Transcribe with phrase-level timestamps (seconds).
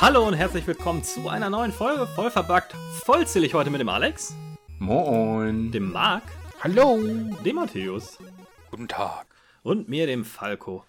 [0.00, 2.74] Hallo und herzlich willkommen zu einer neuen Folge voll verbuggt,
[3.04, 4.34] vollzählig heute mit dem Alex,
[4.78, 5.72] Moin.
[5.72, 6.22] dem Marc,
[6.62, 6.98] Hallo.
[7.44, 8.18] dem Matthäus
[8.70, 9.26] Guten Tag.
[9.62, 10.84] und mir, dem Falco.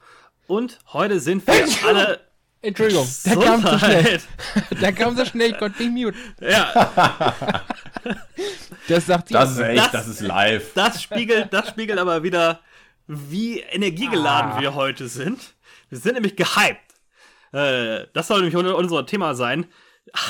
[0.48, 2.20] Und heute sind wir alle.
[2.62, 4.22] Entschuldigung, der kam zu schnell.
[4.82, 6.18] Der kam so schnell, ich konnte nicht mute.
[6.42, 7.64] Ja,
[8.88, 9.34] Das sagt.
[9.34, 10.72] Das ist echt, Das- das, ist live.
[10.74, 12.60] das spiegelt, das spiegelt aber wieder,
[13.08, 14.62] wie energiegeladen Ah.
[14.62, 15.54] wir heute sind.
[15.90, 16.82] Wir sind nämlich gehypt.
[17.52, 19.66] Äh, das soll nämlich un- unser Thema sein.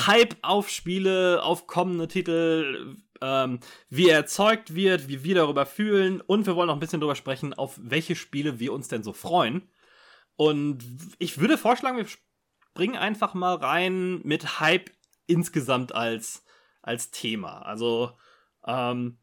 [0.06, 6.20] Hype auf Spiele, auf kommende Titel, ähm, wie er erzeugt wird, wie wir darüber fühlen
[6.20, 9.12] und wir wollen noch ein bisschen darüber sprechen, auf welche Spiele wir uns denn so
[9.12, 9.68] freuen.
[10.36, 10.84] Und
[11.18, 14.90] ich würde vorschlagen, wir springen einfach mal rein mit Hype
[15.26, 16.44] insgesamt als,
[16.82, 17.62] als Thema.
[17.62, 18.12] Also,
[18.66, 19.18] ähm,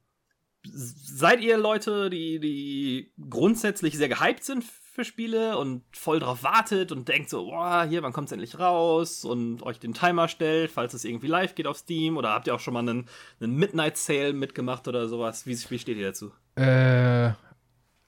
[0.66, 6.92] seid ihr Leute, die, die grundsätzlich sehr gehypt sind für Spiele und voll drauf wartet
[6.92, 10.94] und denkt so, boah, hier, wann kommt's endlich raus und euch den Timer stellt, falls
[10.94, 13.98] es irgendwie live geht auf Steam oder habt ihr auch schon mal einen, einen Midnight
[13.98, 15.48] Sale mitgemacht oder sowas?
[15.48, 16.31] Wie, wie steht ihr dazu?
[16.55, 17.31] Äh,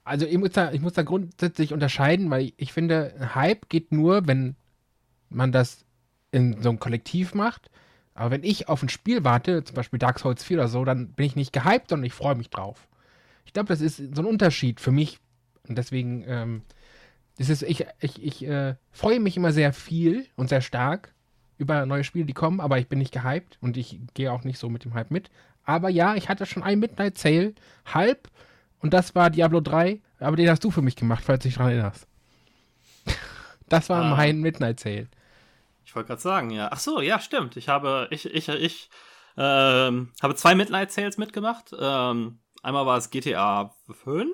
[0.06, 4.28] also ich muss, da, ich muss da grundsätzlich unterscheiden, weil ich finde, Hype geht nur,
[4.28, 4.56] wenn
[5.30, 5.84] man das
[6.32, 7.70] in so einem Kollektiv macht.
[8.14, 11.10] Aber wenn ich auf ein Spiel warte, zum Beispiel Dark Souls 4 oder so, dann
[11.10, 12.88] bin ich nicht gehypt, sondern ich freue mich drauf.
[13.46, 15.20] Ich glaube, das ist so ein Unterschied für mich.
[15.68, 16.62] Und deswegen, ähm,
[17.38, 21.14] das ist, ich, ich, ich äh, freue mich immer sehr viel und sehr stark
[21.58, 24.60] über neue Spiele, die kommen, aber ich bin nicht gehypt und ich gehe auch nicht
[24.60, 25.32] so mit dem Hype mit.
[25.64, 28.30] Aber ja, ich hatte schon ein Midnight Sale, halb,
[28.86, 31.58] und das war Diablo 3, aber den hast du für mich gemacht, falls du dich
[31.58, 32.08] daran erinnerst.
[33.68, 34.16] Das war Ah.
[34.16, 35.08] mein Midnight Sale.
[35.86, 36.70] Ich wollte gerade sagen, ja.
[36.72, 37.58] Ach so, ja, stimmt.
[37.58, 38.90] Ich habe, ich, ich, ich
[39.38, 41.72] ähm, habe zwei Midnight Sales mitgemacht.
[41.80, 44.30] Ähm, einmal war es GTA 5.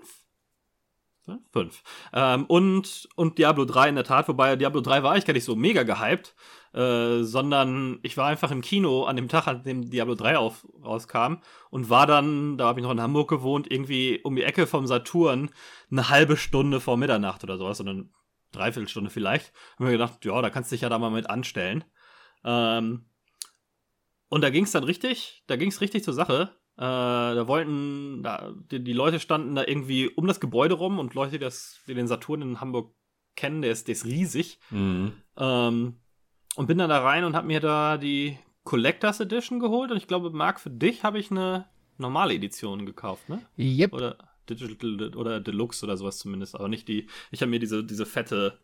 [1.52, 1.84] 5.
[2.14, 5.44] Ähm, und, und Diablo 3 in der Tat, wobei Diablo 3 war ich gar nicht
[5.44, 6.36] so mega gehypt,
[6.74, 10.66] äh, sondern ich war einfach im Kino an dem Tag, an dem Diablo 3 auf,
[10.84, 11.36] rauskam
[11.70, 14.88] und war dann, da habe ich noch in Hamburg gewohnt, irgendwie um die Ecke vom
[14.88, 15.52] Saturn
[15.90, 18.12] eine halbe Stunde vor Mitternacht oder sowas, sondern
[18.52, 19.54] Dreiviertelstunde vielleicht.
[19.78, 21.84] Haben wir gedacht, ja, da kannst du dich ja da mal mit anstellen.
[22.44, 23.06] Ähm,
[24.30, 26.56] und da ging es dann richtig, da ging es richtig zur Sache.
[26.82, 31.14] Äh, da wollten, da, die, die Leute standen da irgendwie um das Gebäude rum und
[31.14, 32.96] Leute, die, das, die den Saturn in Hamburg
[33.36, 34.60] kennen, der ist, der ist riesig.
[34.72, 35.12] Mhm.
[35.38, 36.00] Ähm,
[36.56, 39.92] und bin dann da rein und hab mir da die Collectors Edition geholt.
[39.92, 41.68] Und ich glaube, Marc, für dich habe ich eine
[42.00, 43.44] normale Edition gekauft, ne?
[43.60, 43.94] Yep.
[43.94, 44.18] Oder
[44.50, 47.06] Digital oder Deluxe oder sowas zumindest, aber nicht die.
[47.30, 48.58] Ich habe mir diese, diese fette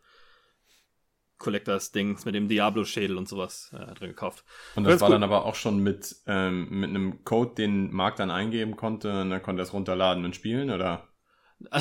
[1.38, 4.44] Collectors-Dings mit dem Diablo-Schädel und sowas äh, drin gekauft.
[4.74, 5.14] Und Ganz das war gut.
[5.14, 9.30] dann aber auch schon mit, ähm, mit einem Code, den Marc dann eingeben konnte und
[9.30, 11.08] dann konnte er es runterladen und spielen, oder?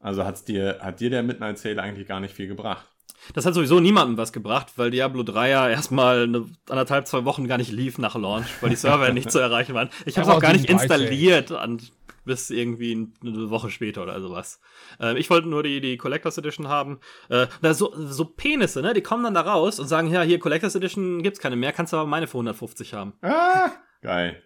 [0.00, 2.86] Also hat's dir, hat dir der Midnight Sale eigentlich gar nicht viel gebracht?
[3.34, 7.48] Das hat sowieso niemandem was gebracht, weil Diablo 3 ja erstmal eine, anderthalb, zwei Wochen
[7.48, 9.90] gar nicht lief nach Launch, weil die Server nicht zu erreichen waren.
[10.06, 10.90] Ich habe es auch gar nicht 37.
[10.90, 11.80] installiert an,
[12.28, 14.60] bis irgendwie eine Woche später oder sowas.
[15.00, 17.00] Ähm, ich wollte nur die, die Collectors Edition haben.
[17.28, 18.94] Äh, da so, so Penisse, ne?
[18.94, 21.92] Die kommen dann da raus und sagen, ja, hier Collectors Edition gibt's keine mehr, kannst
[21.92, 23.14] du aber meine für 150 haben.
[23.22, 23.72] Ah!
[24.02, 24.40] Geil.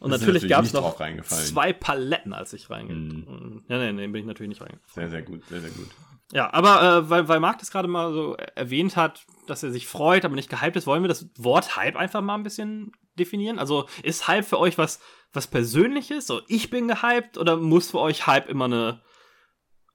[0.00, 0.96] Und Das natürlich natürlich gab's nicht noch
[1.28, 2.96] zwei Paletten, als ich reingehe.
[2.96, 3.64] Mhm.
[3.68, 4.84] Ja, nee, nee, bin ich natürlich nicht reingegangen.
[4.92, 5.88] Sehr, sehr gut, sehr, sehr gut.
[6.32, 9.86] Ja, aber äh, weil, weil Marc das gerade mal so erwähnt hat, dass er sich
[9.88, 13.58] freut, aber nicht gehypt ist, wollen wir das Wort Hype einfach mal ein bisschen definieren?
[13.58, 15.00] Also ist Hype für euch was,
[15.32, 16.26] was Persönliches?
[16.28, 19.00] So, ich bin gehypt oder muss für euch Hype immer eine,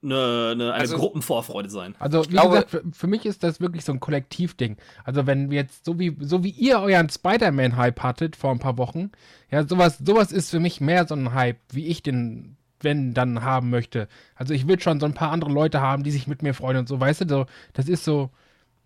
[0.02, 1.96] eine, eine, eine Also- Gruppenvorfreude sein?
[1.98, 4.76] Also, wie glaube- gesagt, für, für mich ist das wirklich so ein Kollektivding.
[5.04, 8.76] Also, wenn wir jetzt, so wie, so wie ihr euren Spider-Man-Hype hattet vor ein paar
[8.78, 9.10] Wochen,
[9.50, 13.42] ja, sowas, sowas ist für mich mehr so ein Hype, wie ich den, wenn, dann
[13.42, 14.08] haben möchte.
[14.34, 16.78] Also, ich will schon so ein paar andere Leute haben, die sich mit mir freuen
[16.78, 18.30] und so, weißt du, so, das ist so,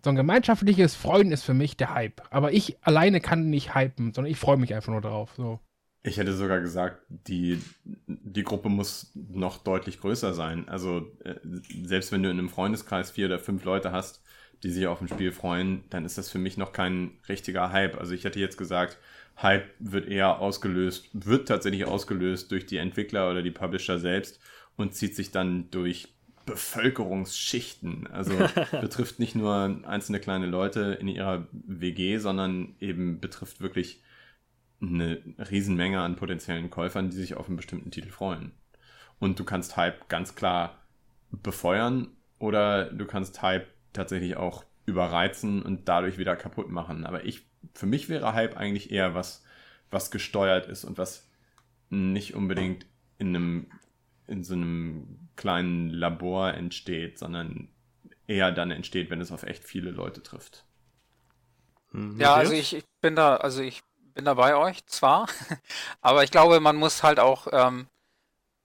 [0.03, 2.21] so ein gemeinschaftliches Freuen ist für mich der Hype.
[2.31, 5.59] Aber ich alleine kann nicht hypen, sondern ich freue mich einfach nur drauf, so.
[6.03, 7.61] Ich hätte sogar gesagt, die,
[8.07, 10.67] die Gruppe muss noch deutlich größer sein.
[10.67, 11.35] Also äh,
[11.83, 14.23] selbst wenn du in einem Freundeskreis vier oder fünf Leute hast,
[14.63, 17.99] die sich auf ein Spiel freuen, dann ist das für mich noch kein richtiger Hype.
[17.99, 18.97] Also ich hätte jetzt gesagt,
[19.41, 24.39] Hype wird eher ausgelöst, wird tatsächlich ausgelöst durch die Entwickler oder die Publisher selbst
[24.77, 26.09] und zieht sich dann durch
[26.45, 28.07] Bevölkerungsschichten.
[28.07, 28.33] Also
[28.81, 34.01] betrifft nicht nur einzelne kleine Leute in ihrer WG, sondern eben betrifft wirklich
[34.81, 38.51] eine Riesenmenge an potenziellen Käufern, die sich auf einen bestimmten Titel freuen.
[39.19, 40.79] Und du kannst Hype ganz klar
[41.31, 42.07] befeuern
[42.39, 47.05] oder du kannst Hype tatsächlich auch überreizen und dadurch wieder kaputt machen.
[47.05, 49.43] Aber ich, für mich wäre Hype eigentlich eher was,
[49.89, 51.29] was gesteuert ist und was
[51.89, 52.85] nicht unbedingt
[53.17, 53.71] in einem
[54.27, 57.67] in so einem kleinen Labor entsteht, sondern
[58.27, 60.65] eher dann entsteht, wenn es auf echt viele Leute trifft.
[61.91, 65.27] Hm, ja, also ich, ich, bin da, also ich bin da bei euch, zwar,
[66.01, 67.87] aber ich glaube, man muss halt auch ähm,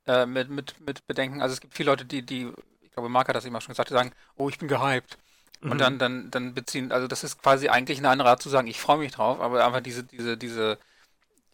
[0.07, 3.29] äh, mit, mit, mit bedenken, also es gibt viele Leute, die, die, ich glaube, Mark
[3.29, 5.19] hat das immer schon gesagt, die sagen, oh, ich bin gehypt.
[5.61, 5.71] Mhm.
[5.73, 8.69] Und dann, dann, dann beziehen, also das ist quasi eigentlich eine andere Art zu sagen,
[8.69, 10.79] ich freue mich drauf, aber einfach diese, diese, diese,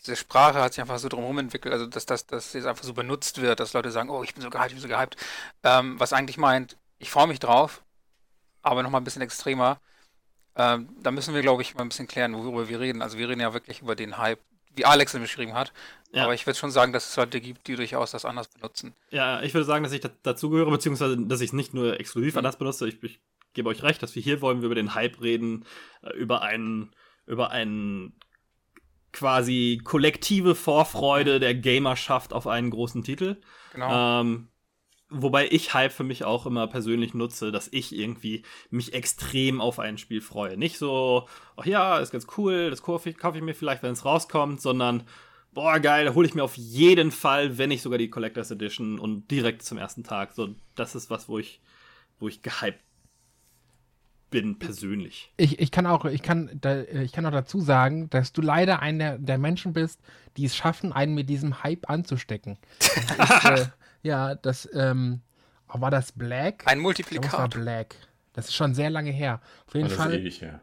[0.00, 2.94] diese Sprache hat sich einfach so drumherum entwickelt, also dass das dass jetzt einfach so
[2.94, 5.16] benutzt wird, dass Leute sagen, oh, ich bin so gehypt, ich bin so gehypt.
[5.62, 7.82] Ähm, was eigentlich meint, ich freue mich drauf,
[8.62, 9.80] aber nochmal ein bisschen extremer.
[10.54, 13.02] Ähm, da müssen wir, glaube ich, mal ein bisschen klären, worüber wir reden.
[13.02, 14.40] Also wir reden ja wirklich über den Hype,
[14.74, 15.72] wie Alex ihn beschrieben hat.
[16.12, 16.24] Ja.
[16.24, 18.94] Aber ich würde schon sagen, dass es Leute gibt, die durchaus das anders benutzen.
[19.10, 22.38] Ja, ich würde sagen, dass ich dazugehöre, beziehungsweise dass ich es nicht nur exklusiv mhm.
[22.38, 22.86] anders benutze.
[22.86, 23.20] Ich, ich
[23.54, 25.64] gebe euch recht, dass wir hier wollen wir über den Hype reden,
[26.02, 26.90] äh, über einen,
[27.26, 28.14] über einen
[29.12, 33.36] quasi kollektive Vorfreude der Gamerschaft auf einen großen Titel.
[33.74, 34.20] Genau.
[34.20, 34.48] Ähm,
[35.10, 39.78] wobei ich Hype für mich auch immer persönlich nutze, dass ich irgendwie mich extrem auf
[39.78, 40.56] ein Spiel freue.
[40.56, 43.92] Nicht so, ach ja, ist ganz cool, das kaufe ich, kauf ich mir vielleicht, wenn
[43.92, 45.04] es rauskommt, sondern
[45.52, 48.98] boah, geil, da hole ich mir auf jeden Fall, wenn nicht sogar die Collectors Edition
[48.98, 50.32] und direkt zum ersten Tag.
[50.32, 51.60] So, das ist was, wo ich,
[52.18, 52.80] wo ich gehypt
[54.32, 55.32] bin persönlich.
[55.36, 58.82] Ich, ich kann auch, ich kann, da, ich kann auch dazu sagen, dass du leider
[58.82, 60.00] einer der Menschen bist,
[60.36, 62.58] die es schaffen, einen mit diesem Hype anzustecken.
[62.80, 63.66] ich, äh,
[64.02, 65.20] ja, das, ähm,
[65.72, 66.64] oh, war das Black?
[66.66, 67.32] Ein Multiplikat.
[67.32, 67.94] Das war Black.
[68.32, 69.40] Das ist schon sehr lange her.
[69.68, 70.14] Auf jeden oh, das Fall.
[70.14, 70.60] Ist ewig her.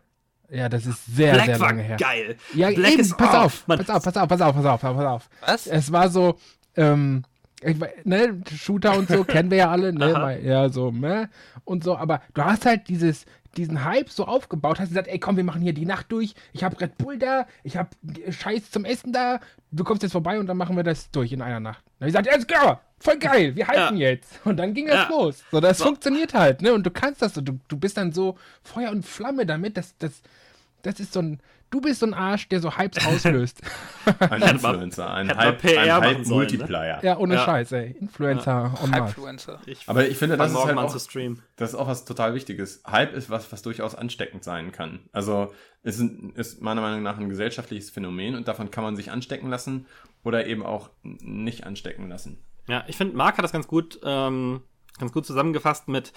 [0.50, 1.98] Ja, das ist sehr, Black sehr lange her.
[1.98, 2.36] Geil.
[2.56, 3.78] Ja, Black eben, ist, pass oh, auf, Mann.
[3.78, 5.30] pass auf, pass auf, pass auf, pass auf, pass auf.
[5.42, 5.68] Was?
[5.68, 6.40] Es war so,
[6.76, 7.24] ähm,
[7.62, 7.76] ich,
[8.06, 11.30] ne, Shooter und so kennen wir ja alle, ne, weil, ja, so, ne,
[11.66, 13.26] und so, aber du hast halt dieses,
[13.58, 16.64] diesen Hype so aufgebaut, hast gesagt, ey, komm, wir machen hier die Nacht durch, ich
[16.64, 17.90] hab Red Bull da, ich hab
[18.30, 19.40] Scheiß zum Essen da,
[19.72, 21.84] du kommst jetzt vorbei und dann machen wir das durch in einer Nacht.
[22.00, 24.40] Dann hab ich gesagt, alles klar, voll geil, wir hypen jetzt.
[24.46, 25.10] Und dann ging das Ja.
[25.10, 25.44] los.
[25.52, 25.86] So, das So.
[25.86, 29.06] funktioniert halt, ne, und du kannst das so, du, du bist dann so Feuer und
[29.06, 30.22] Flamme damit, das, das,
[30.84, 31.40] das ist so ein,
[31.70, 33.62] du bist so ein Arsch, der so Hypes auslöst.
[34.20, 37.00] Ein Influencer, ein machen Hype-Multiplier.
[37.04, 37.46] ja, ohne Ja.
[37.46, 37.96] Scheiß, ey.
[38.00, 39.04] Influencer en masse.
[39.04, 39.60] Hypefluencer.
[39.66, 40.94] Ich Aber ich finde, das ist halt auch-.
[41.56, 42.82] Das ist auch was total Wichtiges.
[42.90, 45.00] Hype ist was, was durchaus ansteckend sein kann.
[45.12, 49.12] Also es ist, ist meiner Meinung nach ein gesellschaftliches Phänomen und davon kann man sich
[49.12, 49.86] anstecken lassen
[50.24, 52.44] oder eben auch nicht anstecken lassen.
[52.68, 54.62] Ja, ich finde, Marc hat das ganz gut, ähm,
[55.00, 56.14] ganz gut zusammengefasst mit,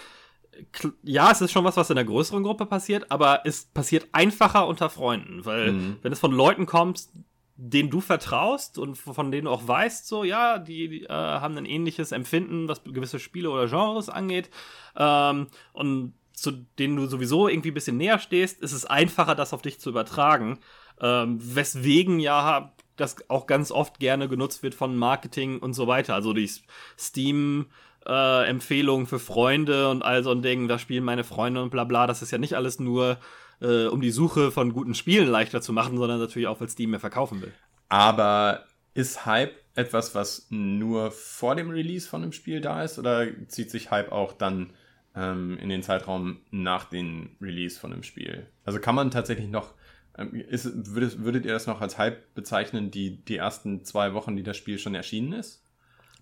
[1.03, 4.67] ja, es ist schon was, was in der größeren Gruppe passiert, aber es passiert einfacher
[4.67, 5.97] unter Freunden, weil Mhm.
[6.03, 7.09] wenn es von Leuten kommt,
[7.57, 11.57] denen du vertraust und von denen du auch weißt, so, ja, die, die äh, haben
[11.57, 14.51] ein ähnliches Empfinden, was gewisse Spiele oder Genres angeht,
[14.97, 19.53] ähm, und zu denen du sowieso irgendwie ein bisschen näher stehst, ist es einfacher, das
[19.53, 20.59] auf dich zu übertragen.
[21.01, 26.15] Ähm, weswegen ja das auch ganz oft gerne genutzt wird von Marketing und so weiter.
[26.15, 26.51] Also die
[26.99, 27.67] Steam
[28.07, 31.85] äh, Empfehlungen für Freunde und all so ein Ding, da spielen meine Freunde und bla
[31.85, 32.07] bla.
[32.07, 33.19] Das ist ja nicht alles nur,
[33.61, 36.91] äh, um die Suche von guten Spielen leichter zu machen, sondern natürlich auch, weil Steam
[36.91, 37.53] mehr verkaufen will.
[37.89, 38.65] Aber
[38.95, 43.71] ist Hype etwas, was nur vor dem Release von einem Spiel da ist oder zieht
[43.71, 44.71] sich Hype auch dann
[45.15, 48.47] ähm, in den Zeitraum nach dem Release von einem Spiel?
[48.65, 49.75] Also kann man tatsächlich noch,
[50.19, 54.37] ähm, ist, würdet, würdet ihr das noch als Hype bezeichnen, die, die ersten zwei Wochen,
[54.37, 55.62] die das Spiel schon erschienen ist?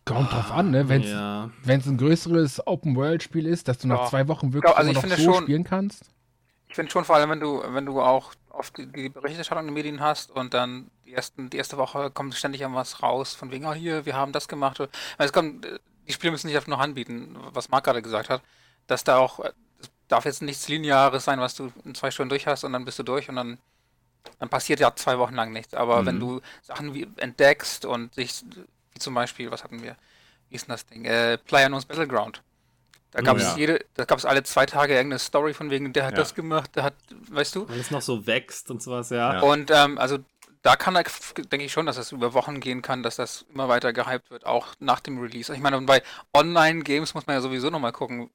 [0.05, 0.89] Kommt drauf an, ne?
[0.89, 1.51] Wenn es ja.
[1.67, 4.07] ein größeres Open-World-Spiel ist, dass du nach Ja.
[4.07, 6.05] zwei Wochen wirklich also immer ich noch finde so schon- spielen kannst.
[6.69, 9.69] Ich finde schon, vor allem, wenn du, wenn du auch oft die, die Berichterstattung in
[9.69, 13.51] den Medien hast und dann die, ersten, die erste Woche kommt ständig irgendwas raus, von
[13.51, 14.79] wegen, oh hier, wir haben das gemacht.
[14.79, 14.89] Weil
[15.19, 18.43] es kommt, äh, die Spiele müssen nicht einfach nur anbieten, was Marc gerade gesagt hat,
[18.87, 22.31] dass da auch, äh, es darf jetzt nichts Lineares sein, was du in zwei Stunden
[22.31, 23.59] durch hast und dann bist du durch und dann,
[24.39, 25.75] dann passiert ja zwei Wochen lang nichts.
[25.75, 26.07] Aber Mhm.
[26.07, 28.45] wenn du Sachen wie entdeckst und dich,
[28.93, 29.97] wie zum Beispiel, was hatten wir?
[30.49, 31.05] Wie ist denn das Ding?
[31.05, 32.43] Äh, PlayerUnknown's Battleground.
[33.13, 33.57] Da gab es ja.
[33.57, 36.19] jede, da gab es alle zwei Tage irgendeine Story von wegen, der hat Ja.
[36.19, 36.95] das gemacht, der hat,
[37.31, 37.69] weißt du?
[37.69, 39.35] Weil es noch so wächst und sowas, ja.
[39.35, 39.41] Ja.
[39.41, 40.19] Und ähm, also
[40.63, 41.05] da kann er,
[41.51, 44.47] denke ich schon, dass das über Wochen gehen kann, dass das immer weiter gehypt wird,
[44.47, 45.53] auch nach dem Release.
[45.53, 46.03] Ich meine, und bei
[46.35, 48.31] Online-Games muss man ja sowieso nochmal gucken.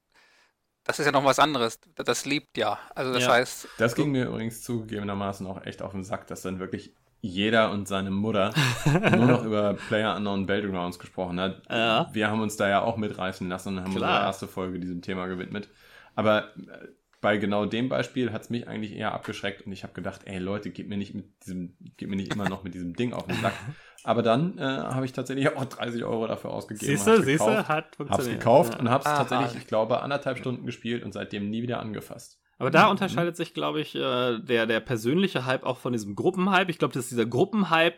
[0.84, 1.80] Das ist ja noch was anderes.
[1.96, 2.78] Das lebt ja.
[2.96, 3.32] Also das Ja.
[3.34, 6.94] heißt, Das ging mir übrigens zugegebenermaßen auch echt auf den Sack, dass dann wirklich
[7.26, 8.54] jeder und seine Mutter
[9.16, 11.62] nur noch über Player Unknown Battlegrounds gesprochen hat.
[11.70, 12.10] Ja.
[12.14, 14.10] Wir haben uns da ja auch mitreißen lassen und haben Klar.
[14.12, 15.70] unsere erste Folge diesem Thema gewidmet.
[16.16, 16.88] Aber äh,
[17.22, 20.38] bei genau dem Beispiel hat es mich eigentlich eher abgeschreckt und ich habe gedacht, ey
[20.38, 23.26] Leute, geht mir nicht mit diesem, geht mir nicht immer noch mit diesem Ding auf
[23.26, 23.54] den Sack.
[24.04, 26.86] Aber dann äh, habe ich tatsächlich auch 30 Euro dafür ausgegeben.
[26.92, 28.40] Siehst und du, hab's siehst du, gekauft, hat Hab's funktioniert.
[28.40, 28.80] gekauft Ja.
[28.80, 29.58] und hab's Ah, tatsächlich, ah.
[29.58, 32.40] ich glaube, anderthalb Stunden gespielt und seitdem nie wieder angefasst.
[32.58, 36.72] Aber da unterscheidet sich, glaube ich, äh, der, der persönliche Hype auch von diesem Gruppenhype.
[36.72, 37.98] Ich glaube, dass dieser Gruppenhype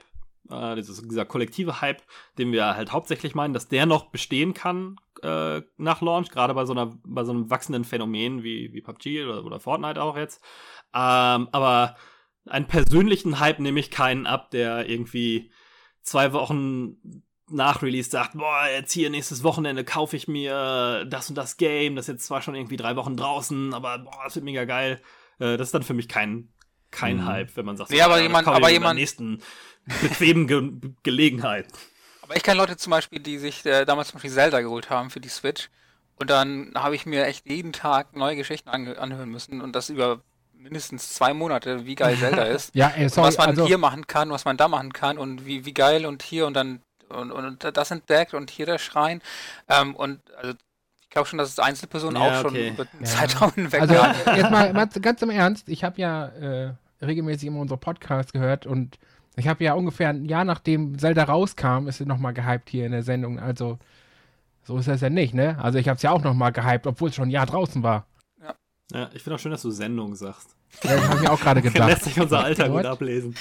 [0.50, 2.02] äh, dieses, dieser kollektive Hype,
[2.38, 6.66] den wir halt hauptsächlich meinen, dass der noch bestehen kann äh, nach Launch, gerade bei
[6.66, 6.74] so
[7.04, 10.44] bei so einem wachsenden Phänomen wie, wie PUBG oder, oder Fortnite auch jetzt.
[10.94, 11.96] Ähm, aber
[12.46, 15.52] einen persönlichen Hype nehme ich keinen ab, der irgendwie
[16.02, 17.17] zwei Wochen
[17.50, 21.96] nach Release sagt, boah, jetzt hier nächstes Wochenende kaufe ich mir das und das Game,
[21.96, 25.02] das ist jetzt zwar schon irgendwie drei Wochen draußen, aber boah, das wird mega geil.
[25.40, 26.50] Äh, das ist dann für mich kein,
[26.92, 27.26] kein mhm.
[27.26, 29.42] Hype, wenn man sagt, nee, aber jemand, aber jemand nächsten
[30.02, 31.68] bequemen Ge Gelegenheit.
[32.22, 35.10] Aber ich kenne Leute zum Beispiel, die sich äh, damals zum Beispiel Zelda geholt haben
[35.10, 35.70] für die Switch
[36.16, 40.22] und dann habe ich mir echt jeden Tag neue Geschichten anhören müssen und das über
[40.54, 42.76] mindestens zwei Monate, wie geil Zelda ist.
[42.76, 45.46] ja, ey, sorry, was man also, hier machen kann, was man da machen kann und
[45.46, 49.22] wie, wie geil und hier und dann und, und das entdeckt und hier der Schrein.
[49.68, 50.54] Ähm, und also
[51.02, 52.70] ich glaube schon, dass es Einzelpersonen ja, auch schon okay.
[52.70, 53.06] über den ja.
[53.06, 57.60] Zeitraum hinweg Also jetzt mal, mal, ganz im Ernst, ich habe ja äh, regelmäßig immer
[57.60, 58.98] unsere Podcasts gehört und
[59.38, 62.92] ich habe ja ungefähr ein Jahr nachdem Zelda rauskam, ist es nochmal gehypt hier in
[62.92, 63.40] der Sendung.
[63.40, 63.78] Also
[64.64, 65.58] so ist das ja nicht, ne?
[65.62, 68.06] Also ich habe es ja auch nochmal gehypt, obwohl es schon ein Jahr draußen war.
[68.42, 68.56] Ja,
[68.92, 70.56] ja ich finde auch schön, dass du Sendung sagst.
[70.84, 71.88] Ja, das habe ich auch gerade gedacht.
[71.88, 73.36] Lässt sich unser Alter gut ablesen.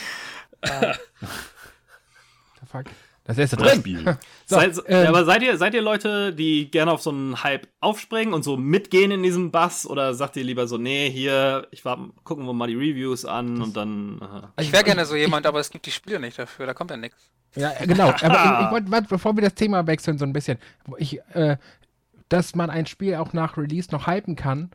[0.64, 0.92] Uh,
[2.66, 2.84] fuck.
[3.26, 3.80] Das erste drin.
[3.80, 4.04] Spiel.
[4.46, 7.42] so, seid, ähm, ja, aber seid ihr, seid ihr Leute, die gerne auf so einen
[7.42, 9.86] Hype aufspringen und so mitgehen in diesem Bass?
[9.86, 13.60] Oder sagt ihr lieber so, nee, hier, ich war, gucken wir mal die Reviews an
[13.60, 14.18] und dann.
[14.20, 14.52] Aha.
[14.60, 16.96] Ich wäre gerne so jemand, aber es gibt die Spiele nicht dafür, da kommt ja
[16.96, 17.30] nichts.
[17.56, 18.08] Ja, genau.
[18.22, 20.58] Aber ich, ich wollte, bevor wir das Thema wechseln, so ein bisschen,
[20.98, 21.56] ich, äh,
[22.28, 24.70] dass man ein Spiel auch nach Release noch hypen kann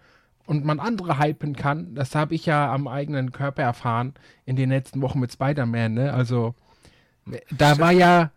[0.45, 4.15] und man andere hypen kann, das habe ich ja am eigenen Körper erfahren
[4.45, 6.13] in den letzten Wochen mit Spider-Man, ne?
[6.13, 6.55] Also
[7.51, 8.31] da war ja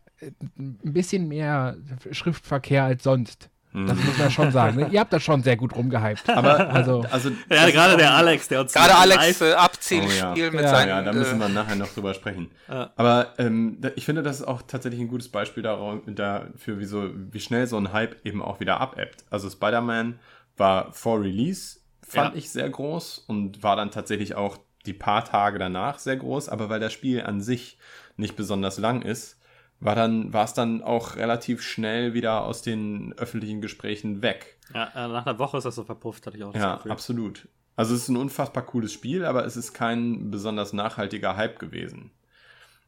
[0.59, 1.77] ein bisschen mehr
[2.11, 3.51] Schriftverkehr als sonst.
[3.75, 4.77] Das muss man schon sagen.
[4.77, 4.89] Ne?
[4.93, 6.31] Ihr habt das schon sehr gut rumgehypt.
[6.31, 10.51] Aber also, also ja, gerade der Alex, der uns gerade Alex äh, Abziehspiel oh, ja.
[10.53, 10.69] mit ja.
[10.69, 10.89] seinen.
[10.91, 12.53] Ja, da müssen wir äh, nachher noch drüber sprechen.
[12.69, 12.93] Ja.
[12.95, 17.41] Aber ähm, ich finde, das ist auch tatsächlich ein gutes Beispiel dafür, wie, so, wie
[17.41, 19.25] schnell so ein Hype eben auch wieder abebbt.
[19.31, 20.21] Also Spider-Man
[20.57, 22.39] war vor Release, fand ja.
[22.39, 26.69] ich sehr groß und war dann tatsächlich auch die paar Tage danach sehr groß, aber
[26.69, 27.79] weil das Spiel an sich
[28.17, 29.41] nicht besonders lang ist,
[29.85, 34.59] war dann war es dann auch relativ schnell wieder aus den öffentlichen Gesprächen weg.
[34.75, 36.93] Ja, äh, nach einer Woche ist das so verpufft, hatte ich auch das Ja, Gefühl.
[36.93, 37.49] absolut.
[37.77, 42.13] Also es ist ein unfassbar cooles Spiel, aber es ist kein besonders nachhaltiger Hype gewesen.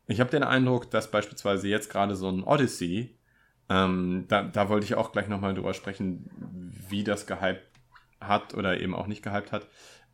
[0.06, 3.16] Ich habe den Eindruck, dass beispielsweise jetzt gerade so ein Odyssey,
[3.68, 6.30] ähm, da, da wollte ich auch gleich nochmal drüber sprechen,
[6.88, 7.62] wie das gehypt
[8.20, 9.66] hat oder eben auch nicht gehypt hat.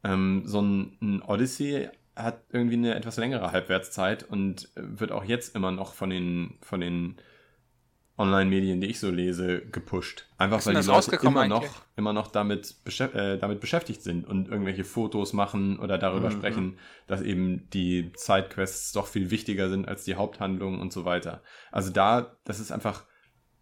[0.03, 5.55] Ähm, so ein, ein Odyssey hat irgendwie eine etwas längere Halbwertszeit und wird auch jetzt
[5.57, 7.17] immer noch von den, von den
[8.19, 10.27] Online-Medien, die ich so lese, gepusht.
[10.37, 11.65] Einfach weil die Leute immer noch,
[11.97, 16.35] immer noch damit, äh, damit beschäftigt sind und irgendwelche Fotos machen oder darüber mhm.
[16.35, 21.43] sprechen, dass eben die Sidequests doch viel wichtiger sind als die Haupthandlung und so weiter.
[21.71, 23.05] Also da, das ist einfach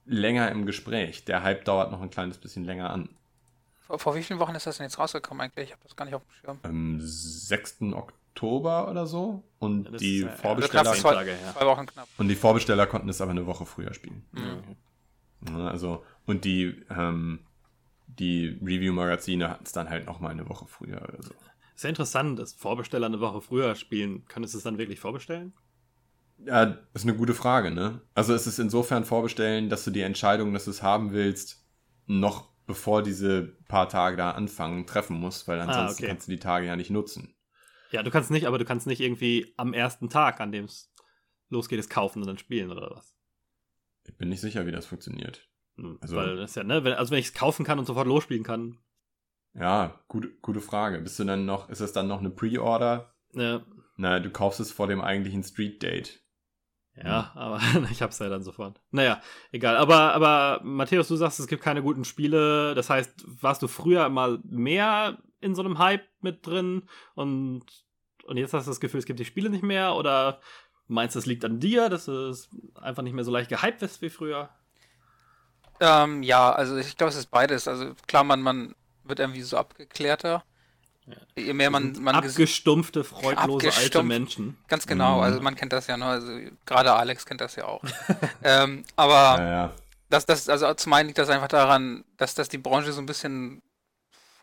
[0.04, 1.24] länger im Gespräch.
[1.24, 3.08] Der Hype dauert noch ein kleines bisschen länger an.
[3.78, 5.68] Vor, vor wie vielen Wochen ist das denn jetzt rausgekommen eigentlich?
[5.68, 6.58] Ich habe das gar nicht auf dem Schirm.
[6.62, 7.82] Am 6.
[7.92, 8.19] Oktober.
[8.30, 9.44] Oktober oder so.
[9.58, 10.84] Und ja, die ist, Vorbesteller.
[10.84, 12.08] Ja, zwei, Wochen knapp.
[12.16, 14.22] Und die Vorbesteller konnten es aber eine Woche früher spielen.
[14.32, 15.56] Mhm.
[15.56, 17.40] Also, und die, ähm,
[18.06, 21.32] die Review-Magazine hatten es dann halt noch mal eine Woche früher oder so.
[21.74, 24.24] Sehr interessant, dass Vorbesteller eine Woche früher spielen.
[24.28, 25.52] Könntest du es dann wirklich vorbestellen?
[26.44, 28.00] Ja, das ist eine gute Frage, ne?
[28.14, 31.62] Also es ist insofern vorbestellen, dass du die Entscheidung, dass du es haben willst,
[32.06, 36.06] noch bevor diese paar Tage da anfangen, treffen musst, weil ah, ansonsten ah, okay.
[36.06, 37.34] kannst du die Tage ja nicht nutzen.
[37.90, 40.92] Ja, du kannst nicht, aber du kannst nicht irgendwie am ersten Tag, an dem es
[41.48, 43.16] losgeht, es kaufen und dann spielen oder was.
[44.06, 45.48] Ich bin nicht sicher, wie das funktioniert.
[45.76, 48.06] Hm, also, Weil das ja, ne, wenn, also wenn ich es kaufen kann und sofort
[48.06, 48.78] losspielen kann.
[49.54, 51.00] Ja, gute, gute Frage.
[51.00, 53.12] Bist du dann noch, ist das dann noch eine Pre-Order?
[53.32, 53.64] Ja.
[53.96, 56.20] Na, du kaufst es vor dem eigentlichen Street Date.
[56.96, 57.40] Ja, hm.
[57.40, 58.80] aber ich hab's ja dann sofort.
[58.90, 59.20] Naja,
[59.52, 59.76] egal.
[59.76, 62.74] Aber, aber Matthäus, du sagst, es gibt keine guten Spiele.
[62.74, 67.64] Das heißt, warst du früher mal mehr in so einem Hype mit drin und,
[68.24, 70.40] und jetzt hast du das Gefühl, es gibt die Spiele nicht mehr oder
[70.86, 74.02] meinst du, es liegt an dir, dass es einfach nicht mehr so leicht gehypt ist
[74.02, 74.50] wie früher?
[75.80, 77.66] Ähm, ja, also ich glaube, es ist beides.
[77.66, 80.44] Also klar, man, man wird irgendwie so abgeklärter.
[81.06, 81.42] Ja.
[81.42, 84.58] Je mehr man, man abgestumpfte, freudlose abgestumpft, alte Menschen.
[84.68, 85.22] Ganz genau, mhm.
[85.22, 86.04] also man kennt das ja, ne?
[86.04, 86.30] Also
[86.66, 87.82] gerade Alex kennt das ja auch.
[88.44, 89.72] ähm, aber ja, ja.
[90.10, 93.06] Das, das, also zum einen liegt das einfach daran, dass, dass die Branche so ein
[93.06, 93.62] bisschen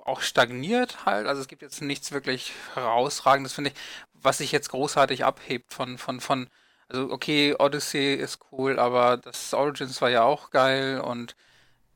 [0.07, 1.27] auch stagniert halt.
[1.27, 3.75] Also es gibt jetzt nichts wirklich herausragendes, finde ich,
[4.13, 6.49] was sich jetzt großartig abhebt von, von, von,
[6.89, 11.35] also okay, Odyssey ist cool, aber das Origins war ja auch geil und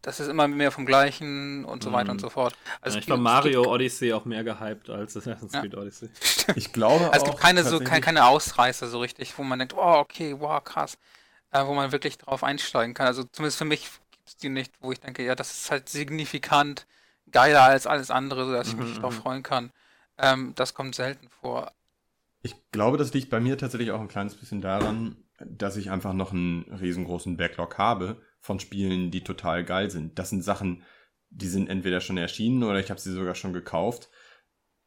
[0.02, 2.22] das ist immer mehr vom Gleichen und so weiter und mhm.
[2.22, 2.56] so fort.
[2.82, 6.10] Also ja, ich war Mario Odyssey auch mehr gehypt als Assassin's Creed Odyssey.
[6.56, 9.76] Ich glaube also Es gibt keine, so, keine, keine Ausreißer so richtig, wo man denkt,
[9.76, 10.98] oh, okay, wow, krass.
[11.52, 13.08] Äh, wo man wirklich drauf einsteigen kann.
[13.08, 15.88] Also zumindest für mich gibt es die nicht, wo ich denke, ja, das ist halt
[15.88, 16.88] signifikant
[17.32, 18.96] geiler als alles andere, sodass ich mich mhm.
[18.96, 19.22] darauf mhm.
[19.22, 19.72] freuen kann.
[20.18, 21.72] Ähm, das kommt selten vor.
[22.44, 26.14] Ich glaube, das liegt bei mir tatsächlich auch ein kleines bisschen daran, dass ich einfach
[26.14, 30.18] noch einen riesengroßen Backlog habe von Spielen, die total geil sind.
[30.18, 30.84] Das sind Sachen,
[31.30, 34.10] die sind entweder schon erschienen oder ich habe sie sogar schon gekauft.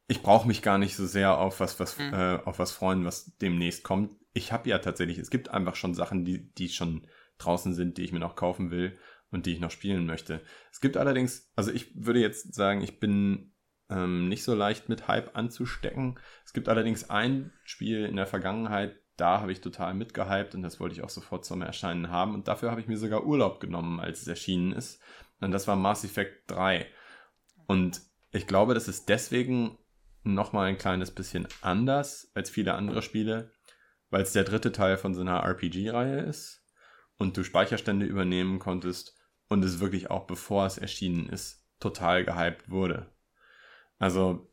[0.09, 2.13] Ich brauche mich gar nicht so sehr auf was, was, mhm.
[2.13, 4.15] äh, auf was freuen, was demnächst kommt.
[4.33, 7.07] Ich habe ja tatsächlich, es gibt einfach schon Sachen, die, die schon
[7.39, 8.99] draußen sind, die ich mir noch kaufen will
[9.35, 10.41] und die ich noch spielen möchte.
[10.71, 13.53] Es gibt allerdings, also ich würde jetzt sagen, ich bin
[13.91, 16.21] ähm, nicht so leicht mit Hype anzustecken.
[16.47, 20.81] Es gibt allerdings ein Spiel in der Vergangenheit, da habe ich total mitgehypt und das
[20.81, 22.35] wollte ich auch sofort zum Erscheinen haben.
[22.35, 25.03] Und dafür habe ich mir sogar Urlaub genommen, als es erschienen ist.
[25.41, 26.87] Und das war Mass Effect 3.
[27.67, 28.01] Und
[28.31, 29.79] ich glaube, das ist deswegen
[30.23, 33.53] nochmal ein kleines bisschen anders als viele andere Spiele,
[34.11, 36.65] weil es der dritte Teil von so einer RPG-Reihe ist
[37.19, 39.17] und du Speicherstände übernehmen konntest
[39.49, 43.07] und es wirklich auch bevor es erschienen ist, total gehypt wurde.
[43.99, 44.51] Also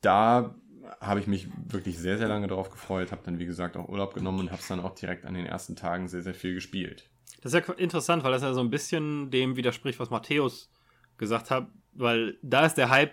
[0.00, 0.54] da
[1.00, 4.14] habe ich mich wirklich sehr, sehr lange darauf gefreut, habe dann wie gesagt auch Urlaub
[4.14, 7.10] genommen und habe es dann auch direkt an den ersten Tagen sehr, sehr viel gespielt.
[7.42, 10.70] Das ist ja interessant, weil das ja so ein bisschen dem widerspricht, was Matthäus
[11.18, 13.12] gesagt hat, weil da ist der Hype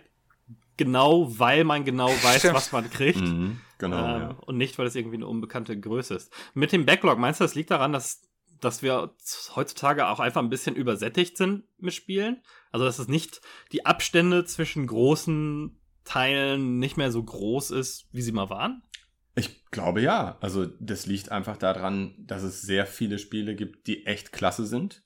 [0.77, 3.21] genau, weil man genau weiß, was man kriegt.
[3.21, 3.97] Mhm, genau.
[3.97, 4.37] Äh, ja.
[4.45, 6.33] Und nicht, weil es irgendwie eine unbekannte Größe ist.
[6.53, 8.21] Mit dem Backlog, meinst du, das liegt daran, dass,
[8.63, 9.13] dass wir
[9.55, 12.41] heutzutage auch einfach ein bisschen übersättigt sind mit Spielen?
[12.71, 13.41] Also, dass es nicht
[13.71, 18.83] die Abstände zwischen großen Teilen nicht mehr so groß ist, wie sie mal waren?
[19.35, 20.37] Ich glaube ja.
[20.41, 25.03] Also das liegt einfach daran, dass es sehr viele Spiele gibt, die echt klasse sind.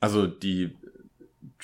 [0.00, 0.76] Also die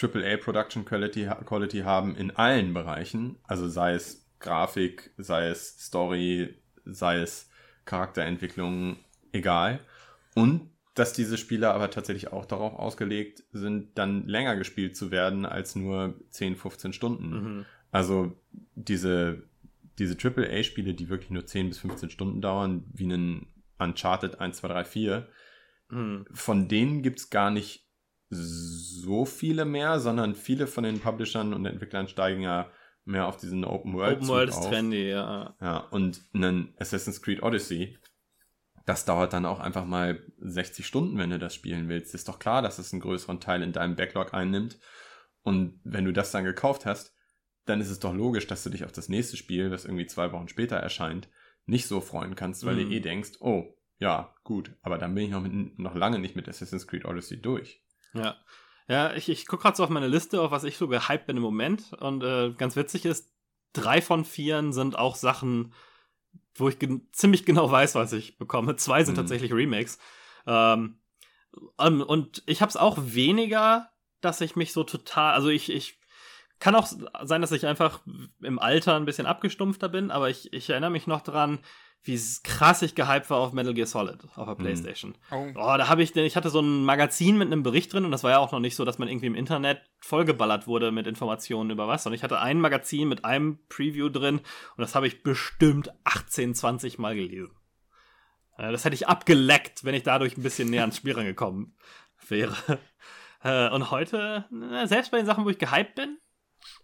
[0.00, 3.38] AAA Production Quality, Quality haben in allen Bereichen.
[3.42, 7.50] Also sei es Grafik, sei es Story, sei es
[7.85, 8.99] Charakterentwicklung,
[9.33, 9.80] egal.
[10.35, 15.47] Und dass diese Spiele aber tatsächlich auch darauf ausgelegt sind, dann länger gespielt zu werden
[15.47, 17.30] als nur 10, 15 Stunden.
[17.30, 17.65] Mhm.
[17.91, 18.37] Also
[18.75, 19.45] diese,
[19.99, 23.47] diese AAA-Spiele, die wirklich nur 10 bis 15 Stunden dauern, wie ein
[23.78, 25.28] Uncharted 1, 2, 3, 4,
[25.91, 26.26] mhm.
[26.32, 27.87] von denen gibt es gar nicht
[28.30, 32.71] so viele mehr, sondern viele von den Publishern und Entwicklern steigen ja
[33.04, 34.19] mehr auf diesen Open World.
[34.19, 35.54] Open World ist trendy, ja.
[35.61, 37.97] Ja, und ein Assassin's Creed Odyssey,
[38.88, 42.14] das dauert dann auch einfach mal 60 Stunden, wenn du das spielen willst.
[42.14, 44.78] Ist doch klar, dass es einen größeren Teil in deinem Backlog einnimmt.
[45.42, 47.14] Und wenn du das dann gekauft hast,
[47.66, 50.32] dann ist es doch logisch, dass du dich auf das nächste Spiel, das irgendwie zwei
[50.32, 51.28] Wochen später erscheint,
[51.66, 52.88] nicht so freuen kannst, weil mhm.
[52.88, 56.34] du eh denkst, oh, ja, gut, aber dann bin ich noch, mit, noch lange nicht
[56.34, 57.82] mit Assassin's Creed Odyssey durch.
[58.14, 58.36] Ja.
[58.88, 61.36] Ja, ich, ich gucke gerade so auf meine Liste, auf was ich so gehypt bin
[61.36, 61.92] im Moment.
[61.92, 63.30] Und äh, ganz witzig ist,
[63.74, 65.74] drei von vieren sind auch Sachen,
[66.54, 68.76] wo ich gen ziemlich genau weiß, was ich bekomme.
[68.76, 69.21] Zwei sind mhm.
[69.21, 69.99] tatsächlich Remakes.
[70.47, 71.00] Ähm,
[71.76, 76.00] um, und ich habe es auch weniger, dass ich mich so total, also ich, ich
[76.58, 76.88] kann auch
[77.23, 78.00] sein, dass ich einfach
[78.43, 81.60] im Alter ein bisschen abgestumpfter bin, aber ich, ich erinnere mich noch dran,
[82.02, 84.58] wie krass ich gehypt war auf Metal Gear Solid auf der mhm.
[84.58, 85.15] Playstation.
[85.30, 85.47] Oh.
[85.54, 88.25] oh, da habe ich, ich hatte so ein Magazin mit einem Bericht drin und das
[88.25, 91.71] war ja auch noch nicht so, dass man irgendwie im Internet vollgeballert wurde mit Informationen
[91.71, 92.06] über was.
[92.06, 96.54] Und ich hatte ein Magazin mit einem Preview drin und das habe ich bestimmt 18,
[96.54, 97.50] 20 Mal gelesen.
[98.56, 101.76] Das hätte ich abgeleckt, wenn ich dadurch ein bisschen näher ans Spiel rangekommen
[102.28, 102.56] wäre.
[103.41, 104.47] Äh, und heute,
[104.87, 106.19] selbst bei den Sachen, wo ich gehypt bin,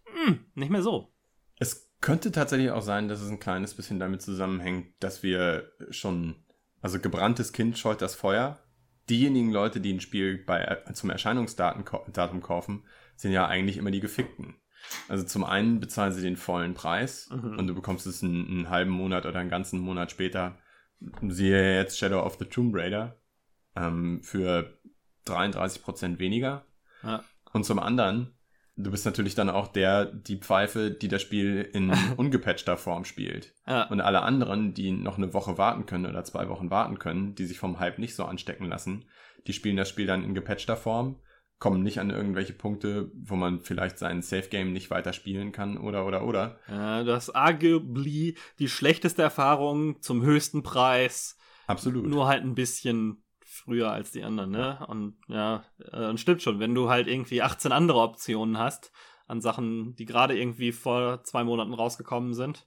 [0.05, 1.13] hm, nicht mehr so.
[1.59, 6.37] Es könnte tatsächlich auch sein, dass es ein kleines bisschen damit zusammenhängt, dass wir schon,
[6.83, 8.59] also gebranntes Kind scheut das Feuer.
[9.09, 12.85] Diejenigen Leute, die ein Spiel bei, zum Erscheinungsdatum kaufen,
[13.17, 14.57] sind ja eigentlich immer die Gefickten.
[15.09, 17.59] Also zum einen bezahlen sie den vollen Preis mhm.
[17.59, 20.59] und du bekommst es einen, einen, halben Monat oder einen ganzen Monat später.
[21.23, 23.17] Siehe jetzt Shadow of the Tomb Raider
[23.77, 24.79] ähm, für
[25.27, 26.67] 33% weniger.
[27.03, 27.25] Ja.
[27.55, 28.34] Und zum anderen
[28.77, 33.55] Du bist natürlich dann auch der, die Pfeife, die das Spiel in ungepatchter Form spielt.
[33.67, 33.85] Ja.
[33.85, 37.47] Und alle anderen, die noch eine Woche warten können oder zwei Wochen warten können, die
[37.47, 39.05] sich vom Hype nicht so anstecken lassen,
[39.47, 41.21] die spielen das Spiel dann in gepatchter Form,
[41.59, 45.79] kommen nicht an irgendwelche Punkte, wo man vielleicht sein Safe Game nicht weiter spielen kann
[45.79, 46.59] oder oder oder.
[46.69, 51.39] Ja, das ist arguably die schlechteste Erfahrung zum höchsten Preis.
[51.67, 52.07] Absolut.
[52.07, 53.24] Nur halt ein bisschen
[53.65, 54.85] früher als die anderen, ne?
[54.89, 58.93] Und ja, äh, stimmt schon, wenn du halt irgendwie 18 andere Optionen hast
[59.27, 62.67] an Sachen, die gerade irgendwie vor zwei Monaten rausgekommen sind,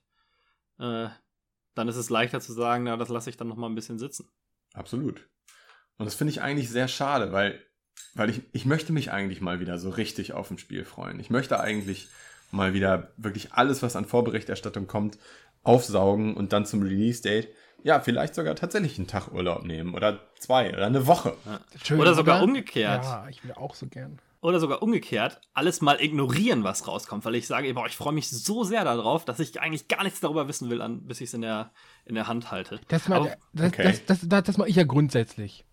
[0.79, 1.07] äh,
[1.75, 3.99] dann ist es leichter zu sagen, na, das lasse ich dann noch mal ein bisschen
[3.99, 4.29] sitzen.
[4.73, 5.27] Absolut.
[5.97, 7.63] Und das finde ich eigentlich sehr schade, weil
[8.13, 11.19] weil ich, ich möchte mich eigentlich mal wieder so richtig auf ein Spiel freuen.
[11.19, 12.07] Ich möchte eigentlich
[12.51, 15.17] mal wieder wirklich alles, was an Vorberichterstattung kommt,
[15.63, 17.49] aufsaugen und dann zum Release-Date,
[17.83, 21.35] ja, vielleicht sogar tatsächlich einen Tag Urlaub nehmen oder zwei oder eine Woche.
[21.45, 21.97] Ja.
[21.97, 23.03] Oder sogar umgekehrt.
[23.03, 24.19] Ja, ich will auch so gern.
[24.39, 28.29] Oder sogar umgekehrt, alles mal ignorieren, was rauskommt, weil ich sage, boah, ich freue mich
[28.29, 31.33] so sehr darauf, dass ich eigentlich gar nichts darüber wissen will, an, bis ich es
[31.33, 31.71] in der,
[32.05, 32.79] in der Hand halte.
[32.87, 33.83] Das, mal, das, okay.
[33.83, 35.65] das, das, das, das mache ich ja grundsätzlich.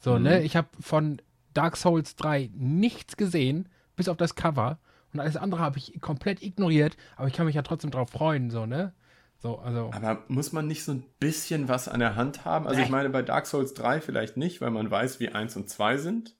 [0.00, 0.18] So, ne?
[0.18, 0.24] mhm.
[0.24, 0.42] ne?
[0.42, 1.22] Ich habe von
[1.54, 4.78] Dark Souls 3 nichts gesehen, bis auf das Cover.
[5.12, 8.50] Und alles andere habe ich komplett ignoriert, aber ich kann mich ja trotzdem drauf freuen,
[8.50, 8.92] so, ne?
[9.40, 9.90] So, also.
[9.92, 12.66] Aber muss man nicht so ein bisschen was an der Hand haben?
[12.66, 15.68] Also, ich meine, bei Dark Souls 3 vielleicht nicht, weil man weiß, wie 1 und
[15.68, 16.36] 2 sind.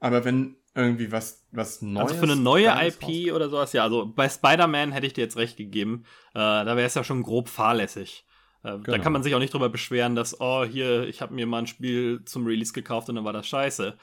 [0.00, 2.12] Aber wenn irgendwie was, was Neues.
[2.12, 3.82] Also für eine neue IP oder sowas, ja.
[3.82, 6.04] Also bei Spider-Man hätte ich dir jetzt recht gegeben.
[6.34, 8.24] Äh, da wäre es ja schon grob fahrlässig.
[8.62, 8.82] Äh, genau.
[8.82, 11.58] Da kann man sich auch nicht drüber beschweren, dass, oh, hier, ich habe mir mal
[11.58, 13.96] ein Spiel zum Release gekauft und dann war das scheiße.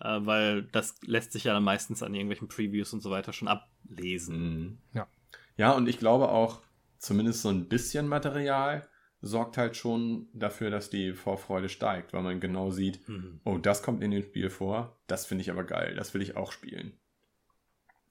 [0.00, 3.48] Äh, weil das lässt sich ja dann meistens an irgendwelchen Previews und so weiter schon
[3.48, 4.38] ablesen.
[4.38, 4.78] Mhm.
[4.94, 5.06] Ja.
[5.56, 6.60] Ja, und ich glaube auch,
[6.98, 8.88] zumindest so ein bisschen Material
[9.20, 13.40] sorgt halt schon dafür, dass die Vorfreude steigt, weil man genau sieht, mhm.
[13.44, 16.36] oh, das kommt in dem Spiel vor, das finde ich aber geil, das will ich
[16.36, 16.92] auch spielen.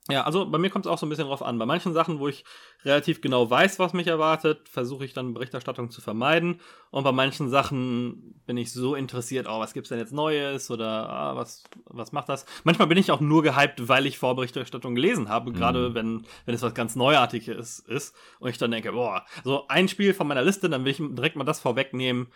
[0.08, 1.58] Ja, also bei mir kommt es auch so ein bisschen drauf an.
[1.58, 2.44] Bei manchen Sachen, wo ich
[2.84, 6.60] relativ genau weiß, was mich erwartet, versuche ich dann Berichterstattung zu vermeiden.
[6.90, 11.10] Und bei manchen Sachen bin ich so interessiert, oh, was gibt's denn jetzt Neues oder
[11.10, 12.46] ah, was, was macht das?
[12.62, 15.54] Manchmal bin ich auch nur gehypt, weil ich Vorberichterstattung gelesen habe, mhm.
[15.54, 18.14] gerade wenn, wenn es was ganz Neuartiges ist.
[18.38, 21.34] Und ich dann denke, boah, so ein Spiel von meiner Liste, dann will ich direkt
[21.34, 22.28] mal das vorwegnehmen,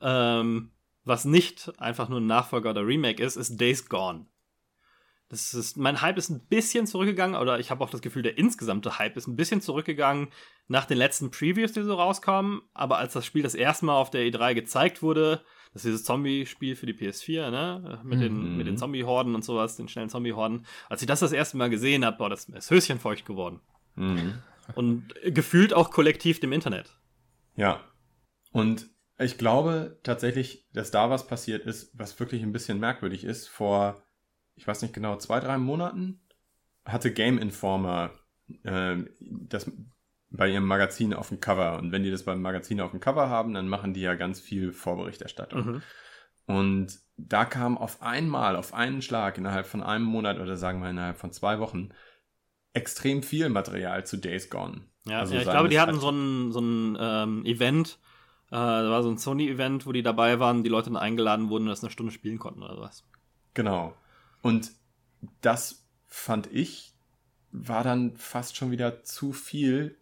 [0.00, 0.70] ähm,
[1.04, 4.26] was nicht einfach nur ein Nachfolger oder Remake ist, ist Days Gone.
[5.30, 8.38] Das ist, mein Hype ist ein bisschen zurückgegangen, oder ich habe auch das Gefühl, der
[8.38, 10.28] insgesamte Hype ist ein bisschen zurückgegangen
[10.68, 12.62] nach den letzten Previews, die so rauskommen.
[12.72, 16.04] Aber als das Spiel das erste Mal auf der E3 gezeigt wurde, das ist dieses
[16.04, 18.00] Zombie-Spiel für die PS4, ne?
[18.04, 18.22] Mit, mhm.
[18.22, 20.64] den, mit den Zombie-Horden und sowas, den schnellen Zombie-Horden.
[20.88, 23.60] Als ich das das erste Mal gesehen habe, boah, das ist Höschen feucht geworden.
[23.96, 24.38] Mhm.
[24.74, 26.98] Und gefühlt auch kollektiv dem Internet.
[27.54, 27.84] Ja.
[28.52, 28.88] Und
[29.18, 33.48] ich glaube tatsächlich, dass da was passiert ist, was wirklich ein bisschen merkwürdig ist.
[33.48, 34.02] Vor
[34.58, 36.20] ich weiß nicht genau, zwei, drei Monaten
[36.84, 38.10] hatte Game Informer
[38.64, 39.70] äh, das
[40.30, 41.78] bei ihrem Magazin auf dem Cover.
[41.78, 44.40] Und wenn die das beim Magazin auf dem Cover haben, dann machen die ja ganz
[44.40, 45.64] viel Vorberichterstattung.
[45.64, 45.82] Mhm.
[46.46, 50.90] Und da kam auf einmal, auf einen Schlag, innerhalb von einem Monat oder sagen wir
[50.90, 51.90] innerhalb von zwei Wochen,
[52.72, 54.82] extrem viel Material zu Days Gone.
[55.06, 57.98] Ja, also ja ich glaube, die hatten so ein, so ein ähm, Event,
[58.50, 61.64] äh, da war so ein Sony-Event, wo die dabei waren, die Leute dann eingeladen wurden
[61.64, 63.04] und das eine Stunde spielen konnten oder was.
[63.54, 63.94] Genau.
[64.42, 64.72] Und
[65.40, 66.94] das fand ich,
[67.50, 69.96] war dann fast schon wieder zu viel.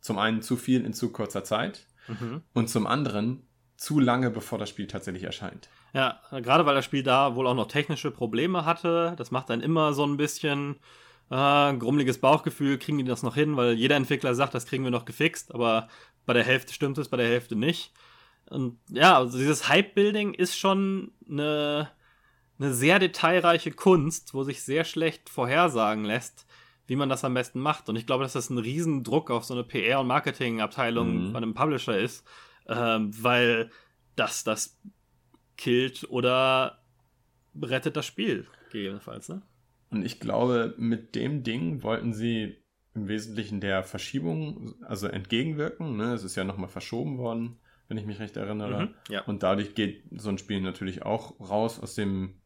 [0.00, 2.42] Zum einen zu viel in zu kurzer Zeit mhm.
[2.54, 3.42] und zum anderen
[3.76, 5.68] zu lange, bevor das Spiel tatsächlich erscheint.
[5.92, 9.14] Ja, gerade weil das Spiel da wohl auch noch technische Probleme hatte.
[9.16, 10.76] Das macht dann immer so ein bisschen
[11.30, 12.78] äh, grummeliges Bauchgefühl.
[12.78, 13.56] Kriegen die das noch hin?
[13.56, 15.88] Weil jeder Entwickler sagt, das kriegen wir noch gefixt, aber
[16.26, 17.92] bei der Hälfte stimmt es, bei der Hälfte nicht.
[18.50, 21.90] Und ja, also dieses Hype-Building ist schon eine
[22.58, 26.46] eine sehr detailreiche Kunst, wo sich sehr schlecht vorhersagen lässt,
[26.86, 27.88] wie man das am besten macht.
[27.88, 31.32] Und ich glaube, dass das ein Riesendruck auf so eine PR- und Marketingabteilung mhm.
[31.32, 32.26] bei einem Publisher ist,
[32.66, 33.70] ähm, weil
[34.16, 34.78] das das
[35.56, 36.78] killt oder
[37.60, 39.28] rettet das Spiel, gegebenenfalls.
[39.28, 39.42] Ne?
[39.90, 42.56] Und ich glaube, mit dem Ding wollten sie
[42.94, 45.96] im Wesentlichen der Verschiebung also entgegenwirken.
[45.96, 46.14] Ne?
[46.14, 48.86] Es ist ja nochmal verschoben worden, wenn ich mich recht erinnere.
[48.86, 49.22] Mhm, ja.
[49.24, 52.40] Und dadurch geht so ein Spiel natürlich auch raus aus dem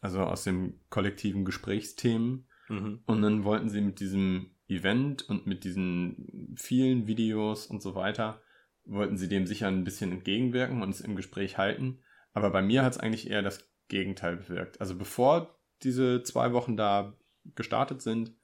[0.00, 2.46] also aus dem kollektiven Gesprächsthemen.
[2.68, 3.00] Mhm.
[3.06, 8.42] Und dann wollten sie mit diesem Event und mit diesen vielen Videos und so weiter,
[8.84, 12.00] wollten sie dem sicher ein bisschen entgegenwirken und es im Gespräch halten.
[12.32, 14.80] Aber bei mir hat es eigentlich eher das Gegenteil bewirkt.
[14.80, 17.14] Also bevor diese zwei Wochen da
[17.54, 18.34] gestartet sind,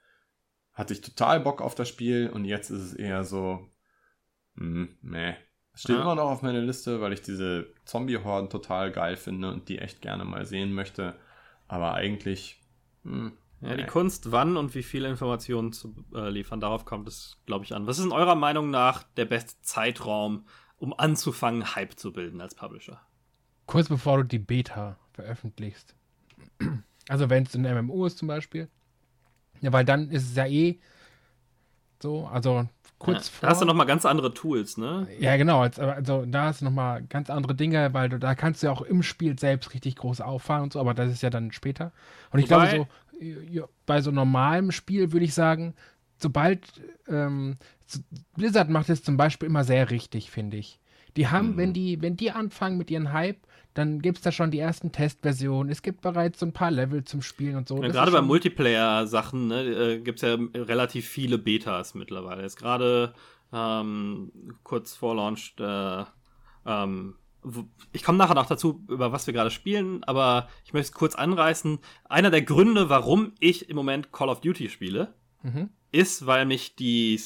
[0.72, 3.70] hatte ich total Bock auf das Spiel und jetzt ist es eher so,
[4.54, 5.34] mh, hm, meh.
[5.72, 6.02] Es steht ja.
[6.02, 10.00] immer noch auf meiner Liste, weil ich diese Zombie-Horden total geil finde und die echt
[10.00, 11.16] gerne mal sehen möchte.
[11.68, 12.60] Aber eigentlich.
[13.04, 17.08] Mh, hm, ja, die Kunst, wann und wie viele Informationen zu äh, liefern, darauf kommt
[17.08, 17.86] es, glaube ich, an.
[17.86, 20.44] Was ist in eurer Meinung nach der beste Zeitraum,
[20.76, 23.00] um anzufangen, Hype zu bilden als Publisher?
[23.66, 25.94] Kurz bevor du die Beta veröffentlichst.
[27.08, 28.68] Also wenn es ein MMO ist zum Beispiel.
[29.60, 30.78] Ja, weil dann ist es ja eh
[32.02, 33.40] so, also kurz ja, vor.
[33.40, 35.06] Da hast du nochmal ganz andere Tools, ne?
[35.18, 35.60] Ja, genau.
[35.60, 38.82] Also, da hast du nochmal ganz andere Dinge, weil du, da kannst du ja auch
[38.82, 41.92] im Spiel selbst richtig groß auffahren und so, aber das ist ja dann später.
[42.30, 42.86] Und ich Wobei, glaube, so
[43.50, 45.74] ja, bei so normalem Spiel würde ich sagen,
[46.18, 46.66] sobald
[47.08, 47.56] ähm,
[48.34, 50.78] Blizzard macht es zum Beispiel immer sehr richtig, finde ich.
[51.16, 51.56] Die haben, mhm.
[51.56, 53.38] wenn die, wenn die anfangen mit ihrem Hype,
[53.74, 55.70] dann gibt es da schon die ersten Testversionen.
[55.70, 57.82] Es gibt bereits so ein paar Level zum Spielen und so.
[57.82, 62.42] Ja, gerade bei Multiplayer-Sachen ne, äh, gibt es ja relativ viele Betas mittlerweile.
[62.42, 63.14] Jetzt gerade
[63.52, 64.30] ähm,
[64.62, 66.04] kurz vor Launch äh,
[66.66, 67.16] ähm,
[67.92, 71.14] ich komme nachher noch dazu, über was wir gerade spielen, aber ich möchte es kurz
[71.14, 71.78] anreißen.
[72.04, 75.70] Einer der Gründe, warum ich im Moment Call of Duty spiele, mhm.
[75.92, 77.20] ist, weil mich die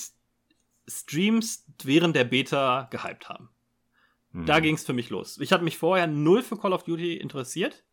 [0.88, 3.50] Streams während der Beta gehypt haben.
[4.38, 4.46] Mhm.
[4.46, 5.38] Da ging es für mich los.
[5.38, 7.84] Ich hatte mich vorher null für Call of Duty interessiert.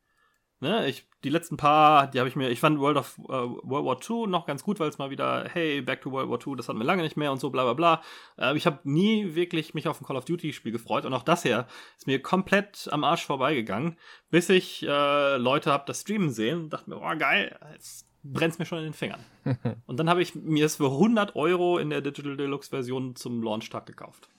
[0.61, 3.85] Ne, ich, die letzten paar, die habe ich mir, ich fand World of uh, World
[3.85, 6.55] War II noch ganz gut, weil es mal wieder, hey, Back to World War II,
[6.55, 8.01] das hatten wir lange nicht mehr und so, bla bla bla.
[8.37, 11.43] Äh, ich habe nie wirklich mich auf ein Call of Duty-Spiel gefreut und auch das
[11.43, 13.97] hier ist mir komplett am Arsch vorbeigegangen,
[14.29, 18.53] bis ich äh, Leute habe das Streamen sehen und dachte mir, oh geil, jetzt brennt
[18.53, 19.25] es mir schon in den Fingern.
[19.87, 23.85] und dann habe ich mir es für 100 Euro in der Digital Deluxe-Version zum Launch-Tag
[23.85, 24.29] gekauft.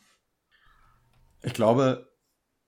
[1.47, 2.11] Ich glaube,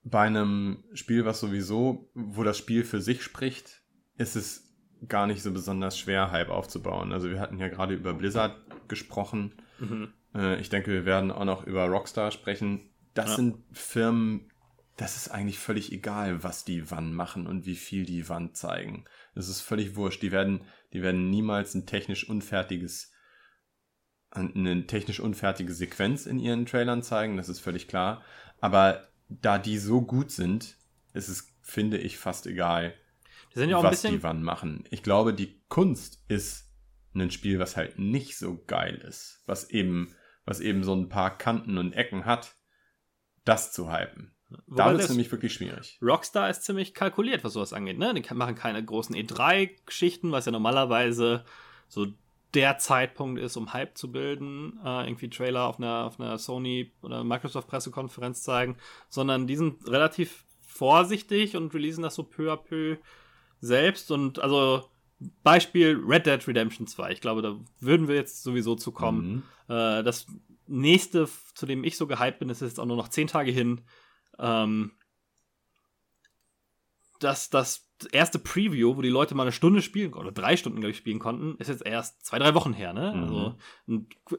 [0.05, 3.83] bei einem Spiel, was sowieso, wo das Spiel für sich spricht,
[4.17, 4.73] ist es
[5.09, 7.13] gar nicht so besonders schwer, Hype aufzubauen.
[7.13, 9.61] Also wir hatten ja gerade über Blizzard gesprochen.
[9.81, 10.13] Mhm.
[10.33, 12.89] Äh, ich denke, wir werden auch noch über Rockstar sprechen.
[13.15, 13.37] Das ja.
[13.37, 14.53] sind Firmen,
[14.97, 19.07] das ist eigentlich völlig egal, was die wann machen und wie viel die wann zeigen.
[19.35, 20.23] Das ist völlig wurscht.
[20.23, 20.61] Die werden,
[20.93, 23.13] die werden niemals ein technisch unfertiges
[24.31, 28.23] eine technisch unfertige Sequenz in ihren Trailern zeigen, das ist völlig klar.
[28.61, 30.77] Aber da die so gut sind,
[31.13, 32.95] ist es, finde ich, fast egal,
[33.55, 34.85] ja was die wann machen.
[34.91, 36.71] Ich glaube, die Kunst ist
[37.15, 41.37] ein Spiel, was halt nicht so geil ist, was eben, was eben so ein paar
[41.37, 42.55] Kanten und Ecken hat,
[43.45, 44.35] das zu hypen.
[44.67, 45.99] Wobei da wird es nämlich wirklich schwierig.
[46.01, 47.99] Rockstar ist ziemlich kalkuliert, was sowas angeht.
[47.99, 48.15] Ne?
[48.15, 51.45] Die machen keine großen E3-Geschichten, was ja normalerweise
[51.89, 52.07] so
[52.55, 56.93] der Zeitpunkt ist, um Hype zu bilden, äh, irgendwie Trailer auf einer, auf einer Sony
[57.03, 58.77] oder Microsoft Pressekonferenz zeigen,
[59.09, 62.97] sondern die sind relativ vorsichtig und releasen das so peu à peu
[63.61, 64.89] selbst und also
[65.43, 67.11] Beispiel Red Dead Redemption 2.
[67.11, 69.45] Ich glaube, da würden wir jetzt sowieso zu kommen.
[69.69, 69.75] Mhm.
[69.75, 70.27] Äh, das
[70.69, 73.83] nächste, zu dem ich so gehypt bin, ist jetzt auch nur noch zehn Tage hin.
[74.39, 74.93] Ähm,
[77.19, 80.93] dass das erste Preview, wo die Leute mal eine Stunde spielen oder drei Stunden, glaube
[80.93, 83.13] ich, spielen konnten, ist jetzt erst zwei, drei Wochen her, ne?
[83.15, 83.23] Mhm.
[83.23, 83.57] Also,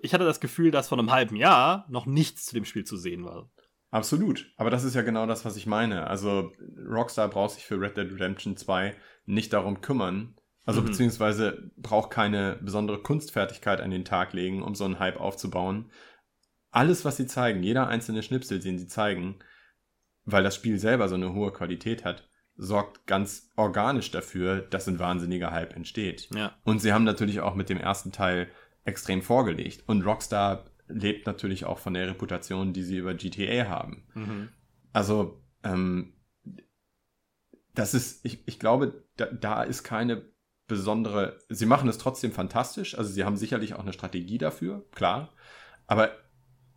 [0.01, 2.97] ich hatte das Gefühl, dass vor einem halben Jahr noch nichts zu dem Spiel zu
[2.97, 3.49] sehen war.
[3.91, 4.51] Absolut.
[4.55, 6.07] Aber das ist ja genau das, was ich meine.
[6.07, 6.51] Also,
[6.87, 10.35] Rockstar braucht sich für Red Dead Redemption 2 nicht darum kümmern.
[10.65, 10.85] Also, mhm.
[10.85, 15.91] beziehungsweise braucht keine besondere Kunstfertigkeit an den Tag legen, um so einen Hype aufzubauen.
[16.71, 19.39] Alles, was sie zeigen, jeder einzelne Schnipsel, den sie zeigen,
[20.25, 22.28] weil das Spiel selber so eine hohe Qualität hat,
[22.61, 26.29] sorgt ganz organisch dafür, dass ein wahnsinniger Hype entsteht.
[26.35, 26.53] Ja.
[26.63, 28.49] Und sie haben natürlich auch mit dem ersten Teil
[28.83, 29.83] extrem vorgelegt.
[29.87, 34.03] Und Rockstar lebt natürlich auch von der Reputation, die sie über GTA haben.
[34.13, 34.49] Mhm.
[34.91, 36.13] Also, ähm,
[37.75, 40.25] das ist, ich, ich glaube, da, da ist keine
[40.67, 45.29] besondere, sie machen es trotzdem fantastisch, also sie haben sicherlich auch eine Strategie dafür, klar.
[45.87, 46.11] Aber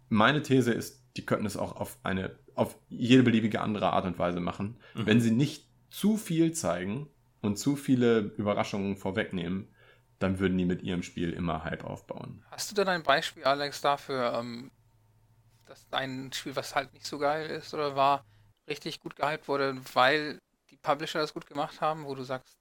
[0.08, 4.18] meine These ist, die könnten es auch auf eine, auf jede beliebige andere Art und
[4.18, 5.06] Weise machen, mhm.
[5.06, 7.08] wenn sie nicht zu viel zeigen
[7.42, 9.68] und zu viele Überraschungen vorwegnehmen,
[10.18, 12.42] dann würden die mit ihrem Spiel immer Hype aufbauen.
[12.50, 14.70] Hast du denn ein Beispiel, Alex, dafür, ähm,
[15.66, 18.24] dass dein Spiel, was halt nicht so geil ist oder war,
[18.68, 20.38] richtig gut gehypt wurde, weil
[20.70, 22.56] die Publisher das gut gemacht haben, wo du sagst,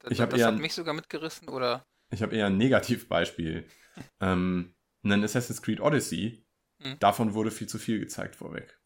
[0.00, 1.84] das, das hat mich sogar mitgerissen oder?
[2.10, 3.68] Ich habe eher ein Negativbeispiel.
[4.20, 6.44] ähm, ein Assassin's Creed Odyssey,
[6.80, 6.98] hm.
[6.98, 8.80] davon wurde viel zu viel gezeigt vorweg.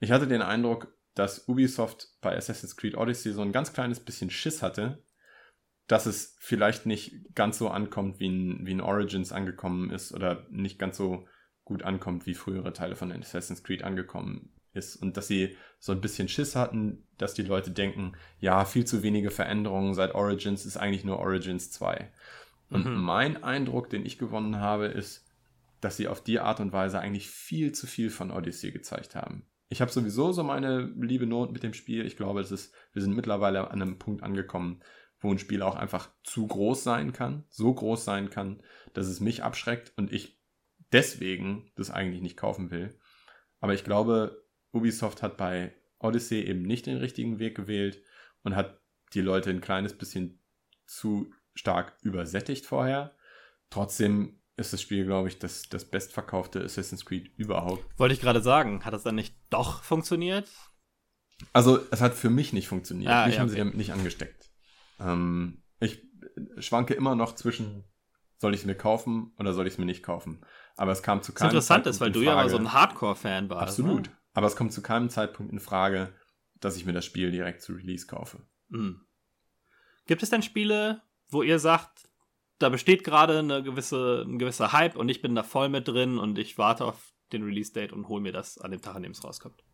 [0.00, 4.30] Ich hatte den Eindruck, dass Ubisoft bei Assassin's Creed Odyssey so ein ganz kleines bisschen
[4.30, 5.02] Schiss hatte,
[5.86, 10.46] dass es vielleicht nicht ganz so ankommt, wie ein, wie ein Origins angekommen ist oder
[10.50, 11.26] nicht ganz so
[11.64, 14.96] gut ankommt, wie frühere Teile von Assassin's Creed angekommen ist.
[14.96, 19.02] Und dass sie so ein bisschen Schiss hatten, dass die Leute denken, ja, viel zu
[19.02, 22.10] wenige Veränderungen seit Origins ist eigentlich nur Origins 2.
[22.70, 22.94] Und mhm.
[23.02, 25.26] mein Eindruck, den ich gewonnen habe, ist,
[25.80, 29.44] dass sie auf die Art und Weise eigentlich viel zu viel von Odyssey gezeigt haben.
[29.72, 32.04] Ich habe sowieso so meine liebe Not mit dem Spiel.
[32.04, 34.82] Ich glaube, es ist, wir sind mittlerweile an einem Punkt angekommen,
[35.18, 39.20] wo ein Spiel auch einfach zu groß sein kann, so groß sein kann, dass es
[39.20, 40.38] mich abschreckt und ich
[40.92, 42.98] deswegen das eigentlich nicht kaufen will.
[43.60, 48.02] Aber ich glaube, Ubisoft hat bei Odyssey eben nicht den richtigen Weg gewählt
[48.42, 48.78] und hat
[49.14, 50.38] die Leute ein kleines bisschen
[50.84, 53.16] zu stark übersättigt vorher.
[53.70, 57.84] Trotzdem ist das Spiel, glaube ich, das, das bestverkaufte Assassin's Creed überhaupt.
[57.98, 60.50] Wollte ich gerade sagen, hat das dann nicht doch funktioniert?
[61.52, 63.10] Also, es hat für mich nicht funktioniert.
[63.10, 63.54] Ah, mich ja, haben okay.
[63.54, 64.50] sie damit nicht angesteckt.
[65.00, 66.02] Ähm, ich
[66.58, 67.84] schwanke immer noch zwischen,
[68.36, 70.44] soll ich es mir kaufen oder soll ich es mir nicht kaufen?
[70.76, 71.54] Aber es kam zu keinem Zeitpunkt.
[71.54, 73.78] Interessant ist, weil du ja mal so ein Hardcore-Fan warst.
[73.78, 74.06] Absolut.
[74.06, 74.16] Ne?
[74.34, 76.14] Aber es kommt zu keinem Zeitpunkt in Frage,
[76.60, 78.46] dass ich mir das Spiel direkt zu Release kaufe.
[78.68, 79.04] Mhm.
[80.06, 82.08] Gibt es denn Spiele, wo ihr sagt,
[82.62, 86.18] da besteht gerade eine gewisse, ein gewisser Hype und ich bin da voll mit drin
[86.18, 89.12] und ich warte auf den Release-Date und hole mir das an dem Tag, an dem
[89.12, 89.64] es rauskommt?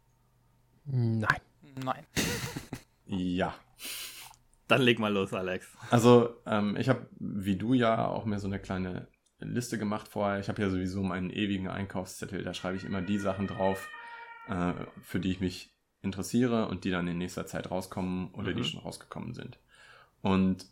[0.85, 1.41] Nein.
[1.85, 2.07] Nein.
[3.07, 3.55] ja.
[4.69, 5.77] Dann leg mal los, Alex.
[5.91, 10.41] Also, ähm, ich habe, wie du ja, auch mir so eine kleine Liste gemacht vorher.
[10.41, 12.43] Ich habe ja sowieso meinen ewigen Einkaufszettel.
[12.43, 13.89] Da schreibe ich immer die Sachen drauf,
[14.49, 14.73] äh,
[15.03, 18.57] für die ich mich interessiere und die dann in nächster Zeit rauskommen oder mhm.
[18.57, 19.59] die schon rausgekommen sind.
[20.21, 20.67] Und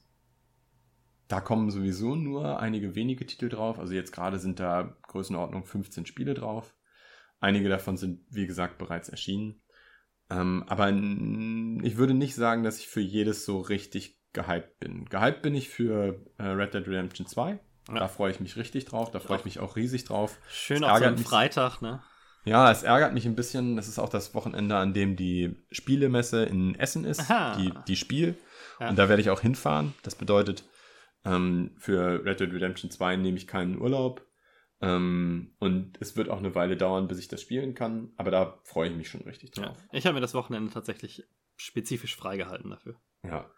[1.28, 3.78] da kommen sowieso nur einige wenige Titel drauf.
[3.78, 6.74] Also jetzt gerade sind da Größenordnung 15 Spiele drauf.
[7.40, 9.60] Einige davon sind, wie gesagt, bereits erschienen.
[10.30, 15.04] Ähm, aber ich würde nicht sagen, dass ich für jedes so richtig gehypt bin.
[15.06, 17.58] Gehypt bin ich für äh, Red Dead Redemption 2.
[17.88, 17.94] Ja.
[17.94, 19.10] Da freue ich mich richtig drauf.
[19.10, 20.38] Da freue ich mich auch riesig drauf.
[20.48, 22.02] Schön auf so Freitag, ne?
[22.44, 23.76] Ja, es ärgert mich ein bisschen.
[23.76, 27.28] Das ist auch das Wochenende, an dem die Spielemesse in Essen ist.
[27.58, 28.36] Die, die Spiel.
[28.80, 28.88] Ja.
[28.88, 29.94] Und da werde ich auch hinfahren.
[30.02, 30.64] Das bedeutet,
[31.26, 34.26] ähm, für Red Dead Redemption 2 nehme ich keinen Urlaub.
[34.80, 38.12] Ähm, und es wird auch eine Weile dauern, bis ich das spielen kann.
[38.16, 39.76] Aber da freue ich mich schon richtig drauf.
[39.76, 39.98] Ja.
[39.98, 41.24] Ich habe mir das Wochenende tatsächlich
[41.56, 43.00] spezifisch freigehalten dafür.
[43.22, 43.50] Ja.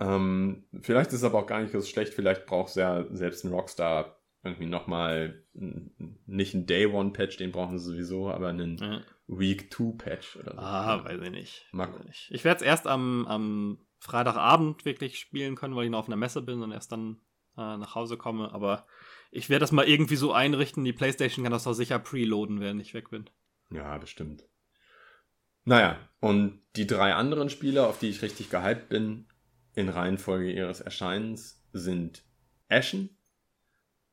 [0.00, 2.14] Ähm, vielleicht ist es aber auch gar nicht so schlecht.
[2.14, 7.52] Vielleicht braucht es ja selbst ein Rockstar irgendwie nochmal nicht ein Day One Patch, den
[7.52, 9.02] brauchen sie sowieso, aber einen ja.
[9.28, 10.58] Week 2 Patch oder so.
[10.58, 11.68] Ah, weiß ich nicht.
[11.72, 12.30] Weiß ich, nicht.
[12.32, 16.16] ich werde es erst am, am Freitagabend wirklich spielen können, weil ich noch auf einer
[16.16, 17.20] Messe bin und erst dann
[17.56, 18.52] äh, nach Hause komme.
[18.52, 18.84] Aber
[19.30, 20.82] ich werde das mal irgendwie so einrichten.
[20.82, 23.30] Die PlayStation kann das auch sicher preloaden, während ich weg bin.
[23.70, 24.44] Ja, bestimmt.
[25.64, 29.28] Naja, und die drei anderen Spiele, auf die ich richtig gehypt bin,
[29.74, 32.24] in Reihenfolge ihres Erscheinens, sind
[32.68, 33.16] Ashen.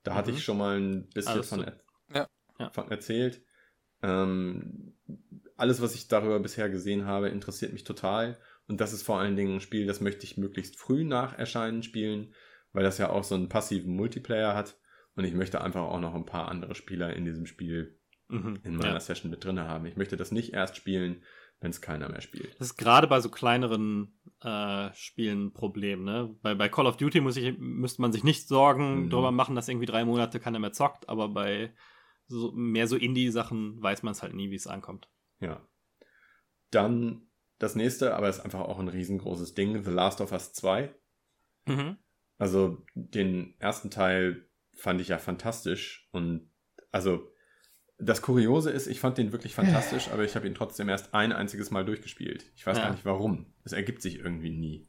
[0.04, 0.16] Da mhm.
[0.18, 0.42] hatte ich mhm.
[0.42, 2.70] schon mal ein bisschen alles von, er ja.
[2.70, 3.42] von erzählt.
[4.04, 4.94] Ähm,
[5.58, 8.38] alles, was ich darüber bisher gesehen habe, interessiert mich total.
[8.70, 11.82] Und das ist vor allen Dingen ein Spiel, das möchte ich möglichst früh nach Erscheinen
[11.82, 12.34] spielen,
[12.72, 14.80] weil das ja auch so einen passiven Multiplayer hat.
[15.16, 18.76] Und ich möchte einfach auch noch ein paar andere Spieler in diesem Spiel mhm, in
[18.76, 19.00] meiner ja.
[19.00, 19.88] Session mit drin haben.
[19.88, 21.24] Ich möchte das nicht erst spielen,
[21.60, 22.54] wenn es keiner mehr spielt.
[22.60, 26.04] Das ist gerade bei so kleineren äh, Spielen ein Problem.
[26.04, 26.36] Ne?
[26.44, 29.10] Bei, bei Call of Duty muss ich, müsste man sich nicht Sorgen mhm.
[29.10, 31.74] darüber machen, dass irgendwie drei Monate keiner mehr zockt, aber bei
[32.28, 35.10] so, mehr so Indie-Sachen weiß man es halt nie, wie es ankommt.
[35.40, 35.68] Ja.
[36.70, 37.29] Dann
[37.60, 40.94] das nächste, aber ist einfach auch ein riesengroßes Ding, The Last of Us 2.
[41.68, 41.98] Mhm.
[42.38, 46.50] Also den ersten Teil fand ich ja fantastisch und
[46.92, 47.30] also
[48.02, 51.34] das Kuriose ist, ich fand den wirklich fantastisch, aber ich habe ihn trotzdem erst ein
[51.34, 52.46] einziges Mal durchgespielt.
[52.56, 52.86] Ich weiß ja.
[52.86, 53.54] gar nicht warum.
[53.66, 54.88] Es ergibt sich irgendwie nie.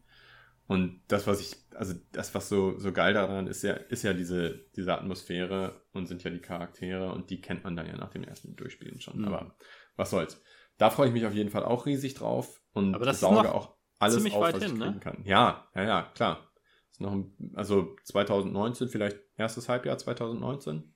[0.68, 4.12] Und das, was ich, also das, was so, so geil daran ist, ja, ist ja
[4.12, 8.11] diese, diese Atmosphäre und sind ja die Charaktere und die kennt man dann ja nach
[8.11, 9.18] dem ersten Durchspielen schon.
[9.18, 9.24] Mhm.
[9.24, 9.56] Aber
[9.96, 10.40] was soll's.
[10.78, 13.76] Da freue ich mich auf jeden Fall auch riesig drauf und aber das sauge auch
[13.98, 15.00] alles auf, was hin, ich kriegen ne?
[15.00, 15.22] kann.
[15.24, 16.50] Ja, ja, ja, klar.
[16.90, 20.94] Ist noch ein, also 2019, vielleicht erstes Halbjahr 2019.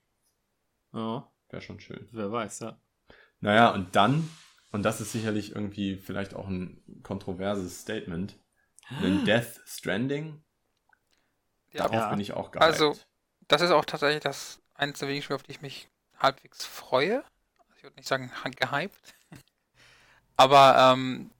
[0.93, 1.31] Ja.
[1.51, 2.09] Wäre schon schön.
[2.13, 2.81] Wer weiß, ja.
[3.41, 4.29] Naja, und dann,
[4.73, 8.39] und das ist sicherlich irgendwie vielleicht auch ein kontroverses Statement,
[8.89, 10.43] ein Death Stranding.
[11.73, 12.11] Ja, Darauf ja.
[12.11, 12.63] bin ich auch geil.
[12.63, 12.97] Also,
[13.49, 17.19] das ist auch tatsächlich das eins der wenigen Spiele, auf die ich mich halbwegs freue.
[17.59, 19.15] Also ich würde nicht sagen gehypt.
[20.37, 21.31] aber, ähm,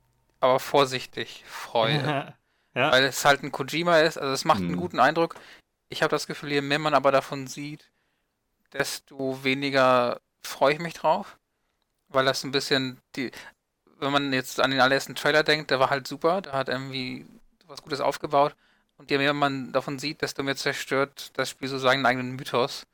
[0.44, 2.35] aber vorsichtig freue.
[2.74, 2.92] ja.
[2.92, 4.18] Weil es halt ein Kojima ist.
[4.18, 4.68] Also es macht hm.
[4.68, 5.37] einen guten Eindruck.
[5.88, 7.90] Ich habe das Gefühl, je mehr man aber davon sieht,
[8.72, 11.38] desto weniger freue ich mich drauf.
[12.09, 13.30] Weil das ein bisschen die.
[13.98, 17.26] Wenn man jetzt an den allerersten Trailer denkt, der war halt super, der hat irgendwie
[17.66, 18.54] was Gutes aufgebaut.
[18.96, 22.87] Und je mehr man davon sieht, desto mehr zerstört das Spiel so seinen eigenen Mythos.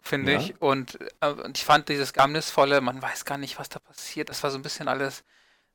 [0.00, 0.38] Finde ja.
[0.38, 0.60] ich.
[0.62, 4.28] Und, äh, und ich fand dieses Geheimnisvolle, man weiß gar nicht, was da passiert.
[4.28, 5.24] Das war so ein bisschen alles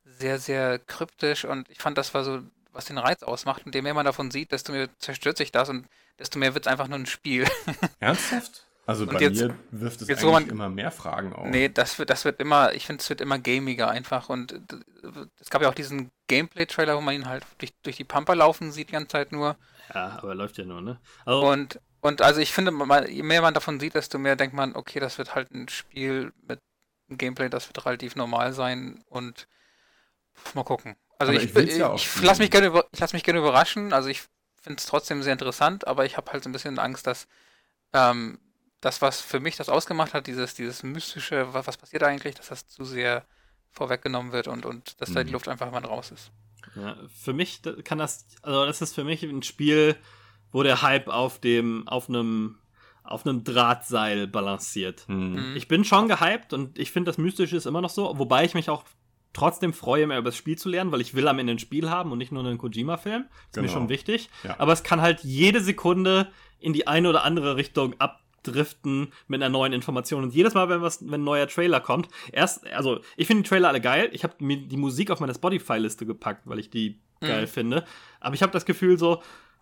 [0.03, 2.41] sehr, sehr kryptisch und ich fand, das war so,
[2.73, 3.65] was den Reiz ausmacht.
[3.65, 5.87] Und je mehr man davon sieht, desto mehr zerstört sich das und
[6.19, 7.47] desto mehr wird es einfach nur ein Spiel.
[7.99, 8.65] Ernsthaft?
[8.85, 11.47] Also und bei jetzt, mir wirft es jetzt, eigentlich man, immer mehr Fragen auf.
[11.47, 14.29] Nee, das wird, das wird immer, ich finde, es wird immer gamiger einfach.
[14.29, 14.59] Und
[15.39, 18.71] es gab ja auch diesen Gameplay-Trailer, wo man ihn halt durch, durch die Pampa laufen
[18.71, 19.55] sieht die ganze Zeit nur.
[19.93, 20.99] Ja, aber läuft ja nur, ne?
[21.25, 22.73] Also, und, und also ich finde,
[23.07, 26.33] je mehr man davon sieht, desto mehr denkt man, okay, das wird halt ein Spiel
[26.47, 26.59] mit
[27.07, 29.47] einem Gameplay, das wird relativ normal sein und
[30.53, 30.95] mal gucken.
[31.19, 33.93] Also aber ich, ich, ja ich lasse mich gerne lass mich gerne überraschen.
[33.93, 34.23] Also ich
[34.61, 37.27] finde es trotzdem sehr interessant, aber ich habe halt so ein bisschen Angst, dass
[37.93, 38.39] ähm,
[38.79, 42.47] das, was für mich das ausgemacht hat, dieses, dieses mystische, was, was passiert eigentlich, dass
[42.47, 43.25] das zu sehr
[43.71, 45.13] vorweggenommen wird und, und dass mhm.
[45.13, 45.33] da die mhm.
[45.33, 46.31] Luft einfach mal raus ist.
[46.75, 49.95] Ja, für mich kann das, also das ist für mich ein Spiel,
[50.51, 52.57] wo der Hype auf dem, auf einem,
[53.03, 55.07] auf einem Drahtseil balanciert.
[55.07, 55.33] Mhm.
[55.33, 55.55] mhm.
[55.55, 58.53] Ich bin schon gehypt und ich finde das Mystische ist immer noch so, wobei ich
[58.53, 58.83] mich auch
[59.33, 61.89] trotzdem freue, mehr über das Spiel zu lernen, weil ich will am Ende ein Spiel
[61.89, 63.23] haben und nicht nur einen Kojima-Film.
[63.23, 63.67] Ist genau.
[63.67, 64.29] mir schon wichtig.
[64.43, 64.55] Ja.
[64.59, 69.49] Aber es kann halt jede Sekunde in die eine oder andere Richtung abdriften mit einer
[69.49, 70.23] neuen Information.
[70.23, 73.49] Und jedes Mal, wenn was, wenn ein neuer Trailer kommt, erst, also ich finde die
[73.49, 74.09] Trailer alle geil.
[74.13, 77.27] Ich habe mir die Musik auf meine Spotify-Liste gepackt, weil ich die mhm.
[77.27, 77.85] geil finde.
[78.19, 79.21] Aber ich habe das Gefühl so,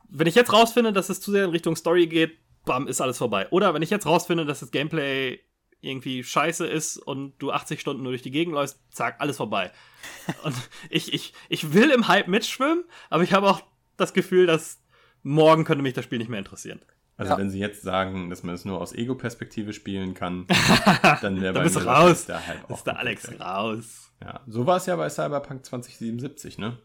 [0.09, 3.17] wenn ich jetzt rausfinde, dass es zu sehr in Richtung Story geht, bam, ist alles
[3.17, 3.47] vorbei.
[3.51, 5.39] Oder wenn ich jetzt rausfinde, dass das Gameplay
[5.81, 9.71] irgendwie scheiße ist und du 80 Stunden nur durch die Gegend läufst, zack, alles vorbei.
[10.43, 10.55] und
[10.89, 13.61] ich, ich, ich will im Hype mitschwimmen, aber ich habe auch
[13.97, 14.81] das Gefühl, dass
[15.23, 16.79] morgen könnte mich das Spiel nicht mehr interessieren.
[17.17, 17.37] Also ja.
[17.37, 20.47] wenn sie jetzt sagen, dass man es nur aus Ego-Perspektive spielen kann,
[21.21, 22.25] dann wäre bei bist mir raus.
[22.25, 23.41] der Hype ist der Alex weg.
[23.41, 24.11] raus.
[24.21, 26.77] Ja, so war es ja bei Cyberpunk 2077, ne?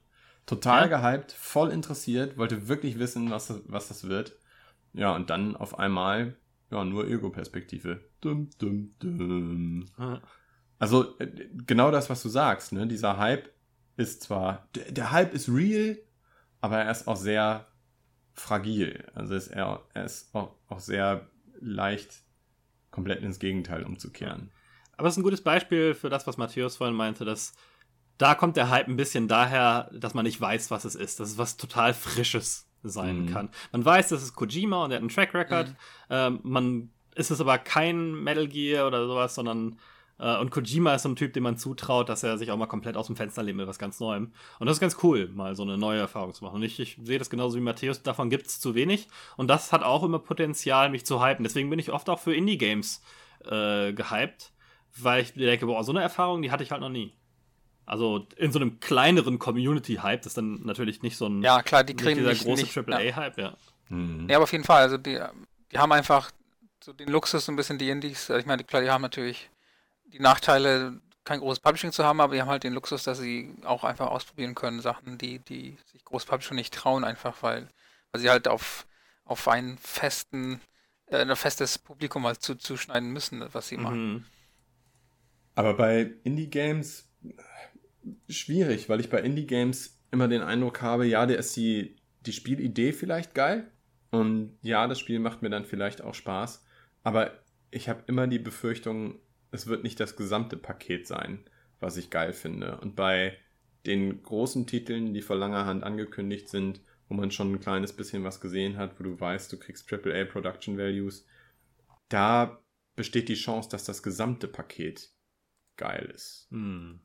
[0.46, 0.98] Total ja.
[0.98, 4.36] gehypt, voll interessiert, wollte wirklich wissen, was das, was das wird.
[4.92, 6.36] Ja, und dann auf einmal
[6.74, 8.00] ja, nur Ego-Perspektive.
[8.20, 9.86] Dum, dum, dum.
[10.78, 12.86] Also, äh, genau das, was du sagst, ne?
[12.86, 13.48] Dieser Hype
[13.96, 15.98] ist zwar, der, der Hype ist real,
[16.60, 17.66] aber er ist auch sehr
[18.32, 19.04] fragil.
[19.14, 21.28] Also ist er, er ist auch, auch sehr
[21.60, 22.22] leicht,
[22.90, 24.50] komplett ins Gegenteil umzukehren.
[24.96, 27.54] Aber es ist ein gutes Beispiel für das, was Matthäus vorhin meinte, dass
[28.18, 31.18] da kommt der Hype ein bisschen daher, dass man nicht weiß, was es ist.
[31.18, 33.32] Das ist was total Frisches sein mhm.
[33.32, 33.48] kann.
[33.72, 35.68] Man weiß, das ist Kojima und er hat einen Track Record.
[35.68, 35.74] Mhm.
[36.10, 39.78] Ähm, man ist es aber kein Metal Gear oder sowas, sondern
[40.18, 42.66] äh, und Kojima ist so ein Typ, dem man zutraut, dass er sich auch mal
[42.66, 44.32] komplett aus dem Fenster lehnt mit was ganz Neuem.
[44.58, 46.56] Und das ist ganz cool, mal so eine neue Erfahrung zu machen.
[46.56, 49.08] Und ich, ich sehe das genauso wie Matthäus, davon gibt es zu wenig.
[49.36, 51.44] Und das hat auch immer Potenzial, mich zu hypen.
[51.44, 53.02] Deswegen bin ich oft auch für Indie-Games
[53.44, 54.52] äh, gehypt,
[54.96, 57.12] weil ich denke, boah, so eine Erfahrung, die hatte ich halt noch nie.
[57.86, 61.84] Also in so einem kleineren Community-Hype, das ist dann natürlich nicht so ein ja, klar,
[61.84, 63.56] die kriegen dieser nicht, große AAA-Hype, ja.
[63.90, 64.26] Mhm.
[64.28, 65.20] Ja, aber auf jeden Fall, also die,
[65.70, 66.30] die haben einfach
[66.82, 69.50] so den Luxus, so ein bisschen die Indies, also ich meine, klar, die haben natürlich
[70.06, 73.54] die Nachteile, kein großes Publishing zu haben, aber die haben halt den Luxus, dass sie
[73.64, 77.68] auch einfach ausprobieren können, Sachen, die, die sich groß Publishing nicht trauen, einfach weil,
[78.12, 78.86] weil sie halt auf,
[79.24, 80.60] auf einen festen,
[81.06, 83.82] äh, ein festes Publikum halt zu, zuschneiden müssen, was sie mhm.
[83.82, 84.26] machen.
[85.54, 87.08] Aber bei Indie-Games
[88.28, 91.96] schwierig, weil ich bei Indie-Games immer den Eindruck habe, ja, der ist die,
[92.26, 93.70] die Spielidee vielleicht geil
[94.10, 96.64] und ja, das Spiel macht mir dann vielleicht auch Spaß,
[97.02, 97.32] aber
[97.70, 99.18] ich habe immer die Befürchtung,
[99.50, 101.44] es wird nicht das gesamte Paket sein,
[101.80, 102.78] was ich geil finde.
[102.78, 103.36] Und bei
[103.84, 108.24] den großen Titeln, die vor langer Hand angekündigt sind, wo man schon ein kleines bisschen
[108.24, 111.26] was gesehen hat, wo du weißt, du kriegst AAA Production Values,
[112.08, 112.62] da
[112.96, 115.10] besteht die Chance, dass das gesamte Paket
[115.76, 116.46] geil ist.
[116.50, 117.00] Hm.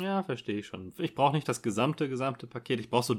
[0.00, 0.92] Ja, verstehe ich schon.
[0.98, 2.80] Ich brauche nicht das gesamte, gesamte Paket.
[2.80, 3.16] Ich brauche so.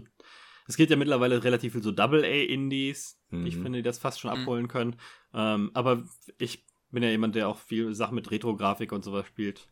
[0.67, 3.21] Es geht ja mittlerweile relativ viel so Double-A-Indies.
[3.29, 3.45] Mhm.
[3.45, 4.41] Ich finde, die das fast schon mhm.
[4.41, 4.95] abholen können.
[5.33, 6.03] Ähm, aber
[6.37, 9.67] ich bin ja jemand, der auch viel Sachen mit Retro-Grafik und sowas spielt.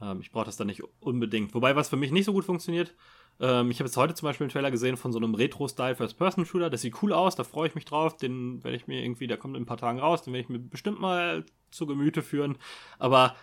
[0.00, 1.54] Ähm, ich brauche das dann nicht unbedingt.
[1.54, 2.94] Wobei, was für mich nicht so gut funktioniert,
[3.40, 6.70] ähm, ich habe jetzt heute zum Beispiel einen Trailer gesehen von so einem Retro-Style First-Person-Shooter.
[6.70, 8.16] Das sieht cool aus, da freue ich mich drauf.
[8.16, 10.48] Den werde ich mir irgendwie, der kommt in ein paar Tagen raus, den werde ich
[10.48, 12.58] mir bestimmt mal zu Gemüte führen.
[12.98, 13.34] Aber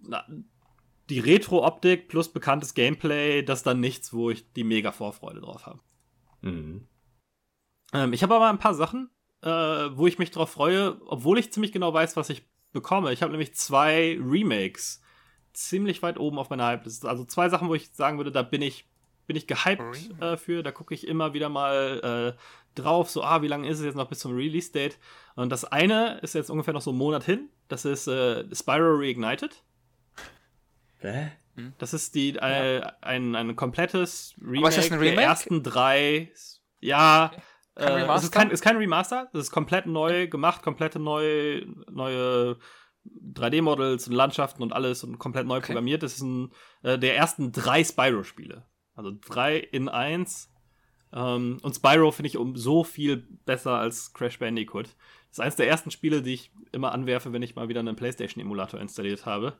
[0.00, 0.24] na,
[1.10, 5.66] die Retro-Optik plus bekanntes Gameplay, das ist dann nichts, wo ich die mega Vorfreude drauf
[5.66, 5.80] habe.
[6.42, 6.88] Mhm.
[7.92, 9.10] Ähm, ich habe aber ein paar Sachen,
[9.42, 13.12] äh, wo ich mich drauf freue, obwohl ich ziemlich genau weiß, was ich bekomme.
[13.12, 15.02] Ich habe nämlich zwei Remakes
[15.52, 17.08] ziemlich weit oben auf meiner Hype-Liste.
[17.08, 18.86] Also zwei Sachen, wo ich sagen würde, da bin ich,
[19.26, 20.62] bin ich gehypt äh, für.
[20.62, 23.94] Da gucke ich immer wieder mal äh, drauf, so, ah, wie lange ist es jetzt
[23.94, 24.98] noch bis zum Release-Date?
[25.34, 27.48] Und das eine ist jetzt ungefähr noch so einen Monat hin.
[27.68, 29.62] Das ist äh, Spyro Reignited.
[30.98, 31.32] Hä?
[31.56, 31.72] Hm?
[31.78, 36.30] Das ist die äh, ein, ein komplettes Remake, ist das ein Remake der ersten drei.
[36.80, 37.32] Ja,
[37.76, 38.02] okay.
[38.02, 42.58] äh, es ist kein, ist kein Remaster, es ist komplett neu gemacht, komplette neue, neue
[43.34, 45.66] 3D-Models und Landschaften und alles und komplett neu okay.
[45.66, 46.02] programmiert.
[46.02, 48.64] Das ist ein, äh, der ersten drei Spyro-Spiele.
[48.94, 50.50] Also drei in eins.
[51.12, 54.86] Ähm, und Spyro finde ich um so viel besser als Crash Bandicoot.
[54.86, 57.96] Das ist eines der ersten Spiele, die ich immer anwerfe, wenn ich mal wieder einen
[57.96, 59.54] PlayStation-Emulator installiert habe.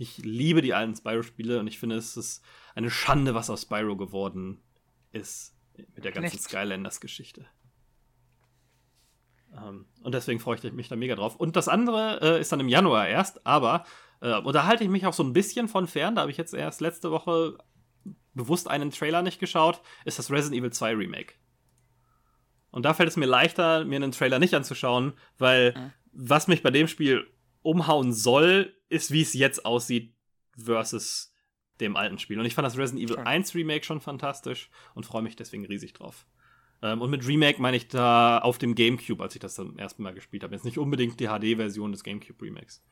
[0.00, 2.44] Ich liebe die alten Spyro-Spiele und ich finde, es ist
[2.76, 4.62] eine Schande, was aus Spyro geworden
[5.10, 7.46] ist mit der ganzen Skylanders-Geschichte.
[9.52, 11.34] Ähm, und deswegen freue ich mich da mega drauf.
[11.34, 13.84] Und das andere äh, ist dann im Januar erst, aber
[14.20, 16.14] äh, und da halte ich mich auch so ein bisschen von fern.
[16.14, 17.58] Da habe ich jetzt erst letzte Woche
[18.34, 21.34] bewusst einen Trailer nicht geschaut, ist das Resident Evil 2 Remake.
[22.70, 25.92] Und da fällt es mir leichter, mir einen Trailer nicht anzuschauen, weil mhm.
[26.12, 27.26] was mich bei dem Spiel
[27.68, 30.14] umhauen soll, ist, wie es jetzt aussieht,
[30.56, 31.34] versus
[31.80, 32.40] dem alten Spiel.
[32.40, 33.26] Und ich fand das Resident Evil Sure.
[33.26, 36.26] 1 Remake schon fantastisch und freue mich deswegen riesig drauf.
[36.82, 40.02] Ähm, und mit Remake meine ich da auf dem GameCube, als ich das zum ersten
[40.02, 40.54] Mal gespielt habe.
[40.54, 42.82] Jetzt nicht unbedingt die HD-Version des GameCube Remakes.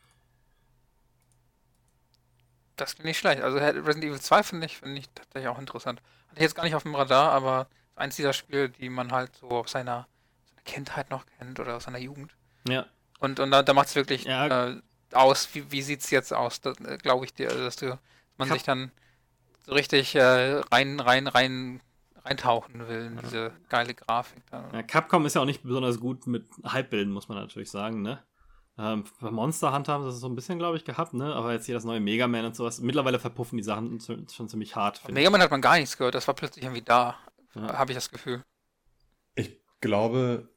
[2.76, 3.42] das klingt nicht schlecht.
[3.42, 6.02] Also Resident Evil 2 finde ich, finde ich tatsächlich auch interessant.
[6.28, 9.34] Hatte ich jetzt gar nicht auf dem Radar, aber eins dieser Spiele, die man halt
[9.36, 10.06] so aus seiner,
[10.50, 12.36] seiner Kindheit noch kennt oder aus seiner Jugend.
[12.68, 12.86] Ja.
[13.18, 14.68] Und, und da, da macht es wirklich ja.
[14.68, 14.80] äh,
[15.12, 16.60] aus, wie, wie sieht es jetzt aus?
[16.64, 17.98] Äh, Glaube ich dir, dass du,
[18.36, 18.90] man Kap sich dann
[19.64, 21.80] so richtig äh, rein, rein, rein
[22.26, 24.42] eintauchen will in diese geile Grafik.
[24.52, 28.22] Ja, Capcom ist ja auch nicht besonders gut mit Halbbilden, muss man natürlich sagen, ne?
[28.78, 31.34] Ähm, bei Monster Hunter haben sie das so ein bisschen, glaube ich, gehabt, ne?
[31.34, 32.80] Aber jetzt hier das neue Mega Man und sowas.
[32.80, 35.08] Mittlerweile verpuffen die Sachen schon ziemlich hart.
[35.08, 37.16] Mega Man hat man gar nichts gehört, das war plötzlich irgendwie da.
[37.54, 37.78] Ja.
[37.78, 38.42] Habe ich das Gefühl.
[39.34, 40.50] Ich glaube,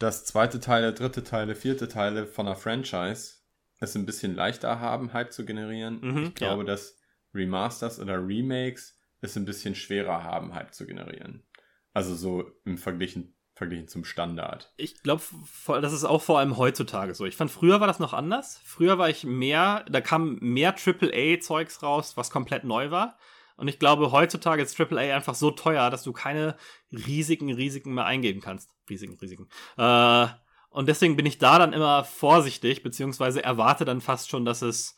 [0.00, 3.34] dass zweite Teile, dritte Teile, vierte Teile von einer Franchise
[3.78, 6.00] es ein bisschen leichter haben, Hype zu generieren.
[6.00, 6.66] Mhm, ich glaube, ja.
[6.66, 6.98] dass
[7.34, 11.46] Remasters oder Remakes es ein bisschen schwerer haben, Hype zu generieren.
[11.92, 14.72] Also so im Verglichen verglichen zum Standard.
[14.78, 15.22] Ich glaube,
[15.66, 17.26] das ist auch vor allem heutzutage so.
[17.26, 18.58] Ich fand, früher war das noch anders.
[18.64, 23.18] Früher war ich mehr, da kam mehr AAA-Zeugs raus, was komplett neu war.
[23.58, 26.56] Und ich glaube, heutzutage ist AAA einfach so teuer, dass du keine
[26.90, 28.70] riesigen Risiken mehr eingeben kannst.
[28.90, 29.48] Riesigen Risiken.
[29.76, 30.26] Äh,
[30.70, 34.96] und deswegen bin ich da dann immer vorsichtig, beziehungsweise erwarte dann fast schon, dass es,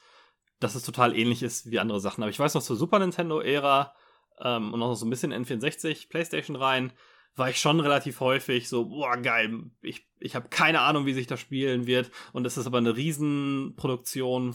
[0.61, 2.22] dass es total ähnlich ist wie andere Sachen.
[2.22, 3.95] Aber ich weiß noch zur Super Nintendo-Ära
[4.40, 6.93] ähm, und noch so ein bisschen N64, PlayStation rein,
[7.34, 11.26] war ich schon relativ häufig so, boah, geil, ich, ich habe keine Ahnung, wie sich
[11.26, 12.11] das spielen wird.
[12.32, 14.55] Und es ist aber eine Riesenproduktion,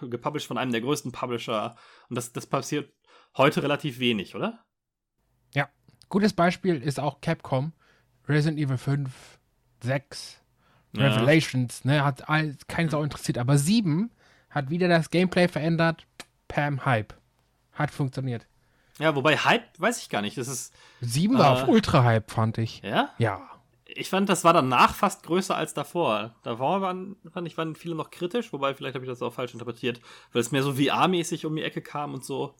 [0.00, 1.76] gepublished von einem der größten Publisher.
[2.08, 2.92] Und das, das passiert
[3.36, 4.64] heute relativ wenig, oder?
[5.54, 5.68] Ja,
[6.08, 7.72] gutes Beispiel ist auch Capcom.
[8.28, 9.10] Resident Evil 5,
[9.82, 10.40] 6,
[10.94, 11.08] ja.
[11.08, 13.38] Revelations, ne, hat all, keinen Sau interessiert.
[13.38, 14.10] Aber 7
[14.50, 16.06] hat wieder das Gameplay verändert.
[16.48, 17.14] Pam Hype.
[17.72, 18.46] Hat funktioniert.
[18.98, 20.36] Ja, wobei Hype, weiß ich gar nicht.
[20.36, 20.74] Das ist.
[21.00, 22.82] Sieben war äh, auf Ultra-Hype, fand ich.
[22.82, 23.10] Ja?
[23.18, 23.40] Ja.
[23.86, 26.34] Ich fand, das war danach fast größer als davor.
[26.42, 29.52] Davor waren, fand ich, waren viele noch kritisch, wobei vielleicht habe ich das auch falsch
[29.52, 30.00] interpretiert,
[30.32, 32.54] weil es mehr so VR-mäßig um die Ecke kam und so.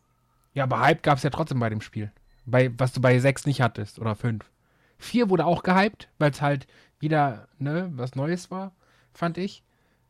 [0.53, 2.13] Ja, aber Hype gab es ja trotzdem bei dem Spiel.
[2.45, 4.45] Bei, was du bei 6 nicht hattest oder 5.
[5.03, 6.67] 4 wurde auch gehypt, weil es halt
[6.99, 8.75] wieder ne, was Neues war,
[9.13, 9.65] fand ich.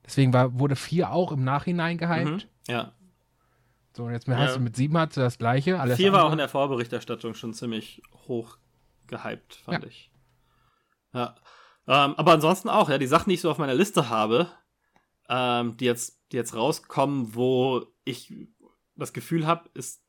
[0.05, 2.47] Deswegen war, wurde 4 auch im Nachhinein gehypt.
[2.47, 2.93] Mhm, ja.
[3.97, 4.36] So, und jetzt ja.
[4.36, 5.78] hast du mit sieben hast du das gleiche.
[5.78, 8.57] Alles Vier war auch in der Vorberichterstattung schon ziemlich hoch
[9.07, 9.90] gehypt, fand ja.
[9.90, 10.11] ich.
[11.12, 11.34] Ja.
[11.86, 14.49] Ähm, aber ansonsten auch, ja, die Sachen, die ich so auf meiner Liste habe,
[15.28, 18.32] ähm, die, jetzt, die jetzt rauskommen, wo ich
[18.97, 20.03] das Gefühl habe, es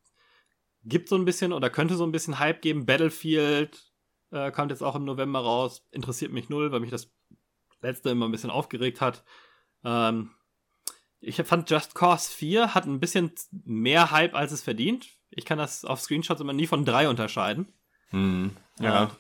[0.86, 2.86] gibt so ein bisschen oder könnte so ein bisschen Hype geben.
[2.86, 3.93] Battlefield
[4.34, 5.86] äh, kommt jetzt auch im November raus.
[5.92, 7.12] Interessiert mich null, weil mich das
[7.82, 9.24] letzte immer ein bisschen aufgeregt hat.
[9.84, 10.32] Ähm,
[11.22, 15.08] ich fand Just Cause 4 hat ein bisschen mehr Hype, als es verdient.
[15.30, 17.72] Ich kann das auf Screenshots immer nie von drei unterscheiden.
[18.10, 18.86] Hm, ja.
[18.86, 19.12] ja.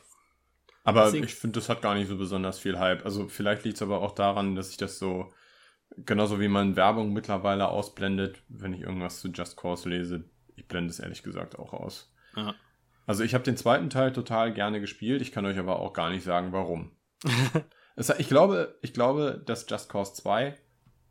[0.83, 1.25] Aber Deswegen.
[1.25, 3.05] ich finde, das hat gar nicht so besonders viel Hype.
[3.05, 5.31] Also vielleicht liegt es aber auch daran, dass ich das so,
[5.97, 10.89] genauso wie man Werbung mittlerweile ausblendet, wenn ich irgendwas zu Just Cause lese, ich blende
[10.89, 12.13] es ehrlich gesagt auch aus.
[12.35, 12.53] Ja.
[13.05, 16.09] Also ich habe den zweiten Teil total gerne gespielt, ich kann euch aber auch gar
[16.09, 16.91] nicht sagen, warum.
[18.17, 20.55] ich, glaube, ich glaube, dass Just Cause 2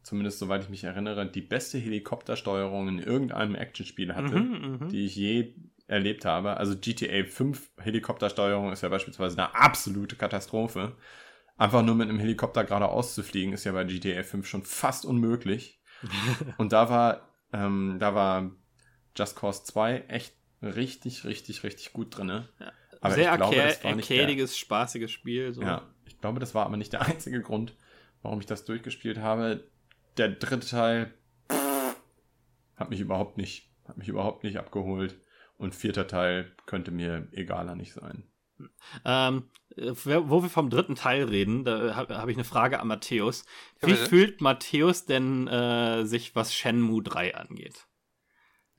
[0.03, 5.07] zumindest soweit ich mich erinnere, die beste Helikoptersteuerung in irgendeinem Actionspiel hatte, mhm, mhm, die
[5.07, 5.55] ich je
[5.86, 6.57] erlebt habe.
[6.57, 10.97] Also GTA 5 Helikoptersteuerung ist ja beispielsweise eine absolute Katastrophe.
[11.57, 15.05] Einfach nur mit einem Helikopter geradeaus zu fliegen, ist ja bei GTA 5 schon fast
[15.05, 15.80] unmöglich.
[16.59, 18.51] Und da war, ähm, da war
[19.16, 22.28] Just Cause 2 echt richtig, richtig, richtig gut drin.
[22.28, 22.72] Ja.
[23.00, 25.52] Aber Sehr arcadiges, spaßiges Spiel.
[25.52, 25.62] So.
[25.62, 27.74] Ja, ich glaube, das war aber nicht der einzige Grund,
[28.22, 29.64] warum ich das durchgespielt habe
[30.16, 31.14] der dritte Teil
[32.76, 35.16] hat mich überhaupt nicht, hat mich überhaupt nicht abgeholt.
[35.58, 38.24] Und vierter Teil könnte mir egaler nicht sein.
[39.04, 39.44] Ähm,
[39.76, 43.44] wo wir vom dritten Teil reden, da habe hab ich eine Frage an Matthäus.
[43.80, 47.86] Wie ja, fühlt Matthäus denn äh, sich, was Shenmue 3 angeht?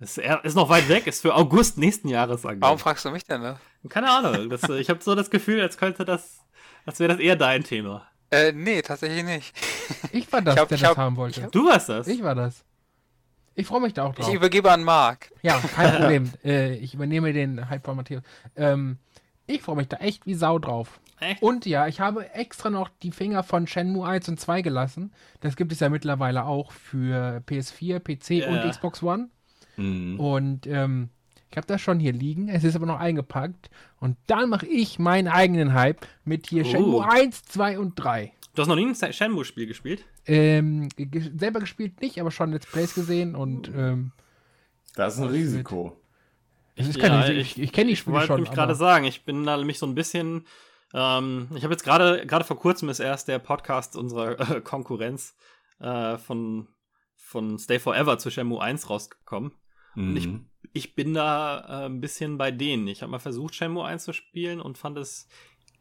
[0.03, 2.61] Das ist noch weit weg, ist für August nächsten Jahres angeht.
[2.61, 3.39] Warum fragst du mich denn?
[3.39, 3.57] Ne?
[3.87, 4.49] Keine Ahnung.
[4.49, 6.41] Das, ich habe so das Gefühl, als könnte das,
[6.85, 8.05] als wäre das eher dein Thema.
[8.29, 9.55] Äh, nee, tatsächlich nicht.
[10.11, 11.43] Ich war das, hab, der das hab, haben wollte.
[11.43, 12.07] Hab, du warst das?
[12.07, 12.63] Ich war das.
[13.55, 14.27] Ich freue mich da auch drauf.
[14.27, 15.31] Ich übergebe an Marc.
[15.41, 16.31] Ja, kein Problem.
[16.43, 18.21] äh, ich übernehme den Hype von Matthias.
[18.55, 18.97] Ähm,
[19.47, 20.99] ich freue mich da echt wie Sau drauf.
[21.19, 21.41] Echt?
[21.41, 25.13] Und ja, ich habe extra noch die Finger von Shenmue 1 und 2 gelassen.
[25.39, 28.49] Das gibt es ja mittlerweile auch für PS4, PC ja.
[28.49, 29.29] und Xbox One.
[29.77, 30.19] Mhm.
[30.19, 31.09] Und ähm,
[31.49, 32.49] ich habe das schon hier liegen.
[32.49, 33.69] Es ist aber noch eingepackt.
[33.99, 36.69] Und dann mache ich meinen eigenen Hype mit hier oh.
[36.69, 38.33] Shenmue 1, 2 und 3.
[38.55, 40.03] Du hast noch nie ein Shenmue-Spiel gespielt?
[40.25, 40.89] Ähm,
[41.37, 43.69] selber gespielt nicht, aber schon Let's Plays gesehen und.
[43.75, 44.11] Ähm,
[44.95, 45.95] das ist ein Risiko.
[46.75, 48.39] Ich, ich, ja, ich, ich kenne die Spiele schon.
[48.39, 50.45] Ich wollte gerade sagen, ich bin da nämlich so ein bisschen.
[50.93, 55.35] Ähm, ich habe jetzt gerade gerade vor kurzem ist erst der Podcast unserer äh, Konkurrenz
[55.79, 56.67] äh, von
[57.15, 59.51] von Stay Forever zu Shenmue 1 rausgekommen.
[59.95, 60.09] Mhm.
[60.09, 60.45] Und ich, mhm.
[60.73, 62.87] ich bin da äh, ein bisschen bei denen.
[62.87, 65.27] Ich habe mal versucht, Shenmue 1 zu spielen und fand es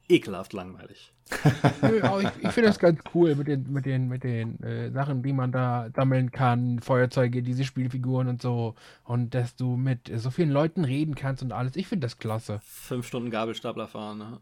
[0.08, 1.12] ekelhaft langweilig.
[1.32, 5.32] ich, ich finde das ganz cool mit den, mit den, mit den äh, Sachen, die
[5.32, 8.74] man da sammeln kann, Feuerzeuge, diese Spielfiguren und so.
[9.04, 11.76] Und dass du mit so vielen Leuten reden kannst und alles.
[11.76, 12.60] Ich finde das klasse.
[12.64, 14.40] Fünf Stunden Gabelstapler fahren, ne?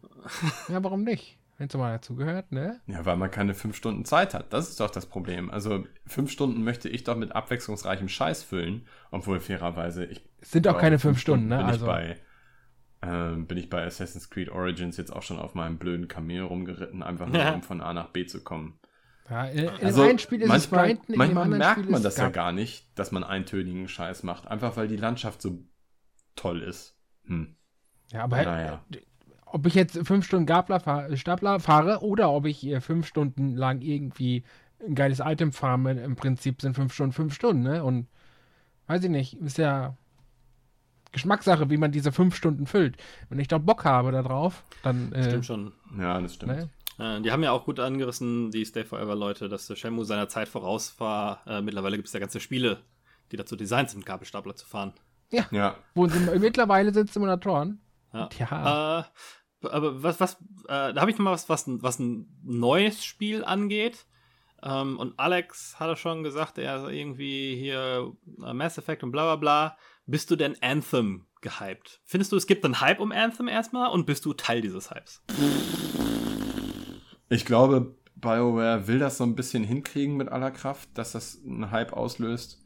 [0.67, 1.37] Ja, warum nicht?
[1.61, 2.81] Wenn es mal dazugehört, ne?
[2.87, 4.51] Ja, weil man keine fünf Stunden Zeit hat.
[4.51, 5.51] Das ist doch das Problem.
[5.51, 10.27] Also fünf Stunden möchte ich doch mit abwechslungsreichem Scheiß füllen, obwohl fairerweise ich.
[10.39, 11.57] Es sind auch keine fünf Stunden, Stunden ne?
[11.57, 11.85] Bin also.
[11.85, 12.17] ich bei
[13.03, 17.03] ähm, bin ich bei Assassin's Creed Origins jetzt auch schon auf meinem blöden Kamel rumgeritten,
[17.03, 17.53] einfach nur ja.
[17.53, 18.79] um von A nach B zu kommen.
[19.29, 22.17] Ja, in, in also, einem Spiel ist manchmal, es grinden, manchmal merkt Spiel man das
[22.17, 25.59] ja gar nicht, dass man eintönigen Scheiß macht, einfach weil die Landschaft so
[26.35, 26.97] toll ist.
[27.25, 27.55] Hm.
[28.11, 28.83] Ja, aber naja.
[29.53, 33.55] Ob ich jetzt fünf Stunden Gabler fahr, Stapler fahre oder ob ich hier fünf Stunden
[33.55, 34.43] lang irgendwie
[34.85, 37.83] ein geiles Item farme, im Prinzip sind fünf Stunden fünf Stunden, ne?
[37.83, 38.07] Und
[38.87, 39.95] weiß ich nicht, ist ja
[41.11, 42.97] Geschmackssache, wie man diese fünf Stunden füllt.
[43.29, 45.11] Wenn ich doch Bock habe darauf, dann.
[45.11, 45.73] Äh, stimmt schon.
[45.99, 46.53] Ja, das stimmt.
[46.53, 46.69] Ne?
[46.97, 50.47] Äh, die haben ja auch gut angerissen, die Stay Forever Leute, dass Shenmue seiner Zeit
[50.47, 51.41] voraus war.
[51.45, 52.79] Äh, mittlerweile gibt es ja ganze Spiele,
[53.31, 54.93] die dazu designt sind, Gabelstapler zu fahren.
[55.31, 55.45] Ja.
[55.51, 55.75] ja.
[55.93, 57.81] Wo sie mittlerweile sind Simulatoren.
[58.13, 58.27] Ja.
[58.27, 58.99] Tja.
[58.99, 59.03] Äh,
[59.63, 60.33] aber was, was,
[60.65, 64.05] äh, da habe ich mal was, was, was ein neues Spiel angeht.
[64.63, 69.35] Ähm, und Alex hat schon gesagt, er irgendwie hier uh, Mass Effect und bla bla
[69.35, 69.77] bla.
[70.05, 72.01] Bist du denn Anthem gehypt?
[72.05, 75.23] Findest du, es gibt einen Hype um Anthem erstmal und bist du Teil dieses Hypes?
[77.29, 81.71] Ich glaube, BioWare will das so ein bisschen hinkriegen mit aller Kraft, dass das einen
[81.71, 82.61] Hype auslöst.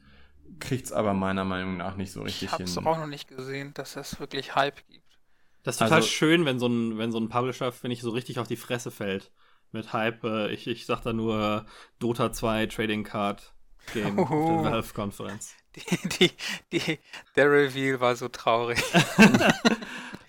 [0.60, 2.46] Kriegt es aber meiner Meinung nach nicht so richtig hin.
[2.48, 5.05] Ich habe es auch noch nicht gesehen, dass es wirklich Hype gibt.
[5.66, 8.10] Das ist total also, schön, wenn so ein, wenn so ein Publisher, finde ich, so
[8.10, 9.32] richtig auf die Fresse fällt.
[9.72, 11.66] Mit Hype, äh, ich, ich sag da nur
[11.98, 13.52] Dota 2 Trading Card
[13.92, 15.54] Game auf der Valve-Konferenz.
[15.76, 16.30] Die, die,
[16.72, 16.98] die,
[17.36, 18.78] der Reveal war so traurig.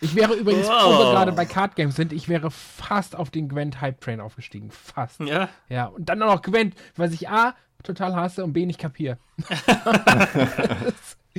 [0.02, 0.84] ich wäre übrigens, wow.
[0.84, 4.20] wo wir gerade bei Card Games sind, ich wäre fast auf den Gwent Hype Train
[4.20, 4.72] aufgestiegen.
[4.72, 5.22] Fast.
[5.22, 5.48] Ja.
[5.70, 8.84] Ja, und dann noch Gwent, was ich A, total hasse und B, nicht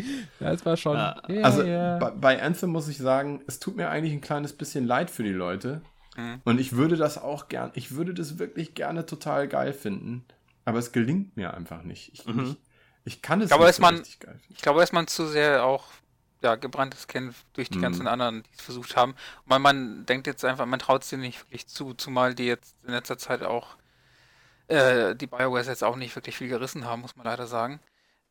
[0.03, 0.23] kapiere.
[0.41, 0.97] das, war schon.
[0.97, 1.23] Ja.
[1.29, 1.99] Ja, also ja.
[1.99, 5.23] Bei, bei Anthem muss ich sagen, es tut mir eigentlich ein kleines bisschen leid für
[5.23, 5.83] die Leute.
[6.17, 6.41] Mhm.
[6.45, 10.25] Und ich würde das auch gern, ich würde das wirklich gerne total geil finden.
[10.65, 12.13] Aber es gelingt mir einfach nicht.
[12.13, 12.41] Ich, mhm.
[12.43, 12.57] ich
[13.05, 14.55] ich kann es ich glaube, nicht so man, richtig geil finden.
[14.55, 15.87] Ich glaube, dass man zu sehr auch
[16.43, 17.83] ja, gebranntes Kind durch die mhm.
[17.83, 19.15] ganzen anderen, die es versucht haben.
[19.47, 22.77] Weil man denkt jetzt einfach, man traut es dir nicht wirklich zu, zumal die jetzt
[22.85, 23.77] in letzter Zeit auch
[24.69, 27.81] äh, die Bioware jetzt auch nicht wirklich viel gerissen haben, muss man leider sagen.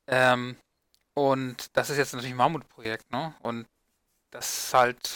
[0.05, 0.55] Ähm,
[1.17, 3.33] und das ist jetzt natürlich ein Mammutprojekt, ne?
[3.39, 3.67] Und
[4.29, 5.15] das ist halt,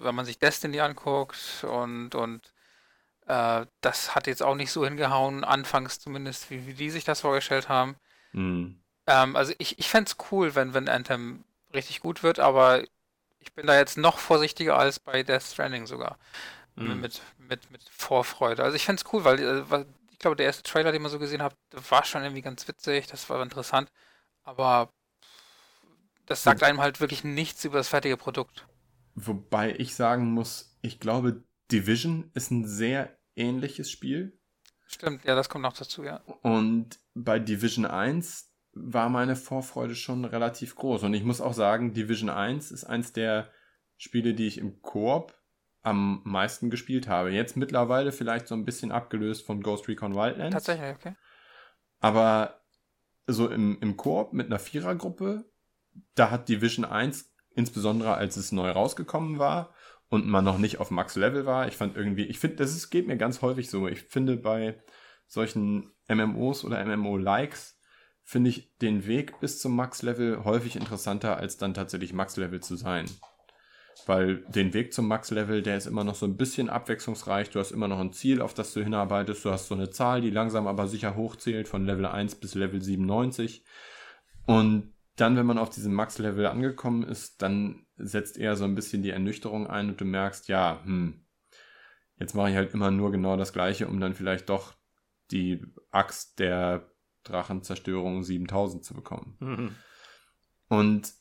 [0.00, 2.54] wenn man sich Destiny anguckt und, und
[3.26, 7.20] äh, das hat jetzt auch nicht so hingehauen, anfangs zumindest, wie, wie die sich das
[7.20, 7.96] vorgestellt haben.
[8.32, 8.82] Mhm.
[9.06, 11.44] Ähm, also ich, ich fände es cool, wenn, wenn Anthem
[11.74, 12.82] richtig gut wird, aber
[13.38, 16.16] ich bin da jetzt noch vorsichtiger als bei Death Stranding sogar.
[16.76, 16.98] Mhm.
[17.02, 18.64] Mit, mit, mit Vorfreude.
[18.64, 21.18] Also ich fände es cool, weil äh, ich glaube, der erste Trailer, den man so
[21.18, 21.54] gesehen hat,
[21.90, 23.92] war schon irgendwie ganz witzig, das war interessant,
[24.44, 24.90] aber
[26.32, 28.66] das sagt einem halt wirklich nichts über das fertige Produkt.
[29.14, 34.38] Wobei ich sagen muss, ich glaube, Division ist ein sehr ähnliches Spiel.
[34.86, 36.22] Stimmt, ja, das kommt noch dazu, ja.
[36.42, 41.02] Und bei Division 1, war meine Vorfreude schon relativ groß.
[41.04, 43.50] Und ich muss auch sagen, Division 1 ist eins der
[43.96, 45.38] Spiele, die ich im Koop
[45.82, 47.30] am meisten gespielt habe.
[47.30, 50.54] Jetzt mittlerweile vielleicht so ein bisschen abgelöst von Ghost Recon Wildlands.
[50.54, 51.14] Tatsächlich, okay.
[52.00, 52.62] Aber
[53.26, 55.44] so im, im Koop mit einer Vierergruppe,
[56.14, 59.74] da hat Division 1, insbesondere als es neu rausgekommen war
[60.08, 62.90] und man noch nicht auf Max Level war, ich fand irgendwie, ich finde, das ist,
[62.90, 63.88] geht mir ganz häufig so.
[63.88, 64.78] Ich finde bei
[65.26, 67.78] solchen MMOs oder MMO-Likes,
[68.22, 73.06] finde ich den Weg bis zum Max-Level häufig interessanter, als dann tatsächlich Max-Level zu sein.
[74.06, 77.50] Weil den Weg zum Max-Level, der ist immer noch so ein bisschen abwechslungsreich.
[77.50, 79.44] Du hast immer noch ein Ziel, auf das du hinarbeitest.
[79.44, 82.82] Du hast so eine Zahl, die langsam aber sicher hochzählt, von Level 1 bis Level
[82.82, 83.64] 97.
[84.46, 89.02] Und dann, wenn man auf diesem Max-Level angekommen ist, dann setzt eher so ein bisschen
[89.02, 91.24] die Ernüchterung ein und du merkst, ja, hm,
[92.18, 94.74] jetzt mache ich halt immer nur genau das Gleiche, um dann vielleicht doch
[95.30, 96.90] die Axt der
[97.24, 99.36] Drachenzerstörung 7000 zu bekommen.
[99.40, 99.74] Mhm.
[100.68, 101.12] Und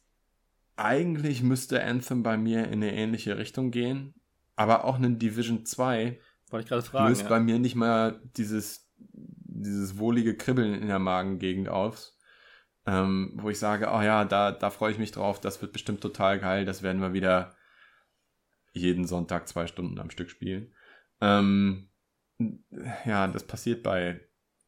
[0.75, 4.15] eigentlich müsste Anthem bei mir in eine ähnliche Richtung gehen,
[4.55, 6.19] aber auch eine Division 2
[6.49, 7.29] Wollte ich gerade fragen, löst ja.
[7.29, 12.11] bei mir nicht mal dieses, dieses wohlige Kribbeln in der Magengegend auf,
[12.85, 16.01] ähm, wo ich sage, oh ja, da, da freue ich mich drauf, das wird bestimmt
[16.01, 17.55] total geil, das werden wir wieder
[18.73, 20.73] jeden Sonntag zwei Stunden am Stück spielen.
[21.19, 21.89] Ähm,
[23.05, 24.21] ja, das passiert bei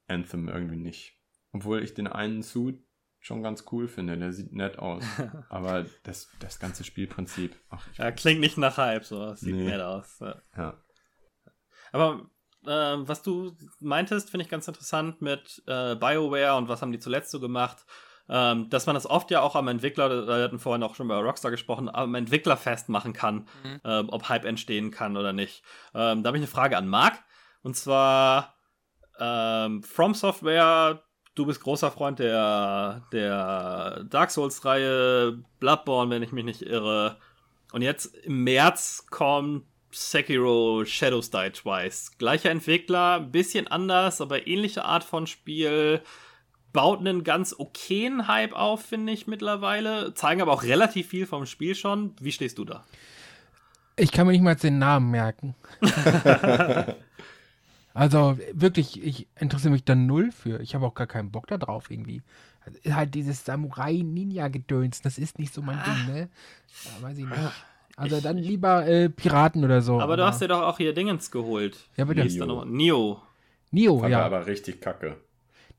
[0.07, 1.19] Anthem irgendwie nicht.
[1.51, 2.83] Obwohl ich den einen Suit
[3.23, 4.17] schon ganz cool finde.
[4.17, 5.03] Der sieht nett aus.
[5.49, 7.55] Aber das, das ganze Spielprinzip.
[7.69, 9.33] Ach, ja, klingt nicht nach Hype, so.
[9.33, 9.63] Sieht nee.
[9.63, 10.19] nett aus.
[10.19, 10.41] Ja.
[10.57, 10.83] ja.
[11.91, 12.29] Aber
[12.65, 16.99] äh, was du meintest, finde ich ganz interessant mit äh, BioWare und was haben die
[16.99, 17.85] zuletzt so gemacht.
[18.29, 21.21] Ähm, dass man das oft ja auch am Entwickler, wir hatten vorhin auch schon über
[21.21, 23.81] Rockstar gesprochen, am Entwickler festmachen kann, mhm.
[23.83, 25.61] ähm, ob Hype entstehen kann oder nicht.
[25.93, 27.19] Ähm, da habe ich eine Frage an Marc.
[27.63, 28.55] Und zwar
[29.19, 31.03] ähm, From Software,
[31.35, 37.17] du bist großer Freund der, der Dark Souls-Reihe, Bloodborne, wenn ich mich nicht irre.
[37.73, 42.17] Und jetzt im März kommt Sekiro Shadows Die Twice.
[42.17, 46.01] Gleicher Entwickler, bisschen anders, aber ähnliche Art von Spiel.
[46.73, 50.13] Baut einen ganz okayen Hype auf, finde ich mittlerweile.
[50.15, 52.15] Zeigen aber auch relativ viel vom Spiel schon.
[52.19, 52.83] Wie stehst du da?
[53.95, 55.53] Ich kann mir nicht mal den Namen merken.
[57.93, 60.59] also wirklich, ich interessiere mich da null für.
[60.61, 62.23] Ich habe auch gar keinen Bock da drauf irgendwie.
[62.65, 65.83] Also, halt dieses Samurai-Ninja-Gedöns, das ist nicht so mein ah.
[65.83, 66.29] Ding, ne?
[66.85, 67.51] Ja, weiß ich nicht.
[67.95, 69.95] Also dann lieber äh, Piraten oder so.
[69.95, 71.77] Aber, aber, du hast dir doch auch hier Dingens geholt.
[71.95, 72.25] Ja, bitte.
[72.25, 72.65] Nio.
[72.65, 73.21] Nio.
[73.71, 74.25] Nio, fand ja.
[74.25, 75.17] aber richtig kacke.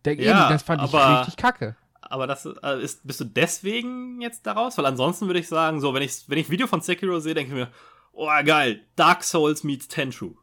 [0.04, 1.76] Der, ja, eben, das fand aber, ich richtig kacke.
[2.00, 4.78] Aber das äh, ist, bist du deswegen jetzt daraus?
[4.78, 7.34] Weil ansonsten würde ich sagen, so, wenn ich, wenn ich ein Video von Sekiro sehe,
[7.34, 7.68] denke ich mir,
[8.12, 10.34] oh geil, Dark Souls meets Tenchu.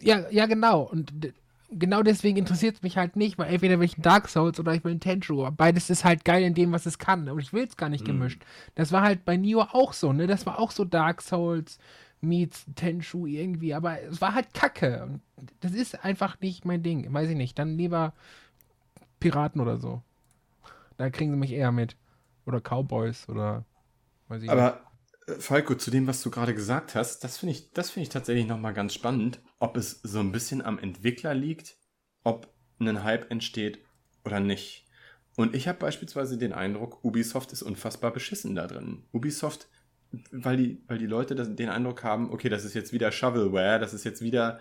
[0.00, 0.82] Ja, ja, genau.
[0.82, 1.32] Und
[1.78, 4.74] genau deswegen interessiert es mich halt nicht, weil entweder will ich ein Dark Souls oder
[4.74, 5.50] ich will ein Tenchu.
[5.50, 7.28] Beides ist halt geil in dem, was es kann.
[7.28, 8.12] Und ich will es gar nicht mhm.
[8.18, 8.42] gemischt.
[8.74, 10.26] Das war halt bei Nio auch so, ne?
[10.26, 11.78] Das war auch so Dark Souls
[12.20, 15.18] meets Tenchu irgendwie, aber es war halt Kacke.
[15.36, 17.12] Und das ist einfach nicht mein Ding.
[17.12, 17.58] Weiß ich nicht.
[17.58, 18.12] Dann lieber
[19.20, 20.02] Piraten oder so.
[20.96, 21.96] Da kriegen sie mich eher mit.
[22.46, 23.64] Oder Cowboys oder
[24.28, 24.91] weiß ich Aber nicht.
[25.26, 28.46] Äh, Falco, zu dem, was du gerade gesagt hast, das finde ich, das ich tatsächlich
[28.46, 31.76] nochmal ganz spannend ob es so ein bisschen am Entwickler liegt,
[32.24, 33.78] ob ein Hype entsteht
[34.24, 34.86] oder nicht.
[35.36, 39.04] Und ich habe beispielsweise den Eindruck, Ubisoft ist unfassbar beschissen da drin.
[39.12, 39.68] Ubisoft,
[40.32, 43.78] weil die, weil die Leute das, den Eindruck haben, okay, das ist jetzt wieder Shovelware,
[43.78, 44.58] das ist jetzt wieder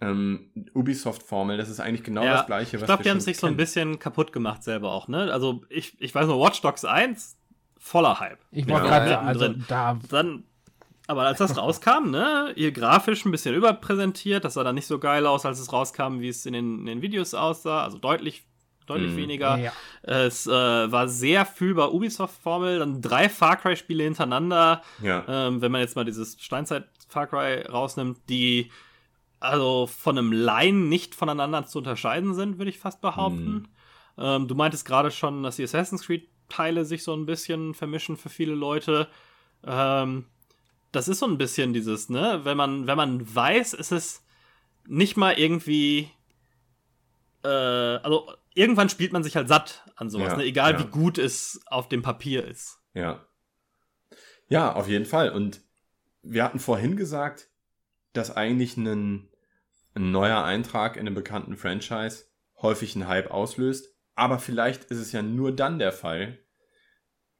[0.00, 2.76] ähm, Ubisoft-Formel, das ist eigentlich genau ja, das gleiche.
[2.76, 5.32] Was ich glaube, die haben sich so ein bisschen kaputt gemacht selber auch, ne?
[5.32, 7.36] Also ich, ich weiß nur, Watch Dogs 1,
[7.84, 8.38] voller Hype.
[8.50, 8.98] Ich wollte ja.
[8.98, 10.44] gerade also da dann
[11.06, 14.98] aber als das rauskam, ne, ihr grafisch ein bisschen überpräsentiert, das sah dann nicht so
[14.98, 18.46] geil aus, als es rauskam, wie es in den, in den Videos aussah, also deutlich,
[18.86, 19.58] deutlich mm, weniger.
[19.58, 19.72] Ja.
[20.00, 25.24] Es äh, war sehr fühlbar Ubisoft-Formel, dann drei Far Cry-Spiele hintereinander, ja.
[25.28, 28.70] ähm, wenn man jetzt mal dieses Steinzeit-Far Cry rausnimmt, die
[29.40, 33.52] also von einem Laien nicht voneinander zu unterscheiden sind, würde ich fast behaupten.
[33.52, 33.68] Mm.
[34.16, 36.02] Ähm, du meintest gerade schon, dass die Assassin's
[36.54, 39.08] Creed-Teile sich so ein bisschen vermischen für viele Leute.
[39.64, 40.26] Ähm,
[40.92, 44.22] das ist so ein bisschen dieses, ne, wenn man, wenn man weiß, ist es
[44.86, 46.10] nicht mal irgendwie,
[47.42, 50.44] äh, also irgendwann spielt man sich halt satt an sowas, ja, ne?
[50.44, 50.80] egal ja.
[50.80, 52.78] wie gut es auf dem Papier ist.
[52.94, 53.26] Ja.
[54.48, 55.30] Ja, auf jeden Fall.
[55.30, 55.62] Und
[56.22, 57.48] wir hatten vorhin gesagt,
[58.12, 59.28] dass eigentlich ein,
[59.94, 62.26] ein neuer Eintrag in einem bekannten Franchise
[62.60, 63.88] häufig einen Hype auslöst.
[64.14, 66.43] Aber vielleicht ist es ja nur dann der Fall,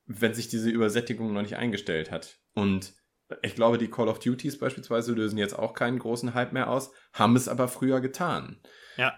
[0.07, 2.39] wenn sich diese Übersättigung noch nicht eingestellt hat.
[2.55, 2.95] Und
[3.43, 6.93] ich glaube, die Call of Duties beispielsweise lösen jetzt auch keinen großen Hype mehr aus,
[7.13, 8.59] haben es aber früher getan.
[8.97, 9.15] Ja.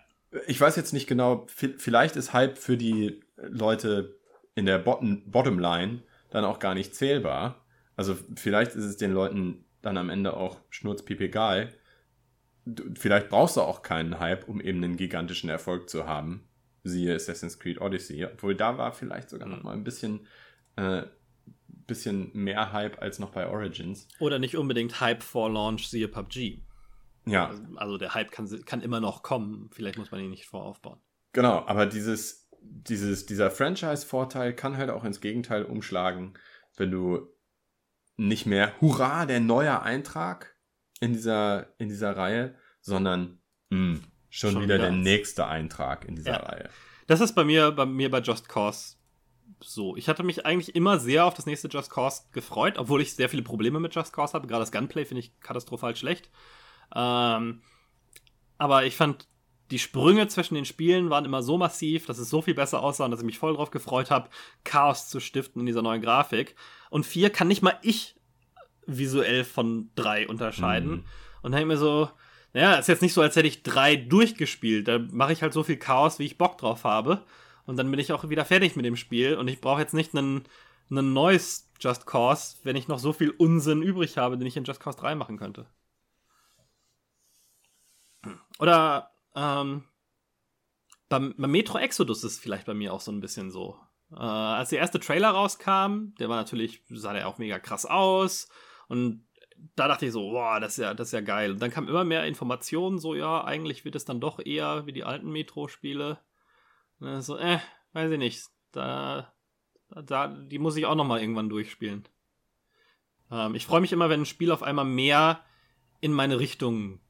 [0.47, 4.18] Ich weiß jetzt nicht genau, vielleicht ist Hype für die Leute
[4.55, 7.66] in der Bottom, Bottomline dann auch gar nicht zählbar.
[7.97, 11.72] Also vielleicht ist es den Leuten dann am Ende auch schnurzpiep egal.
[12.95, 16.49] Vielleicht brauchst du auch keinen Hype, um eben einen gigantischen Erfolg zu haben.
[16.82, 18.24] Siehe Assassin's Creed Odyssey.
[18.24, 19.64] Obwohl da war vielleicht sogar noch mhm.
[19.64, 20.26] mal ein bisschen
[20.77, 21.03] äh,
[21.87, 24.09] bisschen mehr Hype als noch bei Origins.
[24.18, 26.62] Oder nicht unbedingt Hype vor Launch, siehe PUBG.
[27.27, 27.49] Ja.
[27.49, 29.70] Also, also der Hype kann, kann immer noch kommen.
[29.72, 31.01] Vielleicht muss man ihn nicht voraufbauen.
[31.33, 36.35] Genau, aber dieses, dieses, dieser Franchise-Vorteil kann halt auch ins Gegenteil umschlagen,
[36.77, 37.29] wenn du
[38.16, 40.57] nicht mehr Hurra, der neue Eintrag
[41.01, 46.07] in dieser, in dieser Reihe, sondern mh, hm, schon, schon, wieder, wieder der nächste Eintrag
[46.07, 46.39] in dieser ja.
[46.39, 46.70] Reihe.
[47.07, 48.95] Das ist bei mir, bei mir bei Just Cause
[49.61, 49.97] so.
[49.97, 53.29] Ich hatte mich eigentlich immer sehr auf das nächste Just Cause gefreut, obwohl ich sehr
[53.29, 54.47] viele Probleme mit Just Cause habe.
[54.47, 56.31] Gerade das Gunplay finde ich katastrophal schlecht.
[56.95, 57.63] Ähm,
[58.59, 59.29] aber ich fand,
[59.71, 63.05] die Sprünge zwischen den Spielen waren immer so massiv, dass es so viel besser aussah
[63.05, 64.29] und dass ich mich voll drauf gefreut habe,
[64.65, 66.55] Chaos zu stiften in dieser neuen Grafik.
[66.91, 68.15] Und vier kann nicht mal ich
[68.87, 70.91] visuell von drei unterscheiden.
[70.91, 71.05] Mhm.
[71.43, 72.11] Und dann denke ich mir so,
[72.53, 74.87] naja, ist jetzt nicht so, als hätte ich drei durchgespielt.
[74.89, 77.25] Da mache ich halt so viel Chaos, wie ich Bock drauf habe.
[77.67, 80.14] Und dann bin ich auch wieder fertig mit dem Spiel und ich brauche jetzt nicht
[80.14, 80.45] einen,
[80.91, 84.64] einen neues Just Cause, wenn ich noch so viel Unsinn übrig habe, den ich in
[84.64, 85.67] Just Cause 3 machen könnte.
[88.59, 89.85] Oder, ähm,
[91.09, 93.79] beim, beim Metro Exodus ist es vielleicht bei mir auch so ein bisschen so.
[94.12, 98.49] Äh, als der erste Trailer rauskam, der war natürlich, sah der auch mega krass aus.
[98.89, 99.27] Und
[99.75, 101.53] da dachte ich so, boah, das ist ja, das ist ja geil.
[101.53, 104.93] Und dann kam immer mehr Informationen, so, ja, eigentlich wird es dann doch eher wie
[104.93, 106.19] die alten Metro-Spiele.
[107.01, 107.59] So, äh,
[107.92, 108.44] weiß ich nicht.
[108.72, 109.32] Da,
[109.88, 112.09] da, die muss ich auch nochmal irgendwann durchspielen.
[113.30, 115.40] Ähm, ich freue mich immer, wenn ein Spiel auf einmal mehr
[116.01, 117.01] in meine Richtung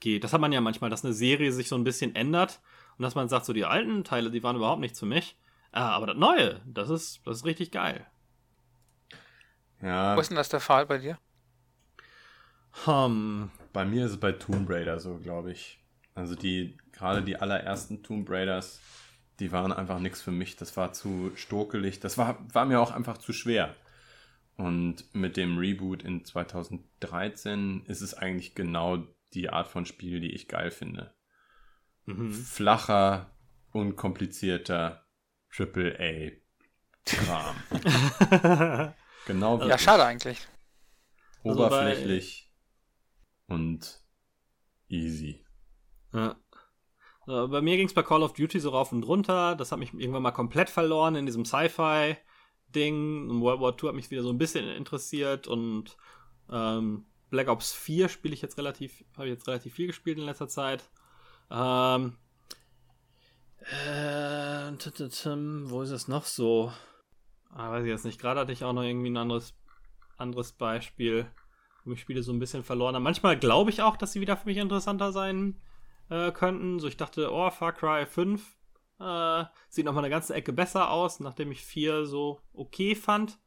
[0.00, 0.24] geht.
[0.24, 2.60] Das hat man ja manchmal, dass eine Serie sich so ein bisschen ändert
[2.96, 5.38] und dass man sagt, so die alten Teile, die waren überhaupt nichts für mich.
[5.72, 8.06] Ah, aber das Neue, das ist, das ist richtig geil.
[9.80, 10.16] Ja.
[10.16, 11.18] Wo ist denn das der Fall bei dir?
[12.86, 15.80] Um, bei mir ist es bei Tomb Raider so, glaube ich.
[16.14, 18.80] Also die, gerade die allerersten Tomb Raiders,
[19.40, 20.56] die waren einfach nichts für mich.
[20.56, 22.00] Das war zu stokelig.
[22.00, 23.74] Das war, war mir auch einfach zu schwer.
[24.56, 30.32] Und mit dem Reboot in 2013 ist es eigentlich genau die Art von Spiel, die
[30.32, 31.14] ich geil finde.
[32.04, 32.32] Mhm.
[32.32, 33.30] Flacher,
[33.72, 35.06] unkomplizierter
[35.50, 37.56] Triple-A-Kram.
[39.26, 39.68] genau wie.
[39.68, 40.46] Ja, schade eigentlich.
[41.42, 42.52] Oberflächlich
[43.48, 44.04] also und
[44.88, 45.42] easy.
[46.12, 46.36] Ja.
[47.26, 49.54] So, bei mir ging es bei Call of Duty so rauf und runter.
[49.54, 52.16] Das hat mich irgendwann mal komplett verloren in diesem Sci-Fi.
[52.74, 53.28] Ding.
[53.28, 55.96] Und World War II hat mich wieder so ein bisschen interessiert und
[56.50, 60.24] ähm, Black Ops 4 spiele ich jetzt relativ, habe ich jetzt relativ viel gespielt in
[60.24, 60.88] letzter Zeit.
[61.50, 62.16] Ähm,
[63.60, 66.72] äh, wo ist es noch so?
[67.50, 68.20] Ah, weiß ich jetzt nicht.
[68.20, 69.54] Gerade hatte ich auch noch irgendwie ein anderes,
[70.16, 71.26] anderes Beispiel,
[71.84, 73.02] wo mich Spiele so ein bisschen verloren haben.
[73.02, 75.60] Manchmal glaube ich auch, dass sie wieder für mich interessanter sein
[76.10, 76.78] äh, könnten.
[76.78, 78.56] So, ich dachte, oh, Far Cry 5
[79.00, 83.38] äh, sieht nochmal eine ganze Ecke besser aus, nachdem ich 4 so okay fand.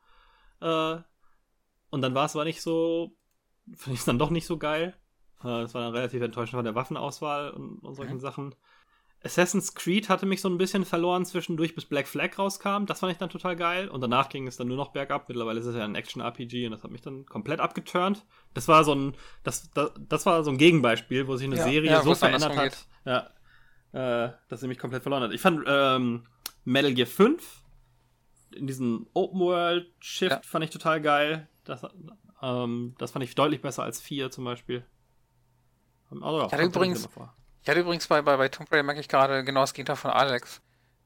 [0.61, 0.97] Äh,
[1.89, 3.15] und dann war es aber nicht so,
[3.75, 4.95] finde ich es dann doch nicht so geil.
[5.41, 8.21] Äh, das war dann relativ enttäuschend von der Waffenauswahl und, und solchen mhm.
[8.21, 8.55] Sachen.
[9.25, 12.85] Assassin's Creed hatte mich so ein bisschen verloren zwischendurch, bis Black Flag rauskam.
[12.85, 13.87] Das fand ich dann total geil.
[13.87, 15.29] Und danach ging es dann nur noch bergab.
[15.29, 18.25] Mittlerweile ist es ja ein Action-RPG und das hat mich dann komplett abgeturnt.
[18.53, 21.63] Das war so ein, das, das, das war so ein Gegenbeispiel, wo sich eine ja,
[21.63, 25.31] Serie ja, so verändert hat, ja, äh, dass sie mich komplett verloren hat.
[25.31, 26.25] Ich fand ähm,
[26.65, 27.63] Metal Gear 5
[28.55, 31.47] in diesem Open World Shift fand ich total geil.
[31.63, 31.85] Das,
[32.41, 34.85] ähm, das fand ich deutlich besser als 4 zum Beispiel.
[36.09, 37.09] Also, ich hatte übrigens,
[37.63, 40.11] ich hatte übrigens bei, bei, bei Tomb Raider merke ich gerade genau das Gegenteil von
[40.11, 40.61] Alex.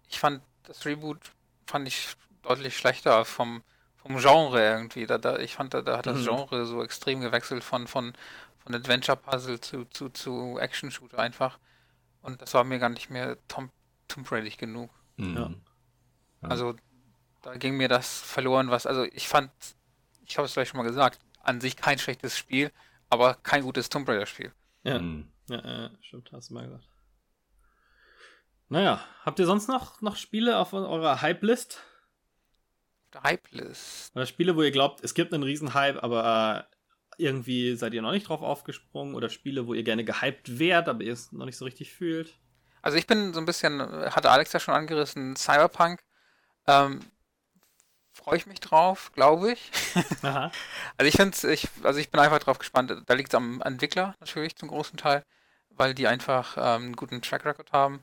[0.09, 1.19] Ich fand das Reboot
[1.65, 3.61] fand ich deutlich schlechter vom,
[3.97, 5.05] vom Genre irgendwie.
[5.05, 6.25] Da, da, ich fand, da, da hat das mhm.
[6.25, 8.13] Genre so extrem gewechselt von, von,
[8.59, 11.59] von Adventure-Puzzle zu, zu, zu Action-Shooter einfach.
[12.21, 13.69] Und das war mir gar nicht mehr Tom,
[14.07, 14.89] Tomb Raider genug.
[15.17, 15.35] Mhm.
[16.41, 16.49] Ja.
[16.49, 16.75] Also
[17.41, 19.51] da ging mir das verloren, was, also ich fand,
[20.25, 22.71] ich habe es gleich schon mal gesagt, an sich kein schlechtes Spiel,
[23.09, 24.51] aber kein gutes Tomb Raider-Spiel.
[24.83, 24.99] Ja.
[24.99, 25.27] Mhm.
[25.49, 26.87] Ja, äh, stimmt, hast du mal gesagt.
[28.69, 31.81] Naja, habt ihr sonst noch, noch Spiele auf eurer Hype-List?
[33.23, 34.15] Hype-List.
[34.15, 38.11] Oder Spiele, wo ihr glaubt, es gibt einen Riesen-Hype, aber äh, irgendwie seid ihr noch
[38.11, 39.15] nicht drauf aufgesprungen?
[39.15, 42.35] Oder Spiele, wo ihr gerne gehypt wärt, aber ihr es noch nicht so richtig fühlt?
[42.81, 46.03] Also ich bin so ein bisschen, hatte Alex ja schon angerissen, Cyberpunk.
[46.67, 46.99] Ähm,
[48.13, 49.71] freue ich mich drauf, glaube ich.
[50.21, 50.51] Aha.
[50.97, 52.93] also ich finde ich, also ich bin einfach drauf gespannt.
[53.05, 55.23] Da liegt es am Entwickler natürlich zum großen Teil,
[55.77, 58.01] weil die einfach ähm, einen guten Track Record haben.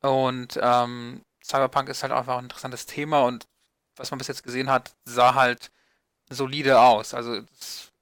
[0.00, 3.46] Und ähm, Cyberpunk ist halt einfach ein interessantes Thema und
[3.96, 5.70] was man bis jetzt gesehen hat, sah halt
[6.30, 7.14] solide aus.
[7.14, 7.92] Also es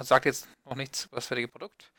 [0.00, 1.92] sagt jetzt noch nichts über das fertige Produkt.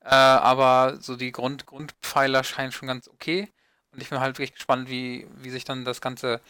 [0.00, 3.52] Äh, aber so die Grund, Grundpfeiler scheinen schon ganz okay.
[3.92, 6.40] Und ich bin halt wirklich gespannt, wie, wie sich dann das Ganze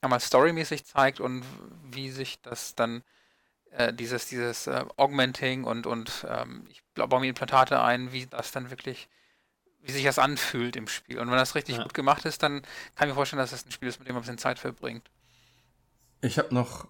[0.00, 1.44] einmal storymäßig zeigt und
[1.84, 3.02] wie sich das dann
[3.76, 8.50] äh, dieses, dieses äh, Augmenting und, und ähm, ich baue mir Implantate ein, wie das
[8.50, 9.08] dann wirklich,
[9.82, 11.18] wie sich das anfühlt im Spiel.
[11.18, 11.82] Und wenn das richtig ja.
[11.82, 12.62] gut gemacht ist, dann
[12.94, 14.58] kann ich mir vorstellen, dass das ein Spiel ist, mit dem man ein bisschen Zeit
[14.58, 15.10] verbringt.
[16.22, 16.88] Ich habe noch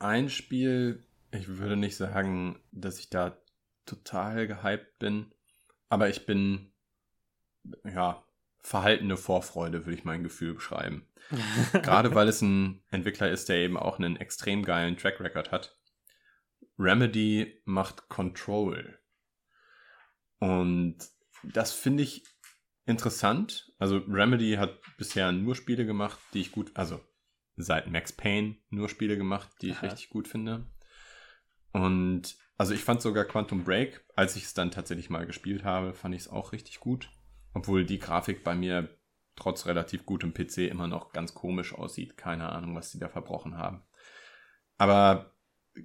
[0.00, 3.36] ein Spiel, ich würde nicht sagen, dass ich da
[3.86, 5.32] total gehypt bin,
[5.88, 6.72] aber ich bin,
[7.84, 8.24] ja,
[8.60, 11.06] verhaltene Vorfreude, würde ich mein Gefühl beschreiben.
[11.72, 15.76] Gerade weil es ein Entwickler ist, der eben auch einen extrem geilen Track Record hat.
[16.78, 18.98] Remedy macht Control.
[20.38, 20.96] Und
[21.42, 22.24] das finde ich
[22.86, 23.72] interessant.
[23.78, 27.00] Also Remedy hat bisher nur Spiele gemacht, die ich gut, also
[27.56, 29.86] seit Max Payne nur Spiele gemacht, die ich Aha.
[29.86, 30.66] richtig gut finde.
[31.72, 35.92] Und also ich fand sogar Quantum Break, als ich es dann tatsächlich mal gespielt habe,
[35.92, 37.10] fand ich es auch richtig gut.
[37.52, 38.96] Obwohl die Grafik bei mir
[39.36, 42.16] trotz relativ gutem PC immer noch ganz komisch aussieht.
[42.16, 43.82] Keine Ahnung, was sie da verbrochen haben.
[44.76, 45.33] Aber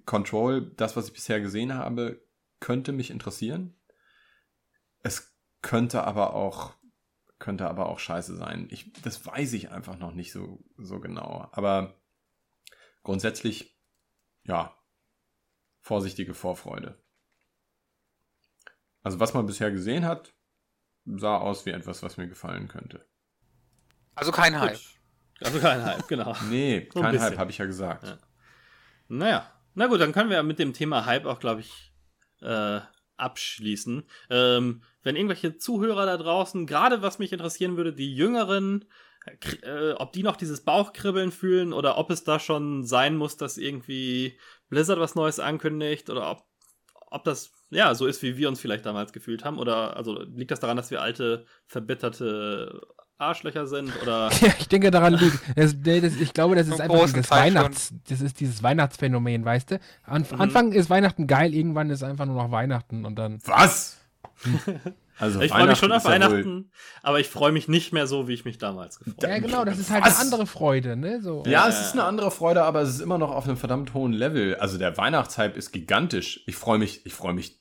[0.06, 2.22] Control, das, was ich bisher gesehen habe,
[2.60, 3.76] könnte mich interessieren.
[5.02, 6.74] Es könnte aber auch
[7.40, 8.68] könnte aber auch scheiße sein.
[8.70, 11.48] Ich, das weiß ich einfach noch nicht so, so genau.
[11.54, 11.96] Aber
[13.02, 13.80] grundsätzlich,
[14.44, 14.78] ja,
[15.80, 17.02] vorsichtige Vorfreude.
[19.02, 20.34] Also was man bisher gesehen hat,
[21.06, 23.08] sah aus wie etwas, was mir gefallen könnte.
[24.16, 24.80] Also kein Hype.
[25.40, 26.36] Also kein Hype, genau.
[26.50, 28.04] Nee, kein Hype, habe ich ja gesagt.
[28.04, 28.18] Ja.
[29.08, 29.50] Naja,
[29.80, 31.94] na gut, dann können wir mit dem Thema Hype auch, glaube ich,
[32.42, 32.82] äh,
[33.16, 34.04] abschließen.
[34.30, 38.84] Ähm, wenn irgendwelche Zuhörer da draußen, gerade was mich interessieren würde, die Jüngeren,
[39.62, 43.58] äh, ob die noch dieses Bauchkribbeln fühlen oder ob es da schon sein muss, dass
[43.58, 46.44] irgendwie Blizzard was Neues ankündigt oder ob,
[47.10, 50.52] ob das ja so ist, wie wir uns vielleicht damals gefühlt haben oder also liegt
[50.52, 52.82] das daran, dass wir alte, verbitterte
[53.20, 54.30] Arschlöcher sind oder.
[54.42, 55.40] Ja, ich denke daran liegt.
[55.56, 59.80] Das, das, ich glaube, das ist einfach dieses Weihnachts, das ist dieses Weihnachtsphänomen, weißt du?
[60.04, 60.42] An, mhm.
[60.42, 63.40] Anfang ist Weihnachten geil, irgendwann ist einfach nur noch Weihnachten und dann.
[63.46, 63.98] Was?
[65.20, 66.72] Also ich freue mich schon auf Weihnachten,
[67.04, 69.34] aber ich freue mich nicht mehr so, wie ich mich damals gefreut habe.
[69.34, 70.16] Ja, genau, das ist halt Was?
[70.16, 71.22] eine andere Freude, ne?
[71.22, 71.44] So.
[71.46, 74.14] Ja, es ist eine andere Freude, aber es ist immer noch auf einem verdammt hohen
[74.14, 74.56] Level.
[74.56, 76.42] Also der Weihnachtshype ist gigantisch.
[76.48, 77.59] Ich freue mich, ich freue mich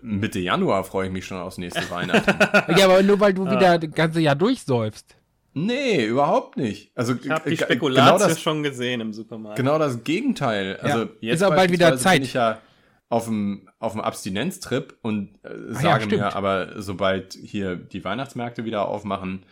[0.00, 2.30] Mitte Januar freue ich mich schon aufs nächste Weihnachten.
[2.78, 5.16] ja, aber nur weil du wieder das ganze Jahr durchsäufst.
[5.52, 6.90] Nee, überhaupt nicht.
[6.96, 9.56] Also ich habe die Spekulation genau das, schon gesehen im Supermarkt.
[9.56, 10.78] Genau das Gegenteil.
[10.78, 12.14] Also ja, jetzt ist aber bald wieder Zeit.
[12.14, 12.60] bin ich ja
[13.08, 18.64] auf dem auf dem Abstinenztrip und äh, sage ja, mir, aber sobald hier die Weihnachtsmärkte
[18.64, 19.46] wieder aufmachen,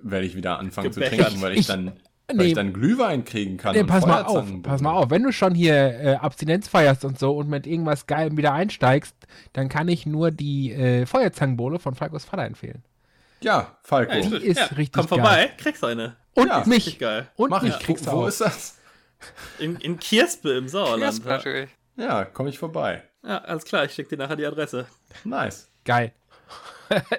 [0.00, 1.10] werde ich wieder anfangen Gebäck.
[1.10, 1.98] zu trinken, weil ich, ich dann
[2.28, 2.44] weil nee.
[2.48, 3.74] ich dann Glühwein kriegen kann.
[3.74, 5.10] Nee, pass mal auf, pass mal auf.
[5.10, 9.14] Wenn du schon hier äh, Abstinenz feierst und so und mit irgendwas Geilem wieder einsteigst,
[9.54, 12.84] dann kann ich nur die äh, Feuerzangenbowle von Falkos Vater empfehlen.
[13.40, 14.12] Ja, Falko.
[14.12, 15.18] Ja, die ist ja, richtig komm geil.
[15.18, 16.16] vorbei, kriegst eine.
[16.34, 16.98] Und ja, mich.
[16.98, 17.28] Geil.
[17.36, 18.28] Und Mach mich kriegst du Wo auch.
[18.28, 18.78] ist das?
[19.58, 21.24] In, in Kirspe im Sauerland.
[21.24, 23.02] Kirspe, ja, komme ich vorbei.
[23.24, 24.86] Ja, alles klar, ich schicke dir nachher die Adresse.
[25.24, 25.68] Nice.
[25.84, 26.12] Geil.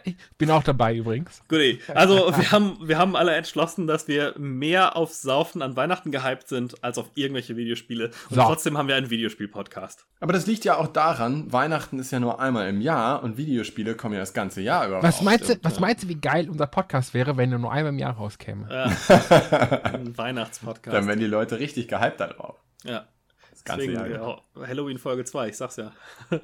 [0.03, 1.41] Ich bin auch dabei übrigens.
[1.47, 1.59] Gut,
[1.93, 6.47] also wir haben, wir haben alle entschlossen, dass wir mehr auf Saufen an Weihnachten gehypt
[6.47, 8.11] sind, als auf irgendwelche Videospiele.
[8.29, 8.41] Und so.
[8.41, 10.05] trotzdem haben wir einen Videospiel-Podcast.
[10.19, 13.95] Aber das liegt ja auch daran, Weihnachten ist ja nur einmal im Jahr und Videospiele
[13.95, 15.01] kommen ja das ganze Jahr über.
[15.03, 17.93] Was meinst du, was meinst du, wie geil unser Podcast wäre, wenn er nur einmal
[17.93, 18.67] im Jahr rauskäme?
[18.69, 18.85] Ja.
[19.83, 20.95] Ein Weihnachtspodcast.
[20.95, 22.57] Dann wären die Leute richtig gehypt darauf.
[22.83, 23.07] Ja.
[23.51, 24.43] Das ganze Deswegen, Jahr.
[24.55, 25.91] Ja, Halloween Folge 2, ich sag's ja.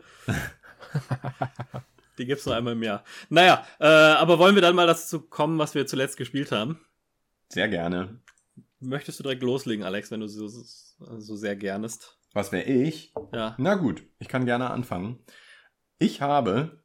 [2.18, 3.04] Die gibt's nur einmal im Jahr.
[3.30, 6.80] Naja, äh, aber wollen wir dann mal dazu kommen, was wir zuletzt gespielt haben?
[7.50, 8.20] Sehr gerne.
[8.80, 12.18] Möchtest du direkt loslegen, Alex, wenn du so, so sehr gernest?
[12.34, 13.14] Was wäre ich?
[13.34, 13.56] Ja.
[13.58, 15.20] Na gut, ich kann gerne anfangen.
[16.00, 16.84] Ich habe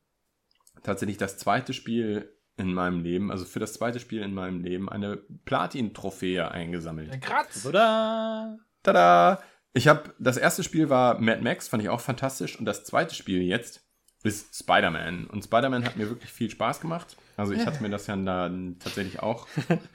[0.83, 4.89] tatsächlich das zweite Spiel in meinem Leben, also für das zweite Spiel in meinem Leben,
[4.89, 7.21] eine Platin-Trophäe eingesammelt.
[7.21, 7.63] Kratz!
[7.63, 8.59] Tada!
[8.83, 9.43] Tada!
[9.73, 12.59] Ich habe, das erste Spiel war Mad Max, fand ich auch fantastisch.
[12.59, 13.90] Und das zweite Spiel jetzt
[14.23, 15.27] ist Spider-Man.
[15.27, 17.17] Und Spider-Man hat mir wirklich viel Spaß gemacht.
[17.37, 19.47] Also ich hatte mir das ja dann tatsächlich auch.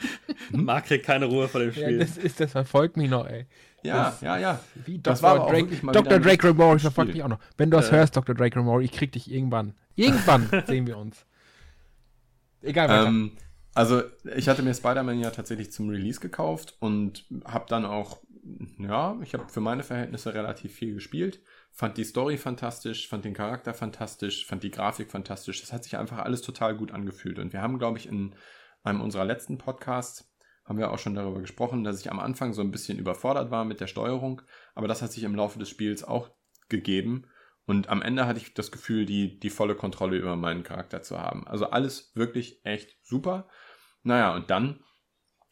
[0.51, 1.91] Marc kriegt keine Ruhe vor dem Spiel.
[1.91, 3.45] Ja, das, ist, das verfolgt mich noch, ey.
[3.83, 4.59] Ja, das, ja, ja.
[4.85, 5.39] Wie das Dr.
[5.39, 6.19] war Drake, mal Dr.
[6.19, 7.39] Drake Ramore verfolgt mich auch noch.
[7.55, 7.97] Wenn du das äh.
[7.97, 8.33] hörst, Dr.
[8.33, 9.75] Drake Ramore, ich krieg dich irgendwann.
[9.95, 11.23] Irgendwann sehen wir uns.
[12.63, 13.07] Egal, weiter.
[13.07, 13.31] Ähm,
[13.75, 14.01] also
[14.35, 18.21] ich hatte mir Spider-Man ja tatsächlich zum Release gekauft und habe dann auch,
[18.79, 21.41] ja, ich habe für meine Verhältnisse relativ viel gespielt
[21.75, 25.59] fand die Story fantastisch, fand den Charakter fantastisch, fand die Grafik fantastisch.
[25.59, 27.37] Das hat sich einfach alles total gut angefühlt.
[27.37, 28.33] Und wir haben, glaube ich, in
[28.83, 32.61] einem unserer letzten Podcasts haben wir auch schon darüber gesprochen, dass ich am Anfang so
[32.61, 34.41] ein bisschen überfordert war mit der Steuerung,
[34.73, 36.31] aber das hat sich im Laufe des Spiels auch
[36.69, 37.27] gegeben.
[37.65, 41.19] Und am Ende hatte ich das Gefühl, die, die volle Kontrolle über meinen Charakter zu
[41.19, 41.45] haben.
[41.45, 43.49] Also alles wirklich echt super.
[44.01, 44.79] Naja, und dann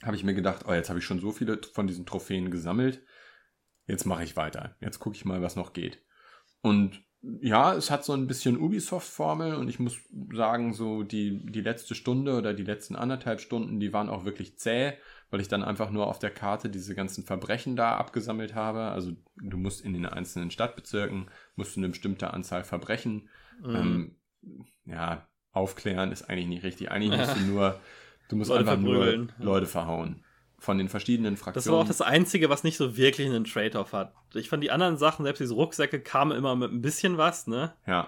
[0.04, 3.04] habe ich mir gedacht, oh, jetzt habe ich schon so viele von diesen Trophäen gesammelt.
[3.88, 4.78] Jetzt mache ich weiter.
[4.80, 6.04] Jetzt gucke ich mal, was noch geht.
[6.64, 7.04] Und
[7.42, 9.98] ja, es hat so ein bisschen Ubisoft-Formel und ich muss
[10.34, 14.58] sagen, so die, die letzte Stunde oder die letzten anderthalb Stunden, die waren auch wirklich
[14.58, 14.94] zäh,
[15.30, 18.80] weil ich dann einfach nur auf der Karte diese ganzen Verbrechen da abgesammelt habe.
[18.80, 23.30] Also du musst in den einzelnen Stadtbezirken, musst du eine bestimmte Anzahl Verbrechen,
[23.62, 23.76] mhm.
[23.76, 24.16] ähm,
[24.86, 26.92] ja, aufklären ist eigentlich nicht richtig.
[26.92, 27.80] Eigentlich musst du nur,
[28.30, 30.24] du musst Leute einfach nur Leute verhauen
[30.64, 31.66] von den verschiedenen Fraktionen.
[31.66, 34.14] Das war auch das Einzige, was nicht so wirklich einen Trade-off hat.
[34.34, 37.74] Ich fand die anderen Sachen, selbst diese Rucksäcke, kamen immer mit ein bisschen was, ne?
[37.86, 38.08] Ja.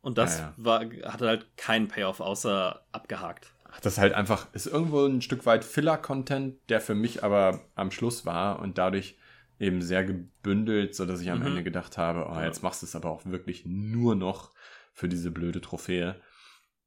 [0.00, 0.54] Und das ja, ja.
[0.56, 3.52] War, hatte halt keinen Payoff, außer abgehakt.
[3.82, 8.24] Das halt einfach, ist irgendwo ein Stück weit Filler-Content, der für mich aber am Schluss
[8.24, 9.18] war und dadurch
[9.58, 11.46] eben sehr gebündelt, sodass ich am mhm.
[11.46, 14.52] Ende gedacht habe, oh, jetzt machst du es aber auch wirklich nur noch
[14.92, 16.20] für diese blöde Trophäe.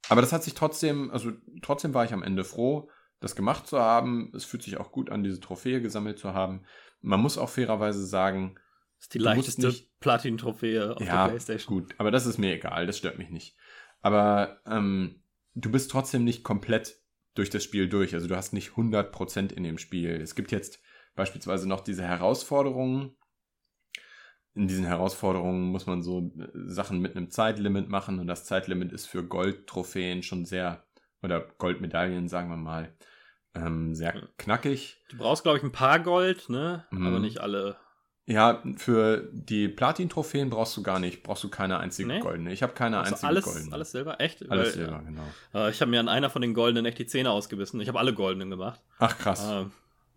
[0.08, 2.90] Aber das hat sich trotzdem, also trotzdem war ich am Ende froh,
[3.24, 4.32] das gemacht zu haben.
[4.36, 6.64] Es fühlt sich auch gut an, diese Trophäe gesammelt zu haben.
[7.02, 8.56] Man muss auch fairerweise sagen,
[8.98, 11.80] das ist die leichteste Platin-Trophäe auf ja, der Playstation.
[11.80, 13.56] Gut, aber das ist mir egal, das stört mich nicht.
[14.02, 15.24] Aber ähm,
[15.56, 17.02] du bist trotzdem nicht komplett
[17.34, 18.14] durch das Spiel durch.
[18.14, 20.10] Also du hast nicht 100% in dem Spiel.
[20.22, 20.82] Es gibt jetzt
[21.16, 23.16] beispielsweise noch diese Herausforderungen.
[24.56, 28.92] In diesen Herausforderungen muss man so äh, Sachen mit einem Zeitlimit machen und das Zeitlimit
[28.92, 30.86] ist für Goldtrophäen schon sehr,
[31.22, 32.94] oder Goldmedaillen, sagen wir mal,
[33.56, 34.98] ähm, sehr knackig.
[35.10, 36.86] Du brauchst, glaube ich, ein paar Gold, ne?
[36.92, 37.08] Mhm.
[37.08, 37.78] Aber nicht alle.
[38.26, 42.20] Ja, für die Platin-Trophäen brauchst du gar nicht, brauchst du keine einzige nee?
[42.20, 42.54] goldene.
[42.54, 43.74] Ich habe keine also einzige alles, goldene.
[43.74, 44.50] Alles Silber, echt?
[44.50, 45.24] Alles Weil, Silber, genau.
[45.54, 47.82] Äh, ich habe mir an einer von den goldenen echt die Zähne ausgebissen.
[47.82, 48.80] Ich habe alle goldenen gemacht.
[49.00, 49.46] Ach krass.
[49.52, 49.66] Äh,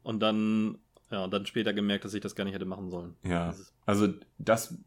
[0.04, 0.78] und dann,
[1.10, 3.16] ja, und dann später gemerkt, dass ich das gar nicht hätte machen sollen.
[3.24, 3.52] Ja,
[3.86, 4.78] also das,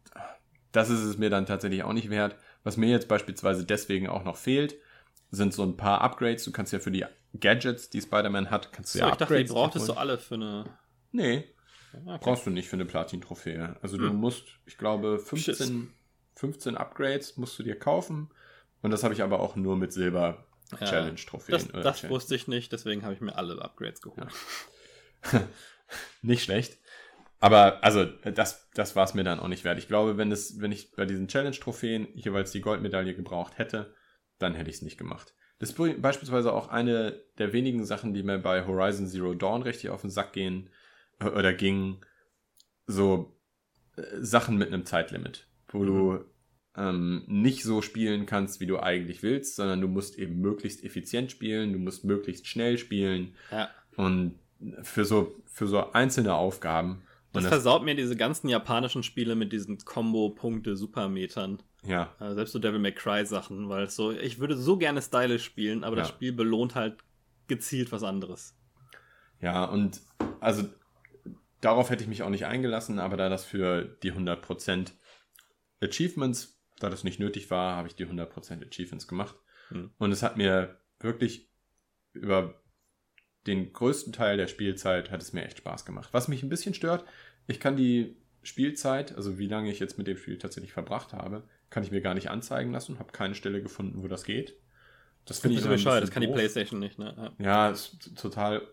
[0.72, 2.38] das ist es mir dann tatsächlich auch nicht wert.
[2.64, 4.76] Was mir jetzt beispielsweise deswegen auch noch fehlt,
[5.30, 6.46] sind so ein paar Upgrades.
[6.46, 7.06] Du kannst ja für die
[7.38, 10.18] Gadgets, die Spider-Man hat, kannst du so, ja ich Upgrades dachte, die brauchtest du alle
[10.18, 10.66] für eine.
[11.12, 11.46] Nee,
[11.94, 12.18] okay.
[12.22, 13.76] brauchst du nicht für eine Platin-Trophäe.
[13.82, 14.16] Also du hm.
[14.16, 15.92] musst, ich glaube, 15,
[16.36, 18.30] 15 Upgrades musst du dir kaufen.
[18.82, 20.46] Und das habe ich aber auch nur mit Silber
[20.78, 21.52] Challenge-Trophäen.
[21.52, 22.16] Das, das Challenge.
[22.16, 24.32] wusste ich nicht, deswegen habe ich mir alle Upgrades geholt.
[25.32, 25.48] Ja.
[26.22, 26.78] nicht schlecht.
[27.40, 29.80] Aber also, das, das war es mir dann auch nicht wert.
[29.80, 33.96] Ich glaube, wenn, es, wenn ich bei diesen Challenge-Trophäen jeweils die Goldmedaille gebraucht hätte,
[34.40, 35.34] dann hätte ich es nicht gemacht.
[35.60, 39.90] Das ist beispielsweise auch eine der wenigen Sachen, die mir bei Horizon Zero Dawn richtig
[39.90, 40.70] auf den Sack gehen
[41.20, 41.98] äh, oder gingen.
[42.88, 43.38] So
[43.98, 45.86] äh, Sachen mit einem Zeitlimit, wo mhm.
[45.86, 46.26] du
[46.78, 51.30] ähm, nicht so spielen kannst, wie du eigentlich willst, sondern du musst eben möglichst effizient
[51.32, 53.36] spielen, du musst möglichst schnell spielen.
[53.52, 53.70] Ja.
[53.98, 54.40] Und
[54.82, 57.04] für so, für so einzelne Aufgaben.
[57.34, 61.62] Das, das versaut mir diese ganzen japanischen Spiele mit diesen Combo-Punkte-Supermetern.
[61.84, 62.14] Ja.
[62.20, 65.84] Also selbst so Devil May Cry Sachen, weil so, ich würde so gerne stylisch spielen,
[65.84, 66.02] aber ja.
[66.04, 66.98] das Spiel belohnt halt
[67.48, 68.58] gezielt was anderes.
[69.42, 70.02] Ja, und
[70.40, 70.64] also
[71.62, 74.92] darauf hätte ich mich auch nicht eingelassen, aber da das für die 100%
[75.82, 79.36] Achievements, da das nicht nötig war, habe ich die 100% Achievements gemacht.
[79.70, 79.92] Hm.
[79.98, 81.50] Und es hat mir wirklich
[82.14, 82.62] über
[83.48, 86.10] den größten Teil der Spielzeit hat es mir echt Spaß gemacht.
[86.12, 87.06] Was mich ein bisschen stört,
[87.48, 91.48] ich kann die Spielzeit, also wie lange ich jetzt mit dem Spiel tatsächlich verbracht habe,
[91.70, 94.56] kann ich mir gar nicht anzeigen lassen, habe keine Stelle gefunden, wo das geht.
[95.26, 96.32] Das finde ich so bescheuert, das kann doof.
[96.32, 97.34] die Playstation nicht, ne?
[97.40, 98.68] Ja, ja ist total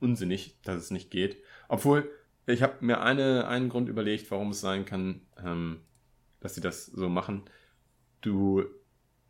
[0.00, 1.36] unsinnig, dass es nicht geht.
[1.68, 2.10] Obwohl,
[2.46, 5.80] ich habe mir eine, einen Grund überlegt, warum es sein kann, ähm,
[6.40, 7.42] dass sie das so machen.
[8.20, 8.64] Du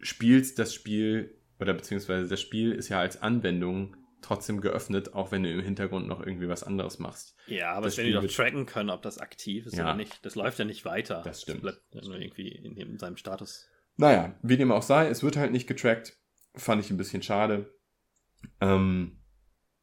[0.00, 5.42] spielst das Spiel, oder beziehungsweise das Spiel ist ja als Anwendung trotzdem geöffnet, auch wenn
[5.42, 7.36] du im Hintergrund noch irgendwie was anderes machst.
[7.46, 9.84] Ja, aber das wenn die doch tracken können, ob das aktiv ist ja.
[9.84, 10.24] oder nicht.
[10.24, 11.22] Das läuft ja nicht weiter.
[11.24, 11.64] Das stimmt.
[11.64, 13.68] Das bleibt nur irgendwie in, in seinem Status.
[13.96, 16.16] Naja, wie dem auch sei, es wird halt nicht getrackt.
[16.54, 17.72] Fand ich ein bisschen schade.
[18.60, 19.22] Ähm,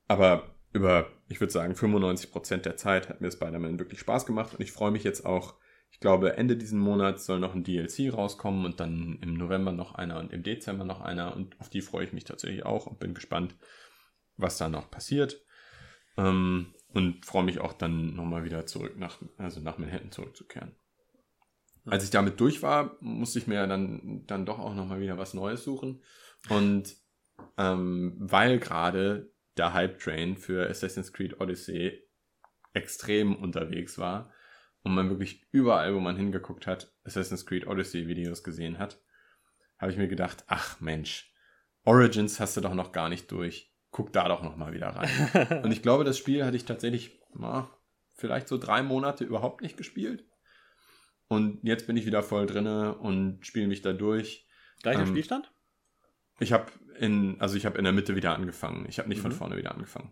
[0.08, 4.62] aber über, ich würde sagen, 95% der Zeit hat mir Spider-Man wirklich Spaß gemacht und
[4.62, 5.56] ich freue mich jetzt auch.
[5.92, 9.94] Ich glaube, Ende diesen Monats soll noch ein DLC rauskommen und dann im November noch
[9.94, 13.00] einer und im Dezember noch einer und auf die freue ich mich tatsächlich auch und
[13.00, 13.56] bin gespannt,
[14.38, 15.42] was da noch passiert.
[16.18, 20.76] Ähm, und freue mich auch dann nochmal wieder zurück nach, also nach Manhattan zurückzukehren.
[21.86, 25.34] Als ich damit durch war, musste ich mir dann, dann doch auch nochmal wieder was
[25.34, 26.02] Neues suchen.
[26.50, 26.96] Und
[27.58, 32.08] ähm, weil gerade der Hype-Train für Assassin's Creed Odyssey
[32.74, 34.32] extrem unterwegs war
[34.84, 39.02] und man wirklich überall, wo man hingeguckt hat, Assassin's Creed Odyssey Videos gesehen hat,
[39.78, 41.34] habe ich mir gedacht, ach Mensch,
[41.84, 45.62] Origins hast du doch noch gar nicht durch guck da doch nochmal wieder rein.
[45.64, 47.70] und ich glaube, das Spiel hatte ich tatsächlich na,
[48.16, 50.26] vielleicht so drei Monate überhaupt nicht gespielt.
[51.30, 54.46] Und jetzt bin ich wieder voll drinne und spiele mich da durch.
[54.82, 55.54] Gleicher ähm, Spielstand?
[56.40, 58.86] Ich habe in, also ich habe in der Mitte wieder angefangen.
[58.90, 59.24] Ich habe nicht mhm.
[59.24, 60.12] von vorne wieder angefangen.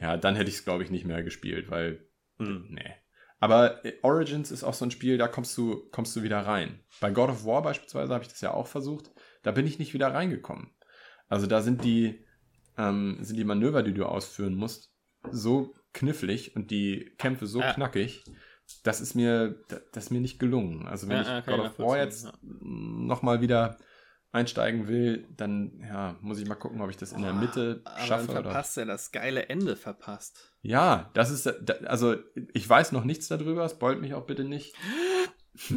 [0.00, 2.08] Ja, dann hätte ich es, glaube ich, nicht mehr gespielt, weil.
[2.38, 2.68] Mhm.
[2.70, 2.94] Nee.
[3.38, 6.80] Aber äh, Origins ist auch so ein Spiel, da kommst du, kommst du wieder rein.
[7.00, 9.10] Bei God of War beispielsweise habe ich das ja auch versucht.
[9.42, 10.70] Da bin ich nicht wieder reingekommen.
[11.28, 12.24] Also da sind die,
[12.76, 14.92] ähm, sind die Manöver, die du ausführen musst,
[15.30, 17.72] so knifflig und die Kämpfe so ja.
[17.72, 18.24] knackig.
[18.84, 19.62] Das ist mir,
[19.92, 20.86] das ist mir nicht gelungen.
[20.86, 22.32] Also wenn ja, ich God of War jetzt ja.
[22.40, 23.76] nochmal wieder
[24.32, 28.00] einsteigen will, dann ja, muss ich mal gucken, ob ich das in der Mitte aber
[28.00, 28.32] schaffe.
[28.32, 30.54] Dann verpasst er das geile Ende verpasst.
[30.62, 31.46] Ja, das ist,
[31.86, 32.16] also
[32.54, 34.74] ich weiß noch nichts darüber, spoilt mich auch bitte nicht.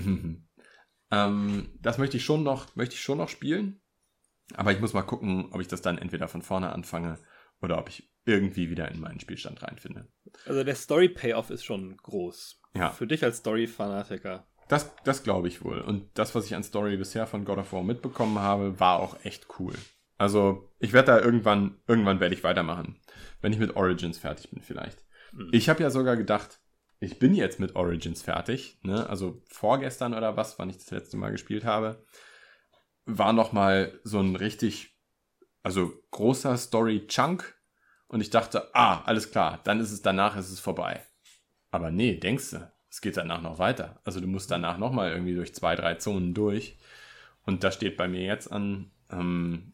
[1.11, 3.81] ähm, das möchte ich schon noch, möchte ich schon noch spielen.
[4.53, 7.17] Aber ich muss mal gucken, ob ich das dann entweder von vorne anfange
[7.61, 10.07] oder ob ich irgendwie wieder in meinen Spielstand reinfinde.
[10.45, 12.61] Also der Story-Payoff ist schon groß.
[12.75, 12.91] Ja.
[12.91, 14.47] Für dich als Story-Fanatiker.
[14.67, 15.79] Das, das glaube ich wohl.
[15.79, 19.23] Und das, was ich an Story bisher von God of War mitbekommen habe, war auch
[19.23, 19.73] echt cool.
[20.17, 22.99] Also, ich werde da irgendwann, irgendwann werde ich weitermachen.
[23.41, 25.05] Wenn ich mit Origins fertig bin, vielleicht.
[25.33, 25.49] Mhm.
[25.51, 26.61] Ich habe ja sogar gedacht,
[26.99, 28.79] ich bin jetzt mit Origins fertig.
[28.81, 29.07] Ne?
[29.07, 32.03] Also vorgestern oder was, wann ich das letzte Mal gespielt habe
[33.05, 34.95] war nochmal so ein richtig
[35.63, 37.55] Also großer Story-Chunk
[38.07, 41.01] und ich dachte, ah, alles klar, dann ist es danach, ist es vorbei.
[41.71, 43.99] Aber nee, denkst du, es geht danach noch weiter.
[44.03, 46.77] Also du musst danach nochmal irgendwie durch zwei, drei Zonen durch.
[47.45, 48.91] Und das steht bei mir jetzt an.
[49.11, 49.73] Ähm,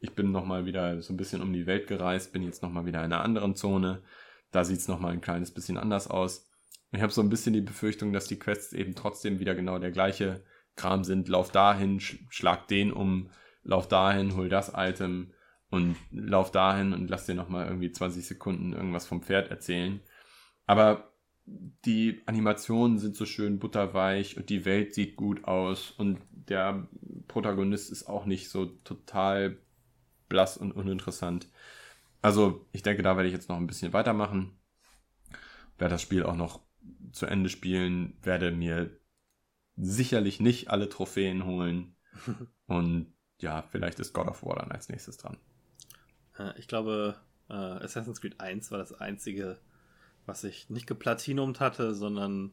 [0.00, 3.00] ich bin nochmal wieder so ein bisschen um die Welt gereist, bin jetzt nochmal wieder
[3.00, 4.02] in einer anderen Zone.
[4.50, 6.48] Da sieht es nochmal ein kleines bisschen anders aus.
[6.92, 9.92] Ich habe so ein bisschen die Befürchtung, dass die Quests eben trotzdem wieder genau der
[9.92, 10.42] gleiche
[10.76, 11.28] Kram sind.
[11.28, 13.30] Lauf dahin, sch schlag den um,
[13.62, 15.32] lauf dahin, hol das Item
[15.70, 20.00] und lauf dahin und lass dir nochmal irgendwie 20 Sekunden irgendwas vom Pferd erzählen.
[20.66, 21.12] Aber
[21.44, 26.88] die Animationen sind so schön butterweich und die Welt sieht gut aus und der
[27.26, 29.58] Protagonist ist auch nicht so total
[30.28, 31.48] blass und uninteressant.
[32.20, 34.56] Also ich denke, da werde ich jetzt noch ein bisschen weitermachen.
[35.78, 36.60] Werde das Spiel auch noch
[37.12, 38.96] zu Ende spielen, werde mir
[39.84, 41.96] sicherlich nicht alle Trophäen holen.
[42.66, 45.38] und ja, vielleicht ist God of War dann als nächstes dran.
[46.56, 49.58] Ich glaube, äh, Assassin's Creed 1 war das einzige
[50.26, 52.52] was ich nicht geplatinumt hatte, sondern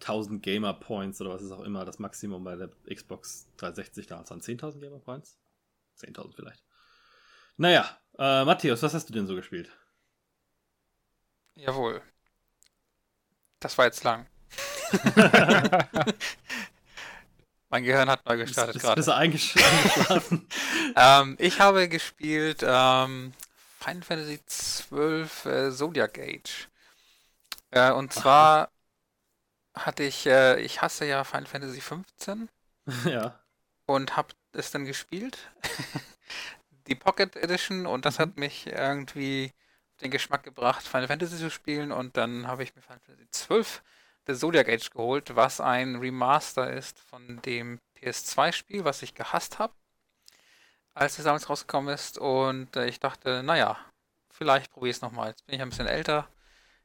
[0.00, 4.30] 1000 Gamer Points oder was ist auch immer das Maximum bei der Xbox 360 damals
[4.30, 5.38] waren 10.000 Gamer Points?
[5.98, 6.62] 10.000 vielleicht.
[7.56, 7.84] Naja,
[8.18, 9.70] äh, Matthias, was hast du denn so gespielt?
[11.54, 12.02] Jawohl.
[13.60, 14.26] Das war jetzt lang.
[17.70, 18.96] mein Gehirn hat neu gestartet gerade.
[18.96, 20.46] Bist du eingeschlafen?
[20.96, 23.32] ähm, ich habe gespielt ähm,
[23.80, 26.68] Final Fantasy XII äh, Zodiac Age.
[27.70, 28.70] Äh, und zwar
[29.74, 32.48] hatte ich, äh, ich hasse ja Final Fantasy 15.
[33.06, 33.38] ja.
[33.86, 35.38] Und habe es dann gespielt.
[36.86, 38.22] Die Pocket Edition und das mhm.
[38.22, 39.52] hat mich irgendwie
[40.02, 43.82] den Geschmack gebracht, Final Fantasy zu spielen und dann habe ich mir Final Fantasy 12
[44.26, 49.74] The Zodiac Age geholt, was ein Remaster ist von dem PS2-Spiel, was ich gehasst habe
[50.94, 52.18] als es damals rausgekommen ist.
[52.18, 53.78] Und äh, ich dachte, naja,
[54.30, 55.28] vielleicht probiere ich es nochmal.
[55.30, 56.28] Jetzt bin ich ein bisschen älter.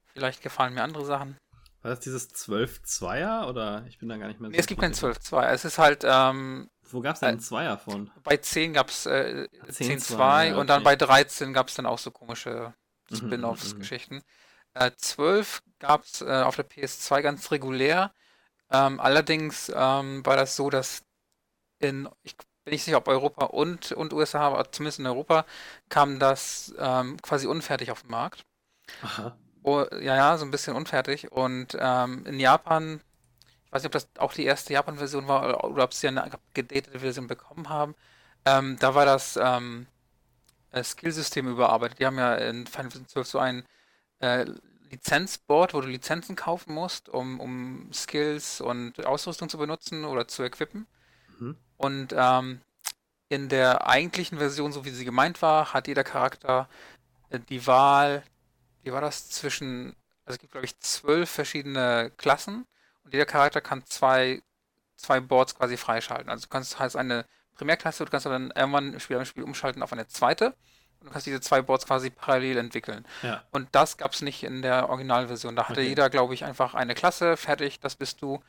[0.06, 1.38] Vielleicht gefallen mir andere Sachen.
[1.82, 4.52] War das dieses 12-2er oder ich bin da gar nicht mehr so.
[4.52, 5.46] Nee, es gibt kein 12-2.
[5.48, 6.04] Es ist halt.
[6.04, 8.10] Ähm, Wo gab es denn einen Zweier von?
[8.24, 10.54] Bei 10 gab es äh, 10-2 ja, okay.
[10.54, 12.74] und dann bei 13 gab es dann auch so komische
[13.10, 14.16] mhm, Spin-offs-Geschichten.
[14.16, 14.24] Mhm,
[14.80, 18.12] äh, 12 gab es äh, auf der PS2 ganz regulär.
[18.72, 21.04] Ähm, allerdings ähm, war das so, dass
[21.80, 22.36] in, ich
[22.68, 25.46] bin ich sicher, ob Europa und, und USA, aber zumindest in Europa,
[25.88, 28.46] kam das ähm, quasi unfertig auf den Markt.
[29.02, 29.38] Aha.
[29.64, 31.32] Oh, ja, ja, so ein bisschen unfertig.
[31.32, 33.00] Und ähm, in Japan,
[33.66, 36.30] ich weiß nicht, ob das auch die erste Japan-Version war oder, oder, ob sie eine
[36.54, 37.96] gedatete Version bekommen haben,
[38.46, 39.88] ähm, da war das ähm,
[40.82, 42.00] Skillsystem überarbeitet.
[42.00, 43.64] Die haben ja in Final Fantasy 12 so ein
[44.20, 44.46] äh,
[44.90, 50.44] Lizenzboard, wo du Lizenzen kaufen musst, um, um Skills und Ausrüstung zu benutzen oder zu
[50.44, 50.88] equippen.
[51.40, 51.58] Mhm.
[51.78, 52.62] Und ähm,
[53.30, 56.70] in der eigentlichen Version, so wie sie gemeint war, hat jeder Charakter
[57.30, 58.24] äh, die Wahl,
[58.84, 59.96] wie war das, zwischen,
[60.26, 62.66] also es gibt glaube ich zwölf verschiedene Klassen
[63.04, 64.42] und jeder Charakter kann zwei,
[64.96, 66.30] zwei Boards quasi freischalten.
[66.30, 69.84] Also du kannst halt eine Primärklasse, du kannst dann irgendwann im Spiel, im Spiel umschalten
[69.84, 70.56] auf eine zweite
[71.08, 73.06] du kannst diese zwei Boards quasi parallel entwickeln.
[73.24, 73.44] Ja.
[73.52, 75.56] Und das gab es nicht in der Originalversion.
[75.56, 75.90] Da hatte okay.
[75.90, 78.42] jeder, glaube ich, einfach eine Klasse, fertig, das bist du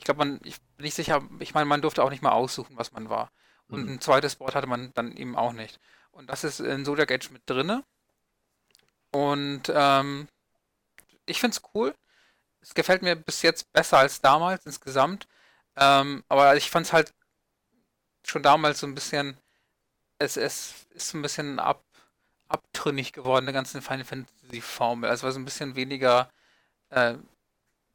[0.00, 2.78] ich glaube, man, ich bin nicht sicher, ich meine, man durfte auch nicht mal aussuchen,
[2.78, 3.30] was man war.
[3.68, 3.92] Und mhm.
[3.92, 5.78] ein zweites Board hatte man dann eben auch nicht.
[6.10, 7.84] Und das ist in Zodiac Age mit drinne.
[9.12, 10.26] Und ähm,
[11.26, 11.94] ich finde es cool.
[12.62, 15.28] Es gefällt mir bis jetzt besser als damals insgesamt.
[15.76, 17.12] Ähm, aber ich fand es halt
[18.24, 19.36] schon damals so ein bisschen,
[20.18, 21.84] es, es ist so ein bisschen ab,
[22.50, 25.08] abtrünnig geworden, der ganzen Final Fantasy Formel.
[25.08, 26.30] Also war so ein bisschen weniger
[26.90, 27.14] äh,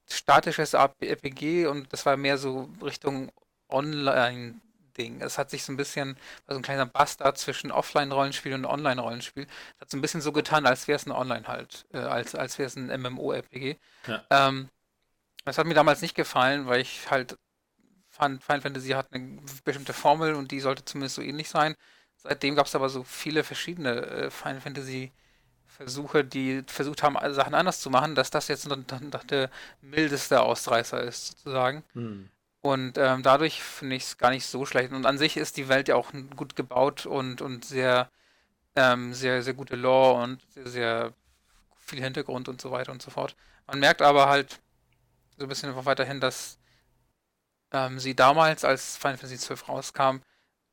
[0.10, 3.32] statisches RPG und das war mehr so Richtung
[3.70, 5.22] Online-Ding.
[5.22, 6.18] Es hat sich so ein bisschen,
[6.48, 9.48] also ein kleiner Bastard zwischen Offline-Rollenspiel und Online-Rollenspiel.
[9.80, 12.58] Hat so ein bisschen so getan, als wäre es ein Online halt, äh, als, als
[12.58, 13.78] wäre es ein MMO-RPG.
[14.08, 14.24] Ja.
[14.30, 14.70] Ähm,
[15.44, 17.38] das hat mir damals nicht gefallen, weil ich halt
[18.10, 21.76] fand, Final Fantasy hat eine bestimmte Formel und die sollte zumindest so ähnlich sein.
[22.28, 25.12] Seitdem gab es aber so viele verschiedene äh, Final Fantasy
[25.68, 29.50] Versuche, die versucht haben, Sachen anders zu machen, dass das jetzt dann, der
[29.82, 31.84] mildeste Ausreißer ist, sozusagen.
[31.94, 32.30] Hm.
[32.62, 34.94] Und ähm, dadurch finde ich es gar nicht so schlecht.
[34.94, 38.10] Und an sich ist die Welt ja auch gut gebaut und, und sehr,
[38.76, 41.14] ähm, sehr, sehr gute Lore und sehr, sehr
[41.78, 43.36] viel Hintergrund und so weiter und so fort.
[43.68, 44.62] Man merkt aber halt
[45.38, 46.58] so ein bisschen weiterhin, dass
[47.72, 50.22] ähm, sie damals, als Final Fantasy XII rauskam,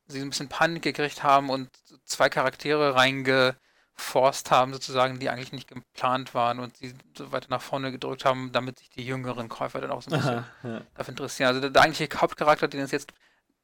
[0.07, 1.69] sie ein bisschen Panik gekriegt haben und
[2.05, 3.55] zwei Charaktere reinge
[3.95, 8.25] forst haben, sozusagen, die eigentlich nicht geplant waren und sie so weiter nach vorne gedrückt
[8.25, 10.81] haben, damit sich die jüngeren Käufer dann auch so ein bisschen Aha, ja.
[10.95, 11.49] dafür interessieren.
[11.49, 13.13] Also der, der eigentliche Hauptcharakter, den es jetzt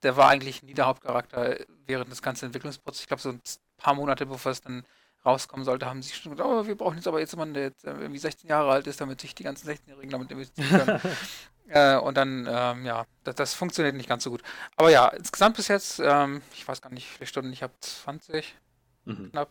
[0.03, 3.01] der war eigentlich nie der Hauptcharakter während des ganzen Entwicklungsprozesses.
[3.01, 3.41] Ich glaube, so ein
[3.77, 4.85] paar Monate bevor es dann
[5.29, 7.85] rauskommen sollte, haben sie schon gesagt, oh, wir brauchen jetzt aber jetzt jemanden, der jetzt
[7.85, 11.01] äh, irgendwie 16 Jahre alt ist, damit sich die ganzen 16-Jährigen damit investieren können.
[11.69, 14.41] äh, und dann, ähm, ja, das, das, funktioniert nicht ganz so gut.
[14.75, 17.73] Aber ja, insgesamt bis jetzt, ähm, ich weiß gar nicht, wie viele Stunden ich habe,
[17.79, 18.55] 20
[19.05, 19.31] mhm.
[19.31, 19.49] knapp,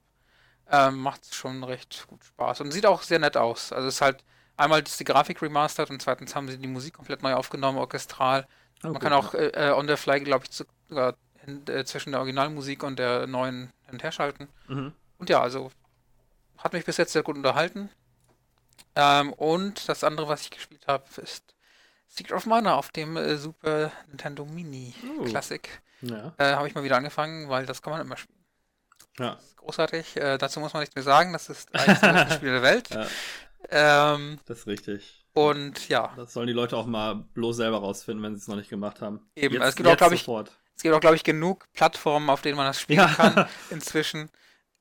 [0.70, 3.72] ähm, macht es schon recht gut Spaß und sieht auch sehr nett aus.
[3.72, 4.24] Also es ist halt,
[4.56, 8.46] einmal ist die Grafik remastered und zweitens haben sie die Musik komplett neu aufgenommen, orchestral.
[8.82, 11.14] Oh, Man gut, kann auch äh, äh, on the fly, glaube ich, sogar
[11.46, 14.48] äh, zwischen der Originalmusik und der neuen hin und her schalten.
[14.68, 14.92] Mhm.
[15.18, 15.70] Und ja, also
[16.56, 17.90] hat mich bis jetzt sehr gut unterhalten.
[18.96, 21.54] Ähm, und das andere, was ich gespielt habe, ist
[22.08, 25.24] Secret of Mana auf dem äh, Super Nintendo Mini uh.
[25.24, 25.68] Classic.
[26.00, 26.32] Ja.
[26.38, 28.38] Äh, habe ich mal wieder angefangen, weil das kann man immer spielen.
[29.18, 29.34] Ja.
[29.34, 30.16] Das ist großartig.
[30.16, 31.32] Äh, dazu muss man nichts mehr sagen.
[31.32, 32.88] Das ist eines der besten Spiele der Welt.
[33.70, 34.14] Ja.
[34.14, 35.26] Ähm, das ist richtig.
[35.34, 36.12] Und ja.
[36.16, 39.00] Das sollen die Leute auch mal bloß selber rausfinden, wenn sie es noch nicht gemacht
[39.00, 39.28] haben.
[39.34, 40.26] Eben, jetzt, es gibt auch, glaube ich,
[40.76, 43.08] es gibt auch, glaube ich, genug Plattformen, auf denen man das spielen ja.
[43.08, 44.30] kann inzwischen.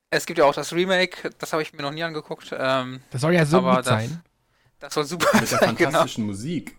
[0.10, 2.56] Es gibt ja auch das Remake, das habe ich mir noch nie angeguckt.
[2.58, 4.22] Ähm, das soll ja so gut sein.
[4.80, 5.92] Das soll super Mit sein, der genau.
[5.92, 6.34] fantastischen genau.
[6.34, 6.78] Musik.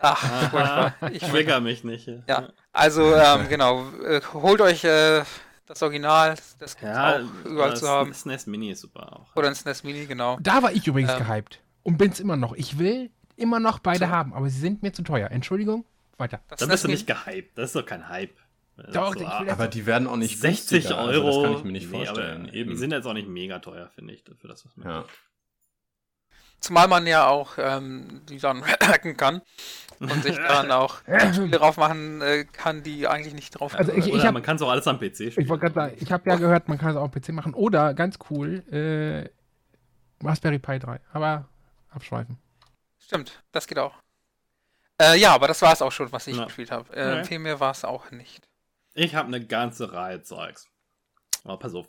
[0.00, 2.08] Ach, ich trigger mich nicht.
[2.26, 5.22] Ja, also ähm, genau, äh, holt euch äh,
[5.66, 8.12] das Original, das gibt ja, auch überall zu haben.
[8.12, 9.36] SNES Mini ist super auch.
[9.36, 10.38] Oder ein SNES Mini, genau.
[10.40, 12.52] Da war ich übrigens ähm, gehypt und bin es immer noch.
[12.54, 14.08] Ich will immer noch beide so.
[14.08, 15.30] haben, aber sie sind mir zu teuer.
[15.30, 15.84] Entschuldigung,
[16.18, 16.40] weiter.
[16.48, 18.36] Das Dann bist du nicht gehypt, das ist doch kein Hype.
[18.92, 21.00] Doch, so, aber die werden auch nicht 60 Euro.
[21.00, 22.48] Also das kann ich mir nicht nee, vorstellen.
[22.52, 22.70] Eben.
[22.70, 25.04] Die sind jetzt auch nicht mega teuer, finde ich, für das, was man ja.
[26.60, 29.40] Zumal man ja auch ähm, die dann hacken kann
[30.00, 31.00] und sich dann auch
[31.32, 34.56] Spiele drauf machen äh, kann, die eigentlich nicht drauf Also ich, ich hab, man kann
[34.56, 35.32] es auch alles am PC spielen.
[35.36, 37.54] Ich wollte gerade sagen, ich habe ja gehört, man kann es auch am PC machen.
[37.54, 39.28] Oder, ganz cool, äh,
[40.26, 41.00] Raspberry Pi 3.
[41.12, 41.46] Aber
[41.90, 42.38] abschweifen.
[42.98, 43.94] Stimmt, das geht auch.
[45.00, 46.44] Äh, ja, aber das war es auch schon, was ich ja.
[46.44, 46.92] gespielt habe.
[46.94, 47.24] Äh, okay.
[47.24, 48.48] Viel mehr war es auch nicht.
[48.96, 50.66] Ich habe eine ganze Reihe Zeugs.
[51.44, 51.86] Aber pass auf.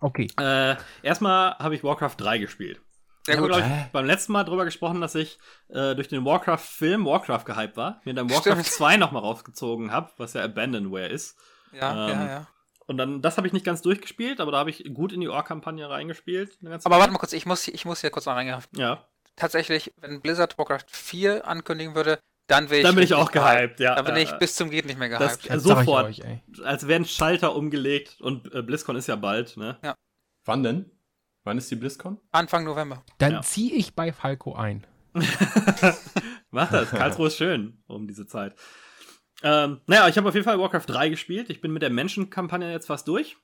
[0.00, 0.28] Okay.
[0.40, 2.80] Äh, erstmal habe ich Warcraft 3 gespielt.
[3.24, 5.38] Sehr ich habe, ich, beim letzten Mal darüber gesprochen, dass ich
[5.68, 8.66] äh, durch den Warcraft-Film Warcraft gehypt war, mir dann Warcraft Stimmt.
[8.66, 11.38] 2 nochmal rausgezogen habe, was ja Abandonware ist.
[11.72, 12.46] Ja, ähm, ja, ja.
[12.86, 15.28] Und dann, das habe ich nicht ganz durchgespielt, aber da habe ich gut in die
[15.28, 16.58] Ohr-Kampagne reingespielt.
[16.82, 18.80] Aber warte mal kurz, ich muss, ich muss hier kurz noch reingehaften.
[18.80, 19.06] Ja.
[19.36, 22.18] Tatsächlich, wenn Blizzard Warcraft 4 ankündigen würde,
[22.52, 23.94] dann, dann bin ich auch gehypt, ja.
[23.94, 25.48] Dann bin ich bis zum geht nicht mehr gehypt.
[25.48, 26.22] Das, sofort, euch,
[26.62, 29.78] als wären Schalter umgelegt und äh, BlizzCon ist ja bald, ne?
[29.82, 29.94] Ja.
[30.44, 30.90] Wann denn?
[31.44, 32.20] Wann ist die BlizzCon?
[32.30, 33.02] Anfang November.
[33.18, 33.42] Dann ja.
[33.42, 34.86] ziehe ich bei Falco ein.
[36.50, 38.54] Mach das, Karlsruhe ist schön um diese Zeit.
[39.42, 41.48] Ähm, naja, ich habe auf jeden Fall Warcraft 3 gespielt.
[41.48, 43.36] Ich bin mit der Menschenkampagne jetzt fast durch.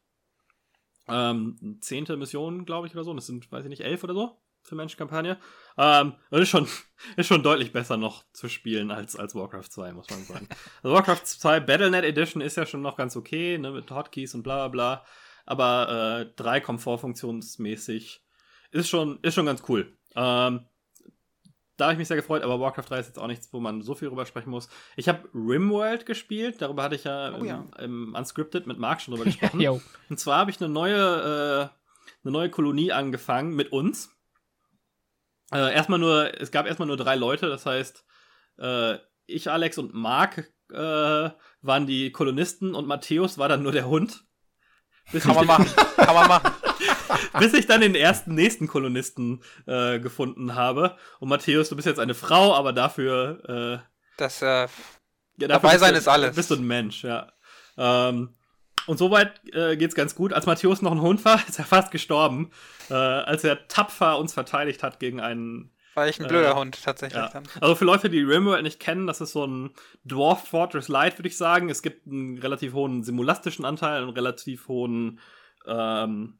[1.08, 3.14] Ähm, zehnte Mission, glaube ich, oder so.
[3.14, 5.38] Das sind, weiß ich nicht, elf oder so für Menschenkampagne.
[5.76, 6.66] Ähm, und ist schon,
[7.16, 10.48] ist schon deutlich besser noch zu spielen als, als Warcraft 2, muss man sagen.
[10.82, 14.42] Also Warcraft 2 Battlenet Edition ist ja schon noch ganz okay, ne, mit Hotkeys und
[14.42, 15.04] bla bla bla.
[15.46, 18.22] Aber äh, 3 komfortfunktionsmäßig
[18.70, 19.96] ist schon, ist schon ganz cool.
[20.14, 20.66] Ähm,
[21.78, 23.82] da habe ich mich sehr gefreut, aber Warcraft 3 ist jetzt auch nichts, wo man
[23.82, 24.68] so viel drüber sprechen muss.
[24.96, 27.64] Ich habe Rimworld gespielt, darüber hatte ich ja, oh, ja.
[27.78, 29.80] Im, im, Unscripted mit Mark schon drüber gesprochen.
[30.10, 34.10] und zwar habe ich eine neue, äh, eine neue Kolonie angefangen mit uns.
[35.52, 38.04] Äh, erstmal nur, es gab erstmal nur drei Leute, das heißt,
[38.58, 38.96] äh,
[39.26, 41.30] ich, Alex und Mark äh,
[41.62, 44.24] waren die Kolonisten und Matthäus war dann nur der Hund.
[45.12, 45.66] Bis Kann man machen.
[45.96, 46.52] Kann man machen.
[47.38, 50.96] bis ich dann den ersten nächsten Kolonisten äh, gefunden habe.
[51.20, 53.82] Und Matthäus, du bist jetzt eine Frau, aber dafür.
[53.82, 53.88] Äh,
[54.18, 54.68] das äh,
[55.38, 56.36] ja, dabei sein du, ist alles.
[56.36, 57.32] Bist du ein Mensch, ja.
[57.76, 58.34] Ähm,
[58.88, 60.32] und soweit äh, geht's ganz gut.
[60.32, 62.50] Als Matthäus noch ein Hund war, ist er fast gestorben,
[62.90, 65.70] äh, als er tapfer uns verteidigt hat gegen einen.
[65.94, 67.28] War ich ein blöder äh, Hund, tatsächlich ja.
[67.28, 67.44] dann.
[67.60, 69.70] Also für Leute, die Rimworld nicht kennen, das ist so ein
[70.04, 71.70] Dwarf Fortress Light, würde ich sagen.
[71.70, 75.20] Es gibt einen relativ hohen simulastischen Anteil, einen relativ hohen
[75.66, 76.38] ähm,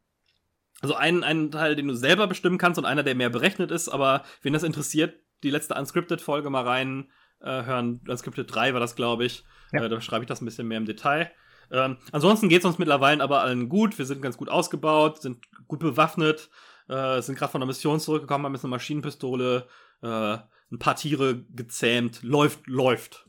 [0.81, 3.89] also einen, einen Teil, den du selber bestimmen kannst und einer, der mehr berechnet ist,
[3.89, 7.11] aber wen das interessiert, die letzte Unscripted-Folge mal rein
[7.41, 8.01] äh, hören.
[8.07, 9.45] Unscripted 3 war das, glaube ich.
[9.73, 9.85] Ja.
[9.85, 11.31] Äh, da schreibe ich das ein bisschen mehr im Detail.
[11.71, 13.99] Ähm, ansonsten geht es uns mittlerweile aber allen gut.
[13.99, 16.51] Wir sind ganz gut ausgebaut, sind gut bewaffnet,
[16.89, 19.67] äh, sind gerade von der Mission zurückgekommen, haben jetzt eine Maschinenpistole,
[20.03, 20.39] äh,
[20.71, 22.23] ein paar Tiere gezähmt.
[22.23, 23.27] Läuft, läuft.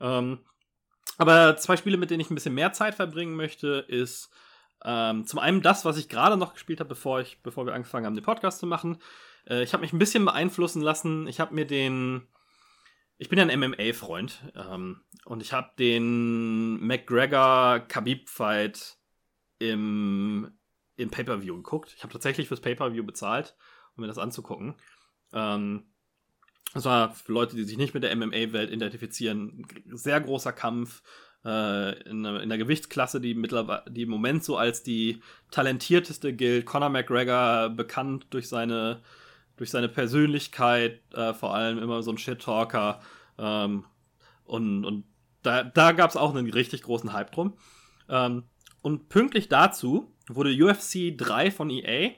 [0.00, 0.40] Ähm,
[1.16, 4.30] aber zwei Spiele, mit denen ich ein bisschen mehr Zeit verbringen möchte, ist
[4.84, 8.14] ähm, zum einen das, was ich gerade noch gespielt habe, bevor, bevor wir angefangen haben,
[8.14, 8.98] den Podcast zu machen.
[9.48, 11.26] Äh, ich habe mich ein bisschen beeinflussen lassen.
[11.26, 12.28] Ich habe mir den.
[13.18, 14.52] Ich bin ja ein MMA-Freund.
[14.54, 18.96] Ähm, und ich habe den McGregor-Khabib-Fight
[19.58, 20.52] im,
[20.96, 21.92] im Pay-Per-View geguckt.
[21.96, 23.56] Ich habe tatsächlich fürs Pay-Per-View bezahlt,
[23.96, 24.76] um mir das anzugucken.
[25.32, 25.86] Ähm,
[26.74, 31.02] das war für Leute, die sich nicht mit der MMA-Welt identifizieren, ein sehr großer Kampf.
[31.44, 36.66] äh, in, in der Gewichtsklasse, die mittlerweile, die im Moment so als die talentierteste gilt.
[36.66, 39.02] Conor McGregor bekannt durch seine,
[39.58, 43.00] durch seine Persönlichkeit, äh, vor allem immer so ein Shit-Talker.
[43.38, 43.84] Ähm,
[44.44, 45.04] und, und
[45.42, 47.54] da, da gab es auch einen richtig großen Hype drum.
[48.08, 48.44] Ähm,
[48.82, 52.12] und pünktlich dazu wurde UFC 3 von EA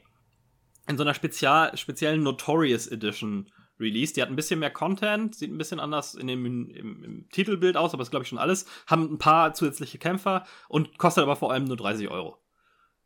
[0.87, 4.17] in so einer spezial, speziellen Notorious Edition released.
[4.17, 7.77] Die hat ein bisschen mehr Content, sieht ein bisschen anders in dem, im, im Titelbild
[7.77, 8.67] aus, aber ist glaube ich schon alles.
[8.87, 12.39] Haben ein paar zusätzliche Kämpfer und kostet aber vor allem nur 30 Euro.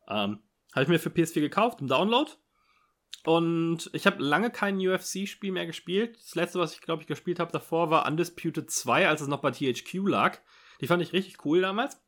[0.07, 0.39] Ähm,
[0.73, 2.29] habe ich mir für PS4 gekauft im Download.
[3.23, 6.17] Und ich habe lange kein UFC-Spiel mehr gespielt.
[6.17, 9.41] Das letzte, was ich glaube ich gespielt habe davor, war Undisputed 2, als es noch
[9.41, 10.37] bei THQ lag.
[10.81, 11.99] Die fand ich richtig cool damals.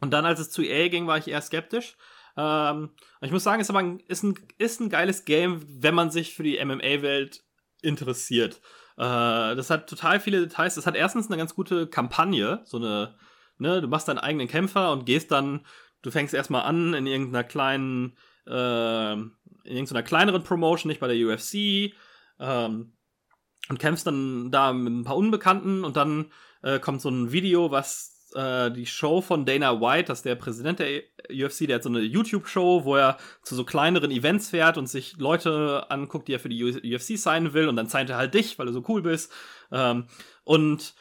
[0.00, 1.96] Und dann, als es zu EA ging, war ich eher skeptisch.
[2.36, 5.94] Ähm, ich muss sagen, es ist aber ein, ist, ein, ist ein geiles Game, wenn
[5.94, 7.44] man sich für die MMA-Welt
[7.82, 8.60] interessiert.
[8.96, 10.74] Äh, das hat total viele Details.
[10.74, 13.14] Das hat erstens eine ganz gute Kampagne, so eine,
[13.58, 15.64] ne, du machst deinen eigenen Kämpfer und gehst dann,
[16.02, 18.16] du fängst erstmal an in irgendeiner kleinen,
[18.46, 19.32] äh, in
[19.64, 21.94] irgendeiner kleineren Promotion, nicht bei der UFC,
[22.38, 22.92] ähm,
[23.68, 26.26] und kämpfst dann da mit ein paar Unbekannten und dann
[26.62, 30.34] äh, kommt so ein Video, was äh, die Show von Dana White, das ist der
[30.36, 34.78] Präsident der UFC, der hat so eine YouTube-Show, wo er zu so kleineren Events fährt
[34.78, 38.16] und sich Leute anguckt, die er für die UFC sein will und dann zeigt er
[38.16, 39.32] halt dich, weil du so cool bist.
[39.72, 40.06] Ähm,
[40.44, 40.94] und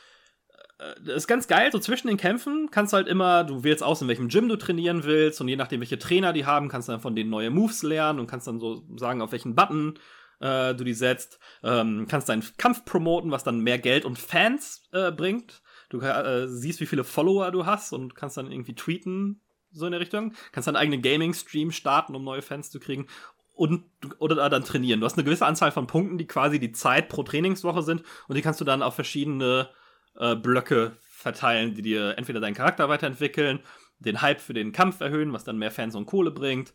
[1.06, 4.02] das ist ganz geil, so zwischen den Kämpfen kannst du halt immer, du wählst aus,
[4.02, 6.91] in welchem Gym du trainieren willst und je nachdem, welche Trainer die haben, kannst du
[6.91, 9.99] dann von denen neue Moves lernen und kannst dann so sagen, auf welchen Button
[10.40, 11.40] äh, du die setzt.
[11.64, 15.62] Ähm, kannst deinen Kampf promoten, was dann mehr Geld und Fans äh, bringt.
[15.90, 19.41] Du äh, siehst, wie viele Follower du hast und kannst dann irgendwie tweeten,
[19.72, 20.34] so in der Richtung.
[20.52, 23.07] Kannst dann einen eigenen Gaming-Stream starten, um neue Fans zu kriegen.
[23.53, 23.86] Und,
[24.20, 24.99] oder dann trainieren.
[24.99, 28.03] Du hast eine gewisse Anzahl von Punkten, die quasi die Zeit pro Trainingswoche sind.
[28.28, 29.70] Und die kannst du dann auf verschiedene
[30.18, 33.60] äh, Blöcke verteilen, die dir entweder deinen Charakter weiterentwickeln,
[34.00, 36.74] den Hype für den Kampf erhöhen, was dann mehr Fans und Kohle bringt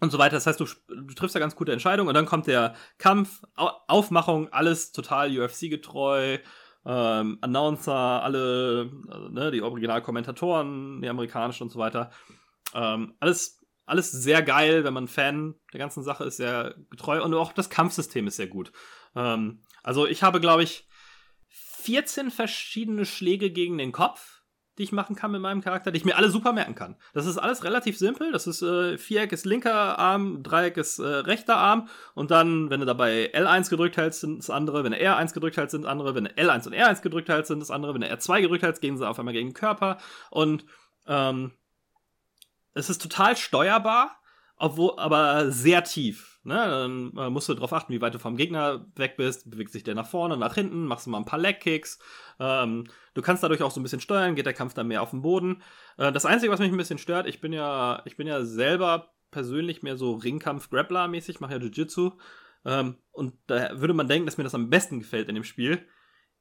[0.00, 0.36] und so weiter.
[0.36, 4.52] Das heißt, du, du triffst da ganz gute Entscheidungen und dann kommt der Kampf, Aufmachung,
[4.52, 6.38] alles total UFC-getreu
[6.86, 12.10] ähm, Announcer, alle, also, ne, die Originalkommentatoren, die amerikanischen und so weiter.
[12.74, 17.32] Ähm, alles, alles sehr geil, wenn man Fan der ganzen Sache ist, sehr getreu und
[17.34, 18.72] auch das Kampfsystem ist sehr gut.
[19.16, 20.86] Ähm, also ich habe, glaube ich,
[21.84, 24.34] 14 verschiedene Schläge gegen den Kopf
[24.78, 26.96] die ich machen kann mit meinem Charakter, die ich mir alle super merken kann.
[27.12, 28.32] Das ist alles relativ simpel.
[28.32, 32.80] Das ist äh, Viereck ist linker Arm, Dreieck ist äh, rechter Arm und dann, wenn
[32.80, 34.82] du dabei L1 gedrückt hältst, sind das andere.
[34.82, 36.14] Wenn du R1 gedrückt hältst, sind das andere.
[36.14, 37.94] Wenn du L1 und R1 gedrückt hältst, sind das andere.
[37.94, 39.98] Wenn du R2 gedrückt hältst, gehen sie auf einmal gegen den Körper.
[40.30, 40.64] Und
[41.06, 41.52] ähm,
[42.72, 44.18] es ist total steuerbar,
[44.56, 46.33] obwohl aber sehr tief.
[46.44, 46.54] Ne?
[46.54, 49.50] Dann äh, musst du darauf achten, wie weit du vom Gegner weg bist.
[49.50, 51.98] Bewegt sich der nach vorne, nach hinten, machst du mal ein paar Leg-Kicks.
[52.38, 55.10] Ähm, du kannst dadurch auch so ein bisschen steuern, geht der Kampf dann mehr auf
[55.10, 55.62] den Boden.
[55.96, 59.14] Äh, das Einzige, was mich ein bisschen stört, ich bin ja, ich bin ja selber
[59.30, 62.12] persönlich mehr so Ringkampf-Grappler-mäßig, mache ja Jiu-Jitsu.
[62.66, 65.86] Ähm, und da würde man denken, dass mir das am besten gefällt in dem Spiel.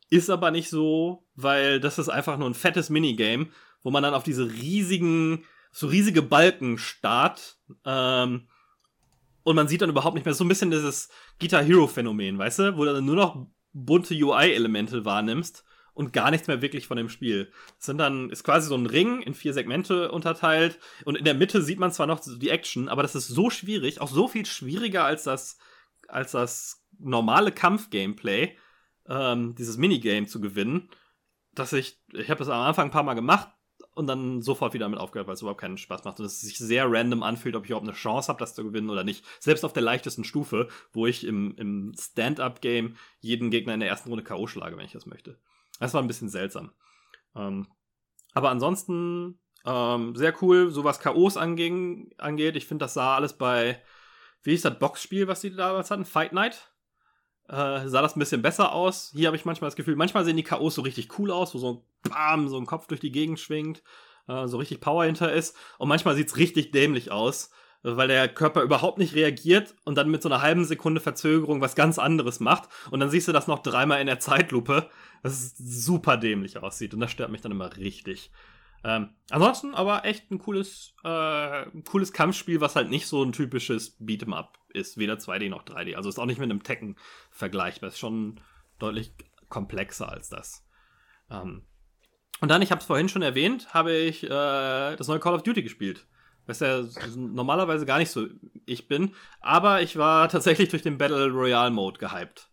[0.10, 3.48] Ist aber nicht so, weil das ist einfach nur ein fettes Minigame,
[3.82, 7.58] wo man dann auf diese riesigen, so riesige Balken starrt.
[7.86, 8.48] Ähm,
[9.44, 11.10] und man sieht dann überhaupt nicht mehr so ein bisschen dieses
[11.40, 15.64] Guitar Hero Phänomen, weißt du, wo du dann nur noch bunte UI-Elemente wahrnimmst
[15.94, 17.52] und gar nichts mehr wirklich von dem Spiel.
[17.78, 21.34] Das sind dann, ist quasi so ein Ring in vier Segmente unterteilt und in der
[21.34, 24.46] Mitte sieht man zwar noch die Action, aber das ist so schwierig, auch so viel
[24.46, 25.58] schwieriger als das,
[26.08, 28.58] als das normale Kampf-Gameplay,
[29.08, 30.90] ähm, dieses Minigame zu gewinnen,
[31.54, 33.50] dass ich, ich habe das am Anfang ein paar Mal gemacht,
[33.96, 36.58] und dann sofort wieder damit aufgehört, weil es überhaupt keinen Spaß macht und es sich
[36.58, 39.24] sehr random anfühlt, ob ich überhaupt eine Chance habe, das zu gewinnen oder nicht.
[39.40, 44.10] Selbst auf der leichtesten Stufe, wo ich im, im Stand-up-Game jeden Gegner in der ersten
[44.10, 44.48] Runde K.O.
[44.48, 45.38] schlage, wenn ich das möchte.
[45.80, 46.72] Das war ein bisschen seltsam.
[47.36, 47.68] Ähm,
[48.34, 52.56] aber ansonsten ähm, sehr cool, so was K.O.s angeht.
[52.56, 53.82] Ich finde, das sah alles bei,
[54.42, 56.06] wie hieß das Boxspiel, was die damals hatten?
[56.06, 56.72] Fight Night?
[57.48, 59.12] Äh, sah das ein bisschen besser aus.
[59.16, 61.60] Hier habe ich manchmal das Gefühl, manchmal sehen die K.O.s so richtig cool aus, wo
[61.60, 63.84] so bam, so ein Kopf durch die Gegend schwingt,
[64.28, 65.56] äh, so richtig Power hinter ist.
[65.78, 67.52] Und manchmal sieht es richtig dämlich aus,
[67.84, 71.76] weil der Körper überhaupt nicht reagiert und dann mit so einer halben Sekunde Verzögerung was
[71.76, 72.70] ganz anderes macht.
[72.92, 74.90] Und dann siehst du das noch dreimal in der Zeitlupe,
[75.22, 76.94] dass es super dämlich aussieht.
[76.94, 78.32] Und das stört mich dann immer richtig.
[78.86, 84.00] Ähm, ansonsten aber echt ein cooles, äh, cooles Kampfspiel, was halt nicht so ein typisches
[84.00, 84.98] Beat'em Up ist.
[84.98, 85.96] Weder 2D noch 3D.
[85.96, 86.98] Also ist auch nicht mit einem Tekken
[87.32, 87.90] vergleichbar.
[87.90, 88.40] Ist schon
[88.80, 89.14] deutlich
[89.50, 90.66] komplexer als das.
[91.30, 91.64] Ähm,
[92.40, 94.28] und dann, ich habe es vorhin schon erwähnt, habe ich äh,
[94.96, 96.06] das neue Call of Duty gespielt.
[96.46, 96.84] Was ja
[97.16, 98.28] normalerweise gar nicht so
[98.66, 99.16] ich bin.
[99.40, 102.50] Aber ich war tatsächlich durch den Battle Royale Mode gehypt.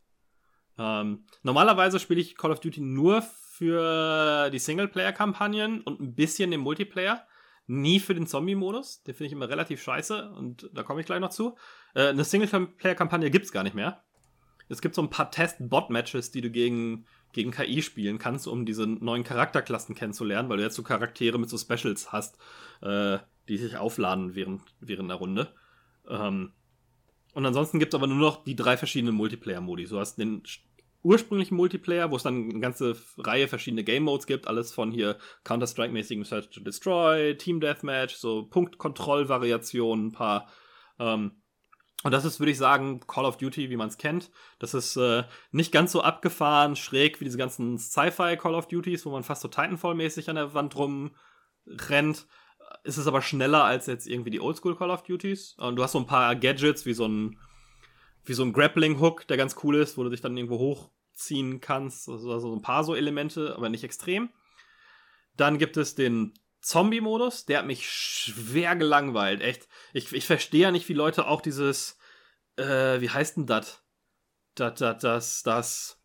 [0.78, 6.60] Ähm, normalerweise spiele ich Call of Duty nur für die Singleplayer-Kampagnen und ein bisschen den
[6.60, 7.26] Multiplayer.
[7.66, 9.02] Nie für den Zombie-Modus.
[9.02, 11.56] Den finde ich immer relativ scheiße und da komme ich gleich noch zu.
[11.94, 14.02] Äh, eine Singleplayer-Kampagne gibt es gar nicht mehr.
[14.68, 18.86] Es gibt so ein paar Test-Bot-Matches, die du gegen, gegen KI spielen kannst, um diese
[18.86, 22.38] neuen Charakterklassen kennenzulernen, weil du jetzt so Charaktere mit so Specials hast,
[22.82, 25.54] äh, die sich aufladen während, während der Runde.
[26.08, 26.52] Ähm,
[27.34, 29.84] und ansonsten gibt es aber nur noch die drei verschiedenen Multiplayer-Modi.
[29.84, 30.42] Du hast den
[31.02, 35.16] ursprünglichen Multiplayer, wo es dann eine ganze Reihe verschiedene Game Modes gibt, alles von hier
[35.44, 40.48] Counter-Strike-mäßigem Search to Destroy, Team Deathmatch, so Punktkontroll-Variationen, ein paar.
[40.98, 41.32] Ähm,
[42.02, 44.30] und das ist, würde ich sagen, Call of Duty, wie man es kennt.
[44.58, 49.04] Das ist äh, nicht ganz so abgefahren, schräg wie diese ganzen Sci-Fi Call of Duties,
[49.04, 51.10] wo man fast so Titanfall-mäßig an der Wand rum
[51.66, 52.26] rennt.
[52.84, 55.54] Ist es aber schneller als jetzt irgendwie die Oldschool Call of Duties.
[55.58, 57.38] Und du hast so ein paar Gadgets wie so ein
[58.24, 62.08] wie so ein Grappling-Hook, der ganz cool ist, wo du dich dann irgendwo hochziehen kannst.
[62.08, 64.30] Also, also ein paar so Elemente, aber nicht extrem.
[65.36, 69.68] Dann gibt es den Zombie-Modus, der hat mich schwer gelangweilt, echt.
[69.92, 71.98] Ich, ich verstehe ja nicht, wie Leute auch dieses,
[72.56, 73.82] äh, wie heißt denn das?
[74.54, 76.00] Das, das, das, das.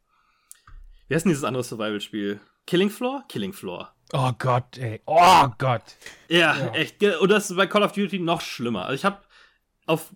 [1.07, 2.39] Wie heißt denn dieses andere Survival-Spiel?
[2.65, 3.23] Killing Floor?
[3.27, 3.93] Killing Floor.
[4.13, 5.01] Oh Gott, ey.
[5.05, 5.83] Oh Gott.
[6.29, 7.03] Ja, ja, echt.
[7.03, 8.85] Und das ist bei Call of Duty noch schlimmer.
[8.85, 9.19] Also ich habe
[9.85, 10.11] auf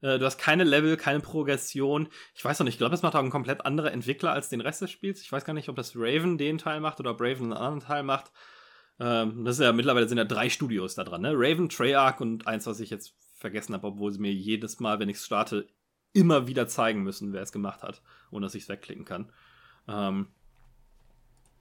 [0.00, 2.08] Äh, du hast keine Level, keine Progression.
[2.34, 4.60] Ich weiß noch nicht, ich glaube, es macht auch ein komplett anderer Entwickler als den
[4.60, 5.22] Rest des Spiels.
[5.22, 8.02] Ich weiß gar nicht, ob das Raven den Teil macht oder Raven einen anderen Teil
[8.02, 8.32] macht.
[9.00, 11.32] Ähm, das ist ja mittlerweile sind ja drei Studios da dran, ne?
[11.34, 15.08] Raven, Treyarch und eins, was ich jetzt vergessen habe, obwohl sie mir jedes Mal, wenn
[15.08, 15.66] ich es starte,
[16.12, 19.32] immer wieder zeigen müssen, wer es gemacht hat, ohne dass ich es wegklicken kann.
[19.88, 20.28] Ähm,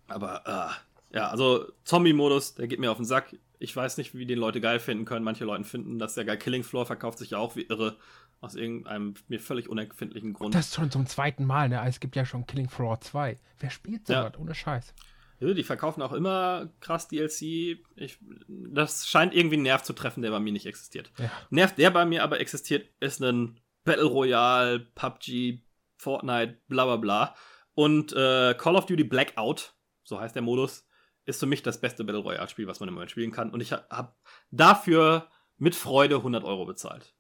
[0.08, 3.36] aber, äh, ja, also Zombie-Modus, der geht mir auf den Sack.
[3.60, 5.24] Ich weiß nicht, wie den Leute geil finden können.
[5.24, 6.38] Manche Leute finden das sehr geil.
[6.38, 7.98] Killing Floor verkauft sich ja auch wie irre.
[8.40, 10.56] Aus irgendeinem mir völlig unerfindlichen Grund.
[10.56, 11.80] Das ist schon zum zweiten Mal, ne?
[11.86, 13.38] Es gibt ja schon Killing Floor 2.
[13.60, 14.32] Wer spielt so ja.
[14.40, 14.96] Ohne Scheiß.
[15.40, 17.80] Ja, die verkaufen auch immer krass DLC.
[17.96, 18.18] Ich,
[18.48, 21.12] das scheint irgendwie einen Nerv zu treffen, der bei mir nicht existiert.
[21.20, 21.32] Ja.
[21.52, 25.60] Nerv, der bei mir aber existiert, ist ein Battle Royale, PUBG,
[25.98, 27.36] Fortnite, bla bla bla.
[27.74, 29.74] Und äh, Call of Duty Blackout,
[30.04, 30.86] so heißt der Modus,
[31.26, 33.52] ist für mich das beste Battle Royale-Spiel, was man im Moment spielen kann.
[33.52, 34.14] Und ich habe
[34.50, 35.28] dafür
[35.58, 37.16] mit Freude 100 Euro bezahlt.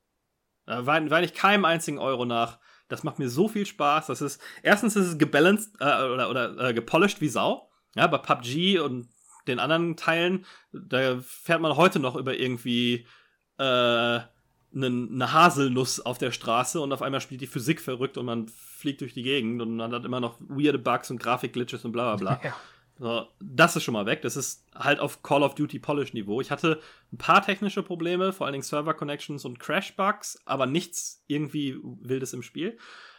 [0.65, 2.59] Da weine wein ich keinem einzigen Euro nach.
[2.87, 4.07] Das macht mir so viel Spaß.
[4.07, 7.69] Das ist, erstens ist es gebalanced äh, oder, oder äh, gepolished wie Sau.
[7.95, 9.09] Ja, bei PUBG und
[9.47, 13.07] den anderen Teilen, da fährt man heute noch über irgendwie
[13.57, 14.19] äh,
[14.73, 18.51] eine Haselnuss auf der Straße und auf einmal spielt die Physik verrückt und man
[18.81, 22.15] fliegt durch die Gegend und man hat immer noch weirde Bugs und Grafikglitches und bla
[22.15, 22.41] bla bla.
[22.49, 22.55] Ja.
[22.99, 24.21] So, das ist schon mal weg.
[24.21, 26.39] Das ist halt auf Call of Duty Polish Niveau.
[26.39, 26.79] Ich hatte
[27.11, 31.79] ein paar technische Probleme, vor allen Dingen Server Connections und Crash Bugs, aber nichts irgendwie
[31.81, 32.77] Wildes im Spiel.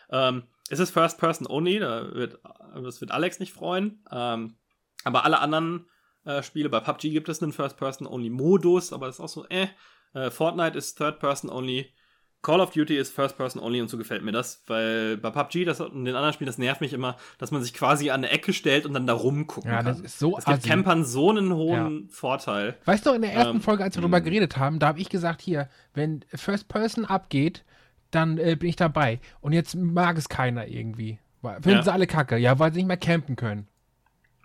[0.08, 2.38] Ähm, es ist First Person Only, da wird,
[2.74, 4.04] das wird Alex nicht freuen.
[4.12, 4.54] Ähm,
[5.02, 5.86] aber alle anderen
[6.24, 9.28] äh, Spiele, bei PUBG gibt es einen First Person Only Modus, aber das ist auch
[9.28, 9.66] so, äh.
[10.14, 11.92] Äh, Fortnite ist Third Person Only.
[12.42, 15.64] Call of Duty ist First Person Only und so gefällt mir das, weil bei PUBG
[15.64, 18.30] das, und den anderen Spielen, das nervt mich immer, dass man sich quasi an eine
[18.30, 19.86] Ecke stellt und dann da rumgucken ja, kann.
[19.86, 22.08] Das ist so Das gibt Campern so einen hohen ja.
[22.10, 22.76] Vorteil.
[22.84, 25.08] Weißt du, in der ersten ähm, Folge, als wir darüber geredet haben, da habe ich
[25.08, 27.64] gesagt, hier, wenn First Person abgeht,
[28.10, 29.20] dann äh, bin ich dabei.
[29.40, 31.20] Und jetzt mag es keiner irgendwie.
[31.42, 31.82] Finden ja.
[31.82, 33.68] sie alle kacke, ja, weil sie nicht mehr campen können.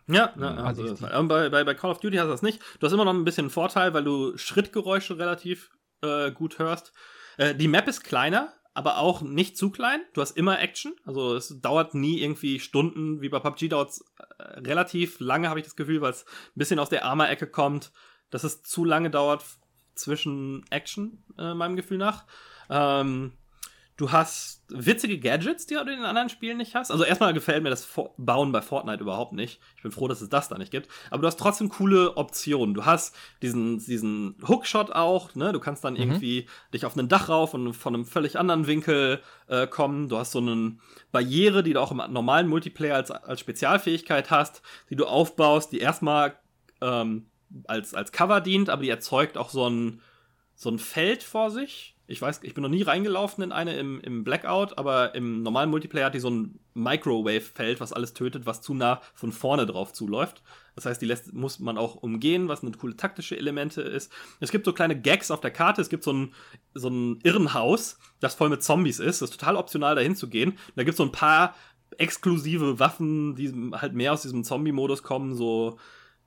[0.08, 2.60] Ja, ja also, also bei, bei, bei Call of Duty hast du das nicht.
[2.80, 5.72] Du hast immer noch ein bisschen Vorteil, weil du Schrittgeräusche relativ
[6.02, 6.94] äh, gut hörst.
[7.38, 10.02] Äh, die Map ist kleiner, aber auch nicht zu klein.
[10.14, 10.94] Du hast immer Action.
[11.06, 13.22] Also es dauert nie irgendwie Stunden.
[13.22, 14.06] Wie bei PUBG dauert es
[14.38, 17.92] äh, relativ lange, habe ich das Gefühl, weil es ein bisschen aus der Armer-Ecke kommt,
[18.30, 19.44] dass es zu lange dauert
[19.96, 22.26] zwischen Action, äh, meinem Gefühl nach.
[22.70, 23.34] Ähm,
[23.98, 26.92] Du hast witzige Gadgets, die du in den anderen Spielen nicht hast.
[26.92, 27.88] Also erstmal gefällt mir das
[28.18, 29.60] Bauen bei Fortnite überhaupt nicht.
[29.76, 30.88] Ich bin froh, dass es das da nicht gibt.
[31.10, 32.76] Aber du hast trotzdem coole Optionen.
[32.76, 35.52] Du hast diesen, diesen Hookshot auch, ne?
[35.52, 36.00] Du kannst dann mhm.
[36.00, 40.10] irgendwie dich auf ein Dach rauf und von einem völlig anderen Winkel äh, kommen.
[40.10, 40.78] Du hast so eine
[41.12, 44.62] Barriere, die du auch im normalen Multiplayer als, als Spezialfähigkeit hast,
[44.92, 46.38] die du aufbaust, die erstmal
[46.82, 47.32] ähm,
[47.66, 50.02] als, als Cover dient, aber die erzeugt auch so ein,
[50.54, 54.00] so ein Feld vor sich ich weiß, ich bin noch nie reingelaufen in eine im,
[54.00, 58.62] im Blackout, aber im normalen Multiplayer hat die so ein Microwave-Feld, was alles tötet, was
[58.62, 60.42] zu nah von vorne drauf zuläuft.
[60.76, 64.12] Das heißt, die lässt, muss man auch umgehen, was eine coole taktische Elemente ist.
[64.40, 65.82] Es gibt so kleine Gags auf der Karte.
[65.82, 66.34] Es gibt so ein,
[66.74, 69.22] so ein Irrenhaus, das voll mit Zombies ist.
[69.22, 70.58] Das ist total optional, dahin zu gehen.
[70.78, 71.56] Da gibt es so ein paar
[71.98, 75.78] exklusive Waffen, die halt mehr aus diesem Zombie-Modus kommen, so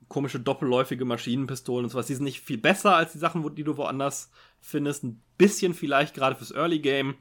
[0.09, 2.07] komische doppelläufige Maschinenpistolen und sowas.
[2.07, 4.29] Die sind nicht viel besser als die Sachen, die du woanders
[4.61, 5.03] findest.
[5.03, 7.15] Ein bisschen vielleicht gerade fürs Early Game.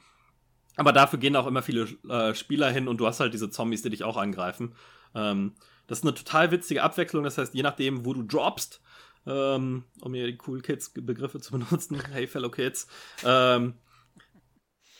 [0.77, 3.83] Aber dafür gehen auch immer viele äh, Spieler hin und du hast halt diese Zombies,
[3.83, 4.75] die dich auch angreifen.
[5.15, 5.55] Ähm,
[5.87, 7.25] das ist eine total witzige Abwechslung.
[7.25, 8.81] Das heißt, je nachdem, wo du droppst,
[9.27, 12.87] ähm, um hier die Cool Kids Begriffe zu benutzen, hey Fellow Kids,
[13.25, 13.75] ähm,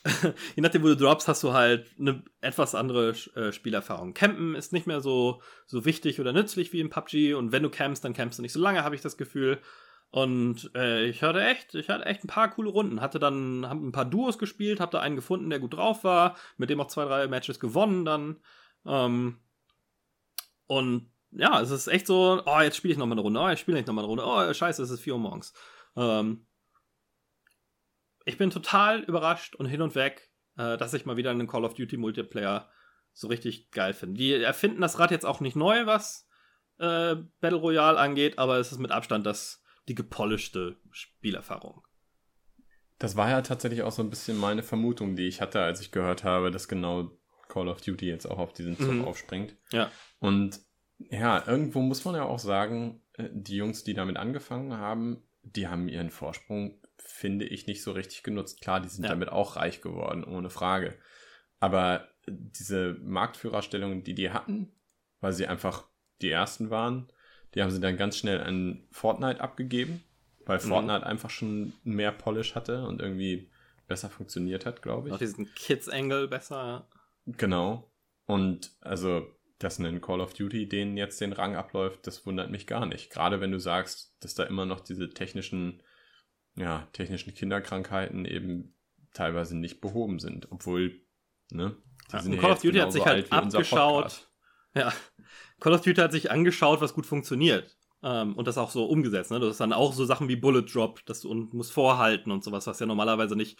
[0.57, 4.15] je nachdem, wo du droppst, hast du halt eine etwas andere äh, Spielerfahrung.
[4.15, 7.71] Campen ist nicht mehr so, so wichtig oder nützlich wie im PUBG und wenn du
[7.71, 9.61] campst, dann campst du nicht so lange, habe ich das Gefühl.
[10.11, 13.01] Und äh, ich hatte echt, ich hatte echt ein paar coole Runden.
[13.01, 16.37] Hatte dann, hab ein paar Duos gespielt, hab da einen gefunden, der gut drauf war,
[16.57, 18.41] mit dem auch zwei, drei Matches gewonnen dann.
[18.85, 19.39] Ähm,
[20.67, 23.61] und ja, es ist echt so, oh, jetzt spiele ich nochmal eine Runde, oh, jetzt
[23.61, 25.53] spiele ich nochmal eine Runde, oh, scheiße, es ist 4 Uhr morgens.
[25.97, 26.47] Ähm,
[28.25, 31.65] ich bin total überrascht und hin und weg, äh, dass ich mal wieder einen Call
[31.65, 32.69] of Duty Multiplayer
[33.13, 34.19] so richtig geil finde.
[34.19, 36.29] Die erfinden das Rad jetzt auch nicht neu, was
[36.79, 39.60] äh, Battle Royale angeht, aber es ist mit Abstand das,
[39.91, 41.83] die gepolischte Spielerfahrung.
[42.99, 45.91] Das war ja tatsächlich auch so ein bisschen meine Vermutung, die ich hatte, als ich
[45.91, 47.11] gehört habe, dass genau
[47.49, 49.05] Call of Duty jetzt auch auf diesen Zug mhm.
[49.05, 49.57] aufspringt.
[49.73, 49.91] Ja.
[50.19, 50.61] Und
[50.99, 55.69] ja, irgendwo muss man ja auch sagen, äh, die Jungs, die damit angefangen haben, die
[55.69, 58.61] haben ihren Vorsprung finde ich, nicht so richtig genutzt.
[58.61, 59.11] Klar, die sind ja.
[59.11, 60.97] damit auch reich geworden, ohne Frage.
[61.59, 64.73] Aber diese Marktführerstellung, die die hatten,
[65.21, 65.89] weil sie einfach
[66.23, 67.13] die ersten waren,
[67.55, 70.03] die haben sie dann ganz schnell an Fortnite abgegeben,
[70.47, 70.69] weil mhm.
[70.69, 73.51] Fortnite einfach schon mehr Polish hatte und irgendwie
[73.87, 75.15] besser funktioniert hat, glaube ich.
[75.15, 76.89] Auch diesen Kids-Angle besser.
[77.27, 77.91] Genau.
[78.27, 79.27] Und also,
[79.59, 83.11] dass ein Call of Duty denen jetzt den Rang abläuft, das wundert mich gar nicht.
[83.11, 85.83] Gerade wenn du sagst, dass da immer noch diese technischen
[86.57, 88.75] ja, technischen Kinderkrankheiten eben
[89.13, 91.01] teilweise nicht behoben sind, obwohl,
[91.51, 91.77] ne?
[92.11, 94.30] Die ja, sind Call of Duty hat sich halt abgeschaut.
[94.75, 94.93] Ja,
[95.61, 97.77] Call of Duty hat sich angeschaut, was gut funktioniert.
[98.03, 99.31] Ähm, und das auch so umgesetzt.
[99.31, 99.41] Ne?
[99.41, 102.67] Das ist dann auch so Sachen wie Bullet Drop das, und muss vorhalten und sowas,
[102.67, 103.59] was ja normalerweise nicht.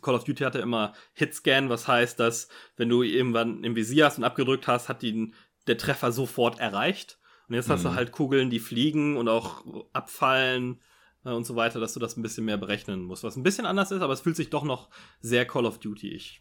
[0.00, 4.16] Call of Duty hatte immer Hitscan, was heißt, dass wenn du irgendwann im Visier hast
[4.16, 5.34] und abgedrückt hast, hat die,
[5.66, 7.18] der Treffer sofort erreicht.
[7.48, 7.94] Und jetzt hast du mhm.
[7.94, 10.80] halt Kugeln, die fliegen und auch abfallen
[11.26, 13.22] äh, und so weiter, dass du das ein bisschen mehr berechnen musst.
[13.22, 14.88] Was ein bisschen anders ist, aber es fühlt sich doch noch
[15.20, 16.40] sehr Call of Duty-ig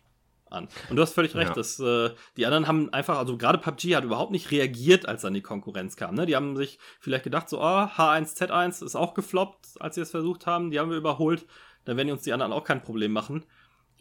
[0.54, 0.68] an.
[0.90, 1.56] Und du hast völlig recht, ja.
[1.56, 5.34] dass äh, die anderen haben einfach, also gerade PUBG hat überhaupt nicht reagiert, als dann
[5.34, 6.16] die Konkurrenz kam.
[6.16, 6.26] Ne?
[6.26, 10.46] Die haben sich vielleicht gedacht, so, oh, H1Z1 ist auch gefloppt, als sie es versucht
[10.46, 11.46] haben, die haben wir überholt,
[11.86, 13.46] dann werden uns die anderen auch kein Problem machen.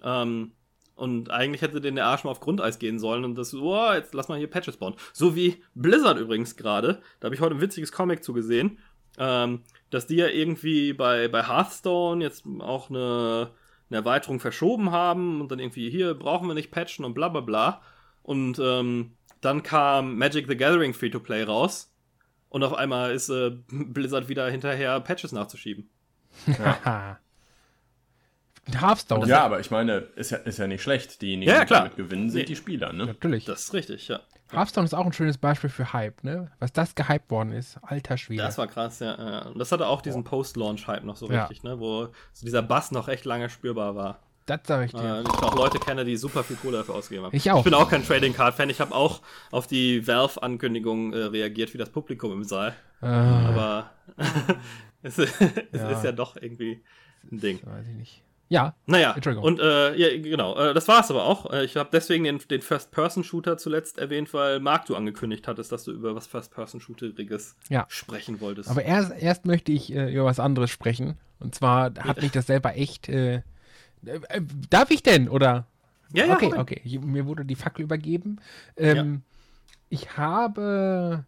[0.02, 0.52] Ähm,
[0.94, 4.14] und eigentlich hätte denen der Arsch mal auf Grundeis gehen sollen und das, oh, jetzt
[4.14, 4.94] lass mal hier Patches bauen.
[5.12, 7.00] So wie Blizzard übrigens gerade.
[7.18, 8.78] Da habe ich heute ein witziges Comic zugesehen
[9.18, 13.50] ähm, dass die ja irgendwie bei, bei Hearthstone jetzt auch eine,
[13.92, 17.40] eine Erweiterung verschoben haben und dann irgendwie hier brauchen wir nicht patchen und bla bla
[17.40, 17.82] bla.
[18.22, 21.92] Und ähm, dann kam Magic the Gathering Free-to-Play raus
[22.48, 25.88] und auf einmal ist äh, Blizzard wieder hinterher, Patches nachzuschieben.
[26.58, 27.18] Ja.
[28.70, 29.26] Hearthstone.
[29.26, 31.20] Ja, aber ich meine, ist ja, ist ja nicht schlecht.
[31.20, 32.46] Diejenigen, ja, ja, die damit gewinnen, sind nee.
[32.46, 33.06] die Spieler, ne?
[33.06, 33.44] Natürlich.
[33.44, 34.20] Das ist richtig, ja.
[34.52, 36.52] Hearthstone ist auch ein schönes Beispiel für Hype, ne?
[36.58, 37.78] Was das gehypt worden ist.
[37.82, 38.42] Alter Schwede.
[38.42, 39.46] Das war krass, ja.
[39.46, 41.46] Und das hatte auch diesen Post-Launch-Hype noch so ja.
[41.46, 41.80] richtig, ne?
[41.80, 44.20] Wo so dieser Bass noch echt lange spürbar war.
[44.46, 45.18] Das sag ich dir.
[45.18, 47.36] Äh, ich auch Leute kenne, die super viel Kohle dafür ausgegeben haben.
[47.36, 47.58] Ich auch.
[47.58, 48.70] Ich bin auch kein Trading Card Fan.
[48.70, 52.74] Ich habe auch auf die Valve-Ankündigung äh, reagiert, wie das Publikum im Saal.
[53.00, 53.06] Äh.
[53.06, 53.90] Aber
[55.02, 55.30] es, es
[55.72, 55.90] ja.
[55.90, 56.82] ist ja doch irgendwie
[57.30, 57.60] ein Ding.
[57.60, 58.22] Das weiß ich nicht.
[58.52, 58.74] Ja.
[58.84, 59.44] Naja, Entschuldigung.
[59.44, 61.50] Und äh, ja, genau, äh, das war's aber auch.
[61.50, 65.84] Äh, ich habe deswegen den, den First-Person-Shooter zuletzt erwähnt, weil Marc, du angekündigt hattest, dass
[65.84, 67.86] du über was First-Person-Shooteriges ja.
[67.88, 68.68] sprechen wolltest.
[68.68, 71.16] Aber erst, erst möchte ich äh, über was anderes sprechen.
[71.40, 73.08] Und zwar hat mich das selber echt.
[73.08, 73.36] Äh,
[74.04, 75.30] äh, darf ich denn?
[75.30, 75.66] Oder?
[76.12, 76.34] Ja, ja.
[76.34, 76.80] Okay, okay.
[76.84, 78.38] Ich, mir wurde die Fackel übergeben.
[78.76, 79.20] Ähm, ja.
[79.88, 81.24] Ich habe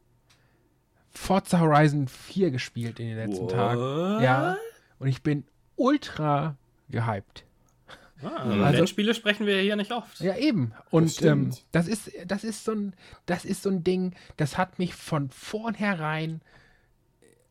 [1.10, 3.52] Forza Horizon 4 gespielt in den letzten What?
[3.52, 4.22] Tagen.
[4.22, 4.59] Ja.
[4.98, 5.44] Und ich bin
[5.76, 6.59] ultra
[6.89, 7.44] gehypt.
[8.23, 10.20] Ah, also, Rennspiele sprechen wir hier nicht oft.
[10.20, 10.73] Ja, eben.
[10.90, 12.94] Und das, ähm, das, ist, das, ist so ein,
[13.27, 16.40] das ist so ein Ding, das hat mich von vornherein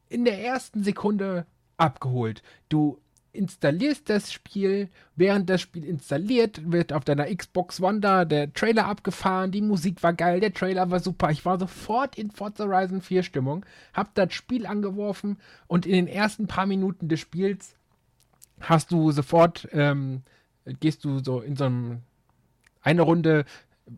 [0.10, 1.46] in der ersten Sekunde
[1.78, 2.42] abgeholt.
[2.70, 3.00] Du
[3.34, 8.86] installierst das Spiel, während das Spiel installiert, wird auf deiner Xbox One da der Trailer
[8.86, 11.32] abgefahren, die Musik war geil, der Trailer war super.
[11.32, 16.08] Ich war sofort in Forza Horizon 4 Stimmung, hab das Spiel angeworfen und in den
[16.08, 17.76] ersten paar Minuten des Spiels
[18.64, 20.24] hast du sofort, ähm,
[20.80, 22.00] gehst du so in so einem,
[22.82, 23.46] eine Runde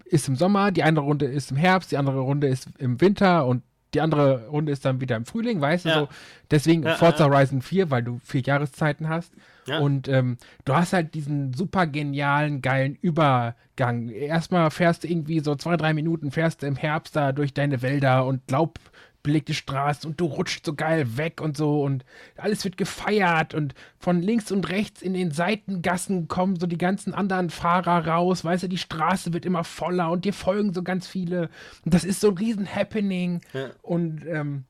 [0.06, 3.46] ist im Sommer, die andere Runde ist im Herbst, die andere Runde ist im Winter
[3.46, 3.64] und
[3.94, 6.00] die andere Runde ist dann wieder im Frühling, weißt du ja.
[6.00, 6.10] so.
[6.52, 7.32] Deswegen ja, Forza ja.
[7.32, 9.34] Horizon 4, weil du vier Jahreszeiten hast.
[9.80, 14.10] Und ähm, du hast halt diesen super genialen, geilen Übergang.
[14.10, 17.82] Erstmal fährst du irgendwie so zwei, drei Minuten, fährst du im Herbst da durch deine
[17.82, 18.80] Wälder und Laub
[19.26, 22.06] belegte Straßen und du rutscht so geil weg und so und
[22.38, 27.14] alles wird gefeiert und von links und rechts in den Seitengassen kommen so die ganzen
[27.14, 31.08] anderen Fahrer raus, weißt du, die Straße wird immer voller und dir folgen so ganz
[31.08, 31.50] viele
[31.84, 33.72] und das ist so ein riesen Happening ja.
[33.82, 34.66] und ähm,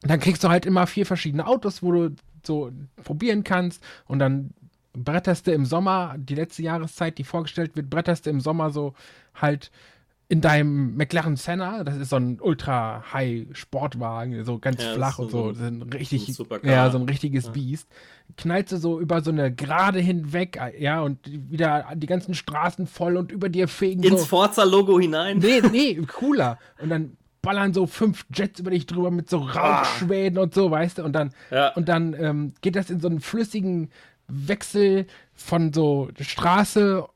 [0.00, 2.72] dann kriegst du halt immer vier verschiedene Autos, wo du so
[3.04, 4.54] probieren kannst und dann
[4.94, 8.94] bretterst du im Sommer, die letzte Jahreszeit, die vorgestellt wird, bretterst du im Sommer so
[9.34, 9.70] halt
[10.32, 15.18] in deinem McLaren Senna, das ist so ein ultra high Sportwagen, so ganz ja, flach
[15.18, 17.50] und so, so ein richtig, so ja, so ein richtiges ja.
[17.50, 17.86] Biest,
[18.38, 23.18] knallst du so über so eine Gerade hinweg, ja, und wieder die ganzen Straßen voll
[23.18, 25.36] und über dir fegen Ins so, Forza-Logo hinein?
[25.36, 26.58] Nee, nee, cooler.
[26.80, 30.42] Und dann ballern so fünf Jets über dich drüber mit so Rauchschwäden ah.
[30.44, 31.74] und so, weißt du, und dann, ja.
[31.74, 33.90] und dann ähm, geht das in so einen flüssigen
[34.28, 35.04] Wechsel
[35.34, 37.06] von so Straße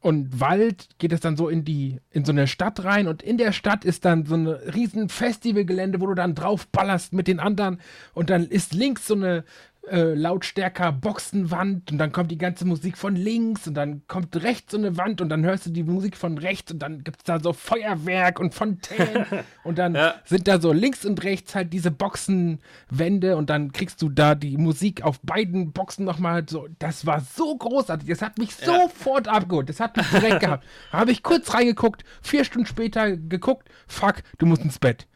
[0.00, 3.36] und Wald geht es dann so in die in so eine Stadt rein und in
[3.36, 7.40] der Stadt ist dann so ein riesen Festivalgelände, wo du dann drauf ballerst mit den
[7.40, 7.80] anderen
[8.14, 9.44] und dann ist links so eine
[9.90, 14.72] äh, lautstärker Boxenwand und dann kommt die ganze Musik von links und dann kommt rechts
[14.72, 17.24] so eine Wand und dann hörst du die Musik von rechts und dann gibt es
[17.24, 19.26] da so Feuerwerk und Fontänen
[19.64, 20.14] und dann ja.
[20.24, 24.56] sind da so links und rechts halt diese Boxenwände und dann kriegst du da die
[24.56, 26.68] Musik auf beiden Boxen nochmal so.
[26.78, 28.08] Das war so großartig.
[28.08, 28.66] Das hat mich ja.
[28.66, 29.68] sofort abgeholt.
[29.68, 30.64] Das hat mich direkt gehabt.
[30.92, 35.06] Da habe ich kurz reingeguckt, vier Stunden später geguckt, fuck, du musst ins Bett.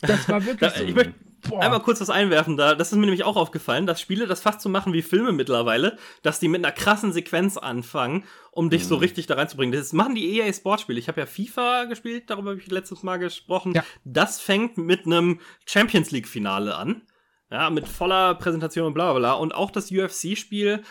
[0.00, 0.84] Das war wirklich so.
[0.84, 1.62] Ich möchte Boah.
[1.62, 2.74] Einmal kurz was einwerfen da.
[2.74, 5.96] Das ist mir nämlich auch aufgefallen, dass Spiele das fast so machen wie Filme mittlerweile,
[6.22, 8.88] dass die mit einer krassen Sequenz anfangen, um dich mhm.
[8.88, 9.78] so richtig da reinzubringen.
[9.78, 10.98] Das machen die EA Sportspiele.
[10.98, 13.72] Ich habe ja FIFA gespielt, darüber habe ich letztes Mal gesprochen.
[13.74, 13.84] Ja.
[14.04, 17.02] Das fängt mit einem Champions League Finale an.
[17.48, 19.32] Ja, mit voller Präsentation und bla bla bla.
[19.34, 20.82] Und auch das UFC-Spiel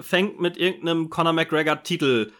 [0.00, 2.32] fängt mit irgendeinem Conor McGregor-Titel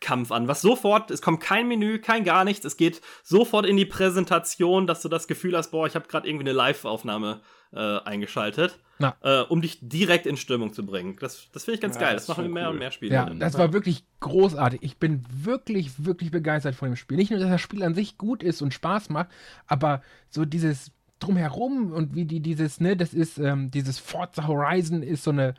[0.00, 3.76] Kampf an, was sofort, es kommt kein Menü, kein gar nichts, es geht sofort in
[3.76, 7.40] die Präsentation, dass du das Gefühl hast, boah, ich habe gerade irgendwie eine Live-Aufnahme
[7.72, 8.78] äh, eingeschaltet,
[9.22, 11.16] äh, um dich direkt in Stimmung zu bringen.
[11.20, 12.72] Das, das finde ich ganz ja, geil, das, das machen mehr cool.
[12.72, 13.14] und mehr Spiele.
[13.14, 13.58] Ja, das ja.
[13.58, 14.82] war wirklich großartig.
[14.82, 17.16] Ich bin wirklich, wirklich begeistert von dem Spiel.
[17.16, 19.28] Nicht nur, dass das Spiel an sich gut ist und Spaß macht,
[19.66, 25.02] aber so dieses drumherum und wie die dieses, ne, das ist, ähm, dieses Forza Horizon
[25.02, 25.54] ist so eine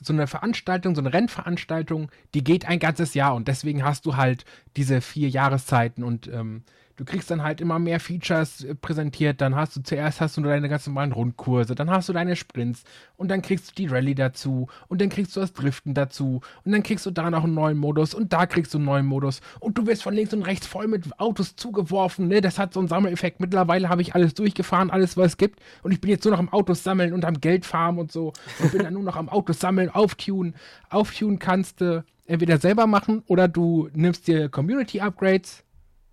[0.00, 4.16] so eine Veranstaltung, so eine Rennveranstaltung, die geht ein ganzes Jahr und deswegen hast du
[4.16, 4.44] halt
[4.76, 6.64] diese vier Jahreszeiten und ähm,
[7.00, 9.40] du kriegst dann halt immer mehr Features äh, präsentiert.
[9.40, 12.84] Dann hast du zuerst hast du deine ganz normalen Rundkurse, dann hast du deine Sprints
[13.16, 16.72] und dann kriegst du die Rallye dazu und dann kriegst du das Driften dazu und
[16.72, 19.40] dann kriegst du da noch einen neuen Modus und da kriegst du einen neuen Modus
[19.60, 22.28] und du wirst von links und rechts voll mit Autos zugeworfen.
[22.28, 22.42] Ne?
[22.42, 23.40] Das hat so einen Sammeleffekt.
[23.40, 26.38] Mittlerweile habe ich alles durchgefahren, alles was es gibt und ich bin jetzt nur noch
[26.38, 29.30] am Autos sammeln und am Geld farmen und so und bin dann nur noch am
[29.30, 30.54] Autos sammeln, auftunen.
[30.90, 35.64] Auftunen kannst du entweder selber machen oder du nimmst dir Community Upgrades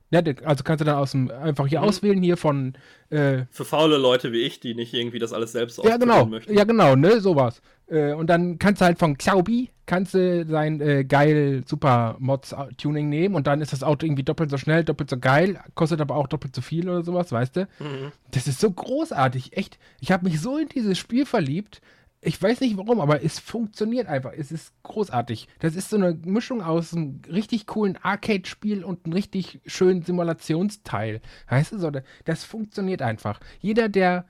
[0.10, 1.88] ja, also kannst du dann aus dem, einfach hier mhm.
[1.88, 2.74] auswählen, hier von.
[3.10, 6.54] Äh, Für faule Leute wie ich, die nicht irgendwie das alles selbst ja, genau, möchten.
[6.54, 7.62] Ja, genau, ne, sowas.
[7.88, 12.56] Äh, und dann kannst du halt von Xiaobi, kannst du sein äh, geil Super Mods
[12.78, 16.00] Tuning nehmen und dann ist das Auto irgendwie doppelt so schnell, doppelt so geil, kostet
[16.00, 17.62] aber auch doppelt so viel oder sowas, weißt du?
[17.80, 18.12] Mhm.
[18.32, 19.78] Das ist so großartig, echt.
[20.00, 21.82] Ich habe mich so in dieses Spiel verliebt
[22.28, 24.34] ich weiß nicht warum, aber es funktioniert einfach.
[24.38, 25.48] Es ist großartig.
[25.60, 31.22] Das ist so eine Mischung aus einem richtig coolen Arcade-Spiel und einem richtig schönen Simulationsteil.
[31.50, 31.92] Weißt du, so,
[32.26, 33.40] das funktioniert einfach.
[33.62, 34.26] Jeder, der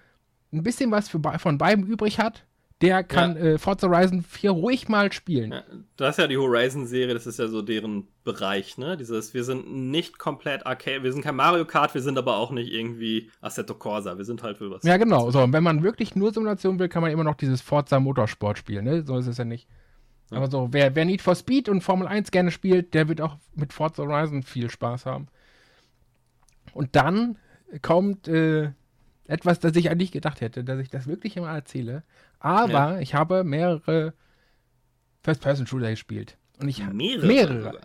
[0.53, 2.45] ein bisschen was für, von beiden übrig hat,
[2.82, 3.44] der kann ja.
[3.44, 5.52] äh, Forza Horizon 4 ruhig mal spielen.
[5.52, 5.64] Ja,
[5.95, 8.98] du hast ja die Horizon-Serie, das ist ja so deren Bereich, ne?
[8.98, 12.52] Dieses, wir sind nicht komplett Arcade, wir sind kein Mario Kart, wir sind aber auch
[12.52, 14.84] nicht irgendwie Assetto Corsa, wir sind halt für was.
[14.84, 15.32] Ja, genau.
[15.32, 18.60] So, und wenn man wirklich nur Simulation will, kann man immer noch dieses Forza Motorsport
[18.60, 19.04] spielen, ne?
[19.04, 19.68] So ist es ja nicht.
[20.30, 20.38] Ja.
[20.38, 23.38] Aber so, wer, wer Need for Speed und Formel 1 gerne spielt, der wird auch
[23.56, 25.28] mit Forza Horizon viel Spaß haben.
[26.74, 27.40] Und dann
[27.82, 28.72] kommt äh,
[29.28, 32.04] etwas, das ich eigentlich gedacht hätte, dass ich das wirklich immer erzähle.
[32.40, 33.00] Aber ja.
[33.00, 34.14] ich habe mehrere
[35.24, 36.38] First-Person-Shooter gespielt.
[36.60, 37.26] Und ich mehrere.
[37.26, 37.82] mehrere.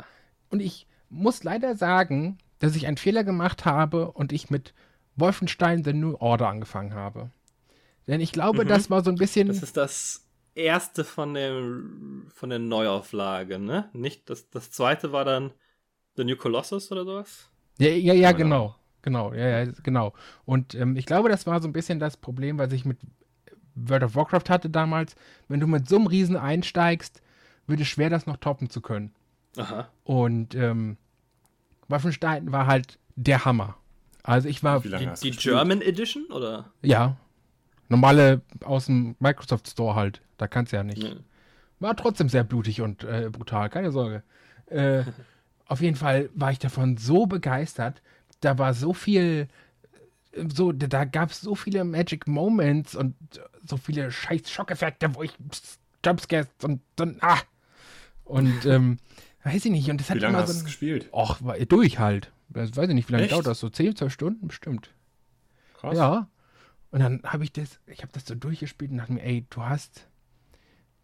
[0.51, 4.73] Und ich muss leider sagen, dass ich einen Fehler gemacht habe und ich mit
[5.16, 7.31] Wolfenstein The New Order angefangen habe.
[8.07, 8.69] Denn ich glaube, mhm.
[8.69, 9.49] das war so ein bisschen.
[9.49, 11.53] Das ist das erste von der,
[12.29, 13.89] von der Neuauflage, ne?
[13.93, 15.53] Nicht, das, das zweite war dann
[16.16, 17.49] The New Colossus oder sowas?
[17.79, 18.77] Ja, ja, ja, genau.
[19.03, 20.12] Genau, ja, ja, genau.
[20.45, 22.99] Und ähm, ich glaube, das war so ein bisschen das Problem, was ich mit
[23.74, 25.15] World of Warcraft hatte damals.
[25.49, 27.23] Wenn du mit so einem Riesen einsteigst,
[27.66, 29.12] wird es schwer, das noch toppen zu können.
[29.57, 29.89] Aha.
[30.05, 30.97] Und ähm,
[31.89, 33.77] Wolfenstein war halt der Hammer.
[34.23, 34.81] Also ich war.
[34.81, 36.70] Die, die German Edition oder?
[36.82, 37.16] Ja.
[37.89, 40.23] Normale aus dem Microsoft Store halt.
[40.39, 41.03] Da kannst du ja nicht.
[41.03, 41.11] Ja.
[41.81, 44.23] War trotzdem sehr blutig und äh, brutal, keine Sorge.
[44.66, 45.05] Äh,
[45.66, 48.01] auf jeden Fall war ich davon so begeistert.
[48.40, 49.49] Da war so viel,
[50.54, 53.14] so, da gab es so viele Magic Moments und
[53.66, 55.32] so viele scheiß Schockeffekte, wo ich
[56.04, 57.38] Jumpscares und dann, ah.
[58.24, 58.98] Und ähm,
[59.44, 59.90] weiß ich nicht.
[59.90, 60.59] Und das wie hat lange immer hast so.
[60.60, 61.09] du gespielt?
[61.12, 61.38] Och,
[61.68, 62.32] durch halt.
[62.48, 63.60] Das weiß ich nicht, wie lange dauert das?
[63.60, 64.48] So 10, 12 Stunden?
[64.48, 64.90] Bestimmt.
[65.74, 65.96] Krass.
[65.96, 66.28] Ja.
[66.90, 69.62] Und dann habe ich das, ich habe das so durchgespielt und dachte mir, ey, du
[69.62, 70.06] hast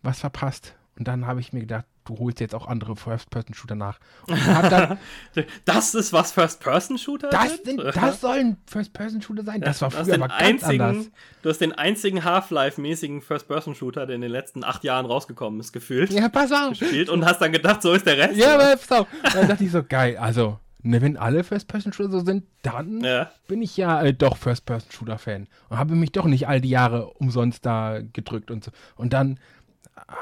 [0.02, 0.74] was verpasst.
[0.98, 4.00] Und dann habe ich mir gedacht, du holst jetzt auch andere First-Person-Shooter nach.
[4.26, 4.98] Dann,
[5.64, 9.60] das ist was First-Person-Shooter das, sind, das sollen First-Person-Shooter sein.
[9.60, 11.10] Das war früher aber ganz anders.
[11.42, 16.10] Du hast den einzigen Half-Life-mäßigen First-Person-Shooter, der in den letzten acht Jahren rausgekommen ist, gefühlt.
[16.12, 16.70] Ja, pass auf.
[16.70, 18.36] Gespielt und hast dann gedacht, so ist der Rest.
[18.36, 19.06] Ja, aber pass auf.
[19.32, 23.32] Dann dachte ich so, geil, also Ne, wenn alle First-Person-Shooter so sind, dann ja.
[23.48, 25.48] bin ich ja äh, doch First-Person-Shooter-Fan.
[25.68, 28.70] Und habe mich doch nicht all die Jahre umsonst da gedrückt und so.
[28.94, 29.40] Und dann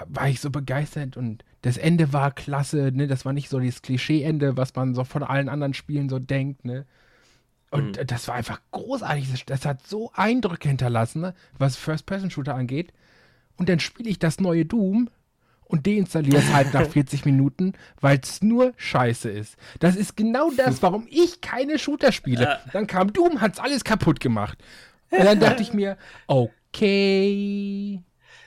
[0.07, 3.07] war ich so begeistert und das Ende war klasse, ne?
[3.07, 6.65] Das war nicht so dieses Klischee-Ende, was man so von allen anderen Spielen so denkt,
[6.65, 6.87] ne?
[7.71, 8.07] Und mhm.
[8.07, 9.45] das war einfach großartig.
[9.47, 11.35] Das hat so Eindrücke hinterlassen, ne?
[11.59, 12.93] was First-Person-Shooter angeht.
[13.57, 15.11] Und dann spiele ich das neue Doom
[15.65, 19.57] und deinstalliere es halt nach 40 Minuten, weil es nur scheiße ist.
[19.81, 22.61] Das ist genau das, warum ich keine Shooter spiele.
[22.73, 24.59] Dann kam Doom, hat es alles kaputt gemacht.
[25.11, 25.97] Und dann dachte ich mir,
[26.27, 28.03] okay.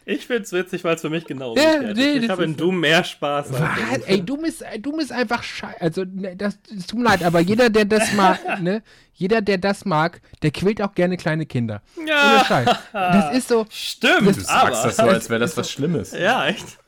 [0.10, 2.23] Ich find's witzig, weil es für mich genau ja, nee, ist.
[2.23, 3.53] Ich habe in Doom mehr Spaß.
[3.53, 3.99] Was?
[4.07, 5.80] Ey, Doom ist, Doom ist einfach scheiße.
[5.80, 8.81] Also, ne, das, das tut mir leid, aber jeder, der das mag, ne,
[9.14, 11.84] jeder, der das mag, der quält auch gerne kleine Kinder.
[12.07, 12.38] Ja.
[12.38, 12.69] Ohne Scheiß.
[12.91, 13.68] Das ist so.
[13.69, 16.11] Stimmt, das, du sagst das so, als wäre das was Schlimmes.
[16.11, 16.80] Ja, echt.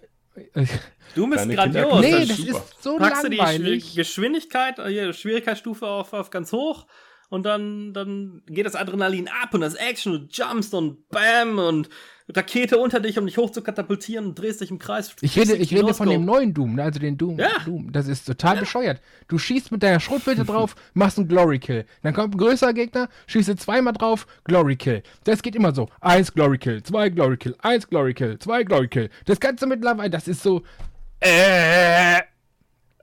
[1.16, 2.02] Doom ist grandios.
[2.02, 3.84] Nee, das ist so Packst langweilig.
[3.84, 6.88] du die Geschwindigkeit, äh, Schwierigkeitsstufe auf, auf ganz hoch
[7.30, 11.90] und dann, dann geht das Adrenalin ab und das Action und jumpst und bam und
[12.36, 15.16] Rakete unter dich, um dich hoch zu katapultieren und drehst dich im Kreis.
[15.22, 16.84] Ich rede, ich rede von dem neuen Doom, ne?
[16.84, 17.50] also den Doom, ja.
[17.66, 17.92] Doom.
[17.92, 18.62] Das ist total ja.
[18.62, 19.02] bescheuert.
[19.28, 21.86] Du schießt mit deiner Schrotflinte drauf, machst einen Glory Kill.
[22.04, 25.04] Dann kommt ein größerer Gegner, schießt zweimal drauf, Glory Kill.
[25.24, 25.90] Das geht immer so.
[26.00, 29.10] Eins Glory Kill, zwei Glory Kill, eins Glory Kill, zwei Glory Kill.
[29.26, 30.64] Das kannst du mittlerweile, das ist so.
[31.20, 32.22] Äh,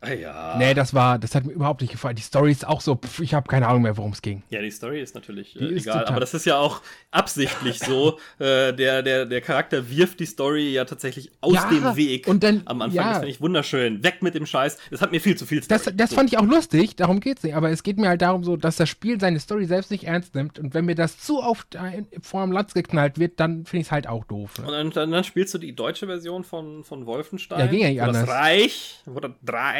[0.00, 0.54] Ah, ja.
[0.58, 2.16] Nee, das war, das hat mir überhaupt nicht gefallen.
[2.16, 4.42] Die Story ist auch so, pf, ich habe keine Ahnung mehr, worum es ging.
[4.50, 8.18] Ja, die Story ist natürlich äh, ist egal, aber das ist ja auch absichtlich so.
[8.38, 12.42] Äh, der, der, der Charakter wirft die Story ja tatsächlich aus ja, dem Weg und
[12.42, 12.96] dann, am Anfang.
[12.96, 13.08] Ja.
[13.08, 14.02] Das finde ich wunderschön.
[14.04, 14.78] Weg mit dem Scheiß.
[14.90, 15.80] Das hat mir viel zu viel Story.
[15.84, 16.16] Das, das so.
[16.16, 17.56] fand ich auch lustig, darum geht's nicht.
[17.56, 20.34] Aber es geht mir halt darum, so, dass das Spiel seine Story selbst nicht ernst
[20.34, 20.58] nimmt.
[20.58, 21.76] Und wenn mir das zu oft
[22.22, 24.58] vor dem Latz geknallt wird, dann finde ich es halt auch doof.
[24.58, 24.66] Ne?
[24.66, 27.58] Und dann, dann, dann, spielst du die deutsche Version von, von Wolfenstein.
[27.58, 28.26] Ja, ging ja nicht anders.
[28.26, 29.00] Das Reich.
[29.06, 29.34] Oder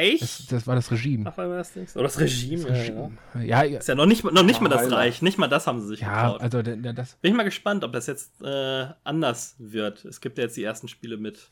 [0.08, 0.20] Reich.
[0.20, 1.24] Das, das war das Regime.
[1.30, 1.86] Ach, das Ding.
[1.94, 3.10] Oder das Regime, das Regime.
[3.42, 3.78] Ja, ja.
[3.78, 5.22] Ist ja noch nicht, noch nicht mal das Reich.
[5.22, 6.40] Nicht mal das haben sie sich ja, getraut.
[6.40, 10.04] Also, das Bin ich mal gespannt, ob das jetzt äh, anders wird.
[10.04, 11.50] Es gibt ja jetzt die ersten Spiele mit,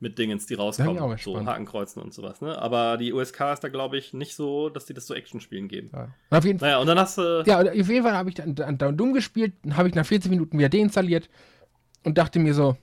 [0.00, 1.16] mit Dingens, die rauskommen.
[1.18, 2.40] So Hakenkreuzen und sowas.
[2.40, 2.56] Ne?
[2.58, 5.90] Aber die USK ist da, glaube ich, nicht so, dass die das so Action-Spielen geben.
[5.92, 6.08] Ja.
[6.30, 6.70] Auf jeden Fall.
[6.70, 7.42] Naja, und dann hast du.
[7.46, 10.30] Ja, auf jeden Fall habe ich dann, dann, dann dumm gespielt, habe ich nach 14
[10.30, 11.28] Minuten wieder deinstalliert
[12.04, 12.76] und dachte mir so,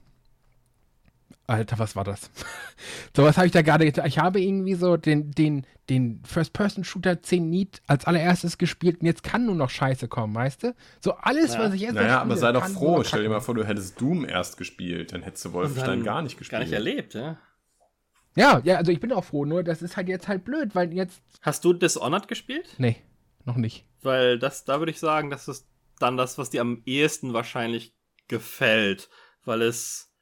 [1.46, 2.30] Alter, was war das?
[3.16, 4.06] so was habe ich da gerade getan.
[4.06, 9.46] Ich habe irgendwie so den, den, den First-Person-Shooter Zenit als allererstes gespielt und jetzt kann
[9.46, 10.76] nur noch Scheiße kommen, weißt du?
[11.02, 11.60] So alles, ja.
[11.60, 13.04] was ich jetzt Naja, aber sei doch froh.
[13.04, 16.38] Stell dir mal vor, du hättest Doom erst gespielt, dann hättest du Wolfenstein gar nicht
[16.38, 16.60] gespielt.
[16.60, 17.38] Gar nicht erlebt, ja.
[18.36, 20.92] Ja, ja, also ich bin auch froh, nur das ist halt jetzt halt blöd, weil
[20.94, 21.22] jetzt.
[21.42, 22.68] Hast du Dishonored gespielt?
[22.78, 22.96] Nee,
[23.46, 23.86] noch nicht.
[24.02, 25.68] Weil das, da würde ich sagen, das ist
[26.00, 27.94] dann das, was dir am ehesten wahrscheinlich
[28.28, 29.10] gefällt,
[29.46, 30.13] weil es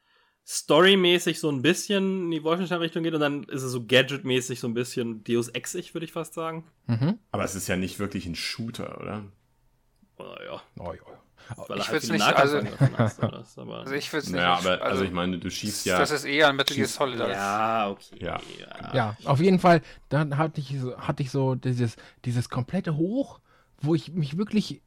[0.47, 4.67] storymäßig so ein bisschen in die Wolfenstein-Richtung geht und dann ist es so gadgetmäßig so
[4.67, 6.65] ein bisschen Deus Exig, würde ich fast sagen.
[6.87, 7.19] Mhm.
[7.31, 9.23] Aber es ist ja nicht wirklich ein Shooter, oder?
[10.17, 10.61] Oh, ja.
[10.79, 11.21] Oh, ja.
[11.67, 12.61] Weil ich halt würde nicht, also,
[12.97, 13.23] hast,
[13.59, 14.35] aber, also ich würde es nicht.
[14.35, 15.99] Naja, aber also, also, ich meine, du schießt ja.
[15.99, 17.19] Das ist eher ein Metal Gear Solid.
[17.19, 18.15] Ja, okay.
[18.19, 18.39] Ja.
[18.59, 18.93] ja.
[18.93, 19.81] ja, auf jeden Fall.
[20.09, 21.95] Dann hatte ich so, hatte ich so dieses,
[22.25, 23.39] dieses komplette Hoch,
[23.81, 24.81] wo ich mich wirklich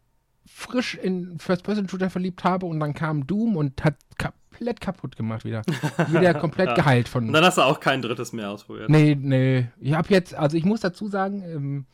[0.47, 5.62] frisch in First-Person-Shooter verliebt habe und dann kam Doom und hat komplett kaputt gemacht wieder.
[6.09, 6.75] Wieder komplett ja.
[6.75, 7.27] geheilt von.
[7.27, 8.91] Und dann hast du auch kein drittes mehr ausprobiert.
[8.91, 9.69] Nee, nee.
[9.81, 11.87] Ich habe jetzt, also ich muss dazu sagen, ähm,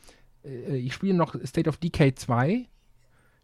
[0.45, 2.67] äh, ich spiele noch State of Decay 2.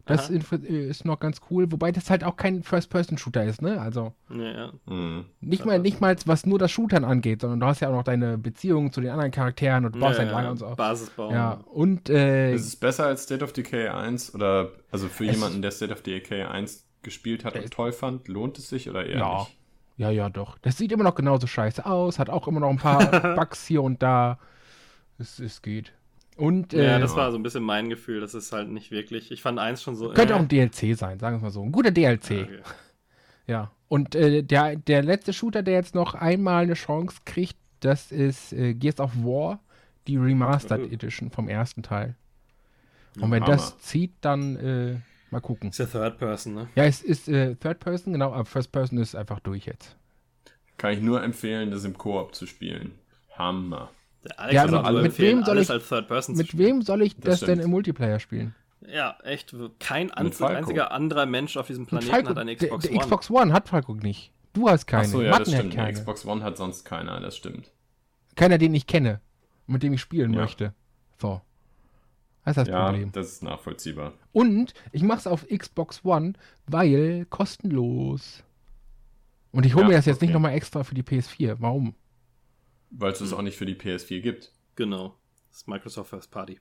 [0.07, 3.79] Das äh, ist noch ganz cool, wobei das halt auch kein First-Person-Shooter ist, ne?
[3.79, 4.71] Also ja, ja.
[4.85, 5.25] Mhm.
[5.41, 8.03] nicht mal nicht mal was nur das Shootern angeht, sondern du hast ja auch noch
[8.03, 10.73] deine Beziehung zu den anderen Charakteren und du baust ja, ein Lager und so.
[10.75, 11.31] Basisbau.
[11.31, 15.61] Ja, und äh, ist es besser als State of Decay 1 oder also für jemanden,
[15.61, 19.19] der State of Decay 1 gespielt hat und toll fand, lohnt es sich oder eher
[19.19, 19.39] ja.
[19.39, 19.57] nicht?
[19.97, 20.57] Ja, ja, doch.
[20.59, 23.81] Das sieht immer noch genauso scheiße aus, hat auch immer noch ein paar Bugs hier
[23.81, 24.39] und da.
[25.17, 25.91] Es, es geht.
[26.37, 28.21] Und, äh, ja, das war so ein bisschen mein Gefühl.
[28.21, 29.31] Das ist halt nicht wirklich.
[29.31, 30.09] Ich fand eins schon so.
[30.09, 31.63] Könnte äh, auch ein DLC sein, sagen wir mal so.
[31.63, 32.29] Ein guter DLC.
[32.29, 32.61] Ja, okay.
[33.47, 33.71] ja.
[33.87, 38.53] und äh, der, der letzte Shooter, der jetzt noch einmal eine Chance kriegt, das ist
[38.53, 39.59] äh, Gears of War,
[40.07, 40.93] die Remastered uh.
[40.93, 42.15] Edition vom ersten Teil.
[43.19, 43.55] Und wenn Hammer.
[43.55, 44.99] das zieht, dann äh,
[45.31, 45.69] mal gucken.
[45.69, 46.69] Ist ja Third Person, ne?
[46.75, 49.95] Ja, es ist äh, Third Person, genau, aber First Person ist einfach durch jetzt.
[50.77, 52.91] Kann ich nur empfehlen, das im Koop zu spielen.
[53.35, 53.89] Hammer.
[54.35, 57.69] Alex ja, mit, mit wem soll ich, mit wem soll ich das, das denn im
[57.69, 58.55] Multiplayer spielen?
[58.87, 59.55] Ja, echt.
[59.79, 63.05] Kein einziger anderer Mensch auf diesem Planeten Falco, hat eine Xbox der, der One.
[63.05, 64.31] Xbox One hat Falco nicht.
[64.53, 65.03] Du hast keine.
[65.03, 65.75] Achso, ja, Martin das stimmt.
[65.75, 65.93] Keine.
[65.93, 67.71] Xbox One hat sonst keiner, das stimmt.
[68.35, 69.19] Keiner, den ich kenne,
[69.65, 70.41] mit dem ich spielen ja.
[70.41, 70.73] möchte.
[71.19, 71.41] So.
[72.45, 73.11] Das ist das ja, Problem.
[73.11, 74.13] das ist nachvollziehbar.
[74.31, 76.33] Und ich mache es auf Xbox One,
[76.65, 78.43] weil kostenlos.
[79.51, 80.27] Und ich hole ja, mir das jetzt okay.
[80.27, 81.57] nicht nochmal extra für die PS4.
[81.59, 81.95] Warum?
[82.89, 83.37] Weil es es hm.
[83.37, 84.51] auch nicht für die PS4 gibt.
[84.75, 85.15] Genau.
[85.49, 86.59] Das ist Microsoft First Party.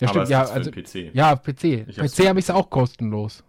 [0.00, 1.14] Ja, stimmt, ja, also, PC.
[1.14, 1.88] Ja, PC.
[1.88, 3.42] Ich PC habe ich es auch kostenlos.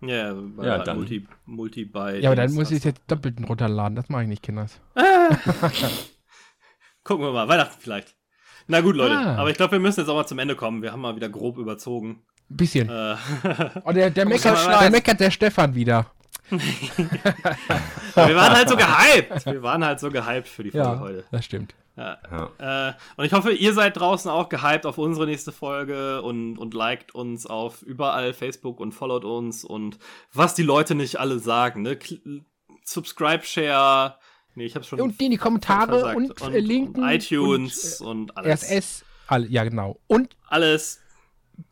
[0.00, 0.98] Ja, weil ja, halt dann.
[0.98, 2.20] Multi, Multi bei.
[2.20, 3.96] Ja, aber dann muss ich es jetzt doppelt runterladen.
[3.96, 4.80] Das mache ich nicht, Kinders.
[7.02, 7.48] Gucken wir mal.
[7.48, 8.14] Weihnachten vielleicht.
[8.68, 9.16] Na gut, Leute.
[9.16, 9.36] Ah.
[9.36, 10.82] Aber ich glaube, wir müssen jetzt auch mal zum Ende kommen.
[10.82, 12.22] Wir haben mal wieder grob überzogen.
[12.48, 12.88] Ein bisschen.
[12.88, 13.16] Äh.
[13.84, 16.12] oh, der, der, meckert, der meckert der Stefan wieder
[16.50, 19.46] wir waren halt so gehypt.
[19.46, 21.24] Wir waren halt so gehypt für die Folge ja, heute.
[21.30, 21.74] Das stimmt.
[21.96, 22.18] Ja.
[22.30, 22.90] Ja.
[22.90, 26.74] Äh, und ich hoffe, ihr seid draußen auch gehypt auf unsere nächste Folge und, und
[26.74, 29.98] liked uns auf überall Facebook und followt uns und
[30.32, 31.82] was die Leute nicht alle sagen.
[31.82, 31.98] Ne?
[32.84, 34.16] Subscribe, Share.
[34.54, 35.00] Nee, ich hab's schon.
[35.00, 37.02] Und in die Kommentare und, und, linken.
[37.02, 38.62] Und iTunes und, und alles.
[38.62, 39.04] RSS.
[39.26, 40.00] Alle, ja, genau.
[40.06, 41.00] Und alles.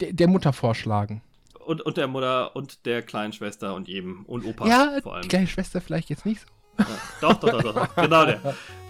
[0.01, 1.23] Der Mutter vorschlagen
[1.66, 5.22] und, und der Mutter und der kleinen Schwester und jedem und Opa ja, vor allem.
[5.22, 6.47] Die kleine Schwester vielleicht jetzt nicht so.
[6.78, 6.86] Ja,
[7.20, 8.40] doch, doch, doch, doch, genau der.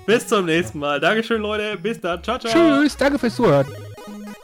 [0.06, 1.00] Bis zum nächsten Mal.
[1.00, 1.76] Dankeschön, Leute.
[1.76, 2.22] Bis dann.
[2.22, 2.52] Ciao, ciao.
[2.52, 2.96] Tschüss.
[2.96, 3.66] Danke fürs Zuhören.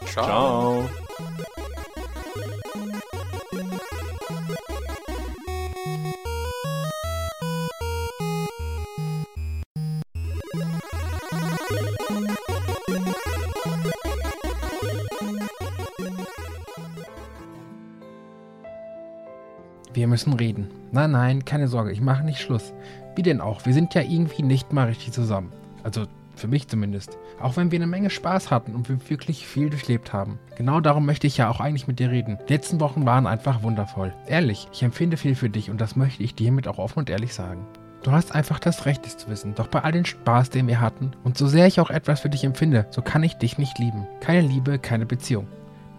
[0.06, 0.24] ciao.
[0.24, 0.88] ciao.
[20.02, 20.66] Wir müssen reden.
[20.90, 22.72] Nein, nein, keine Sorge, ich mache nicht Schluss.
[23.14, 23.64] Wie denn auch?
[23.66, 25.52] Wir sind ja irgendwie nicht mal richtig zusammen.
[25.84, 27.16] Also für mich zumindest.
[27.40, 30.40] Auch wenn wir eine Menge Spaß hatten und wir wirklich viel durchlebt haben.
[30.56, 32.36] Genau darum möchte ich ja auch eigentlich mit dir reden.
[32.48, 34.12] Die letzten Wochen waren einfach wundervoll.
[34.26, 37.08] Ehrlich, ich empfinde viel für dich und das möchte ich dir hiermit auch offen und
[37.08, 37.64] ehrlich sagen.
[38.02, 39.54] Du hast einfach das Recht, es zu wissen.
[39.54, 42.28] Doch bei all dem Spaß, den wir hatten, und so sehr ich auch etwas für
[42.28, 44.08] dich empfinde, so kann ich dich nicht lieben.
[44.18, 45.46] Keine Liebe, keine Beziehung.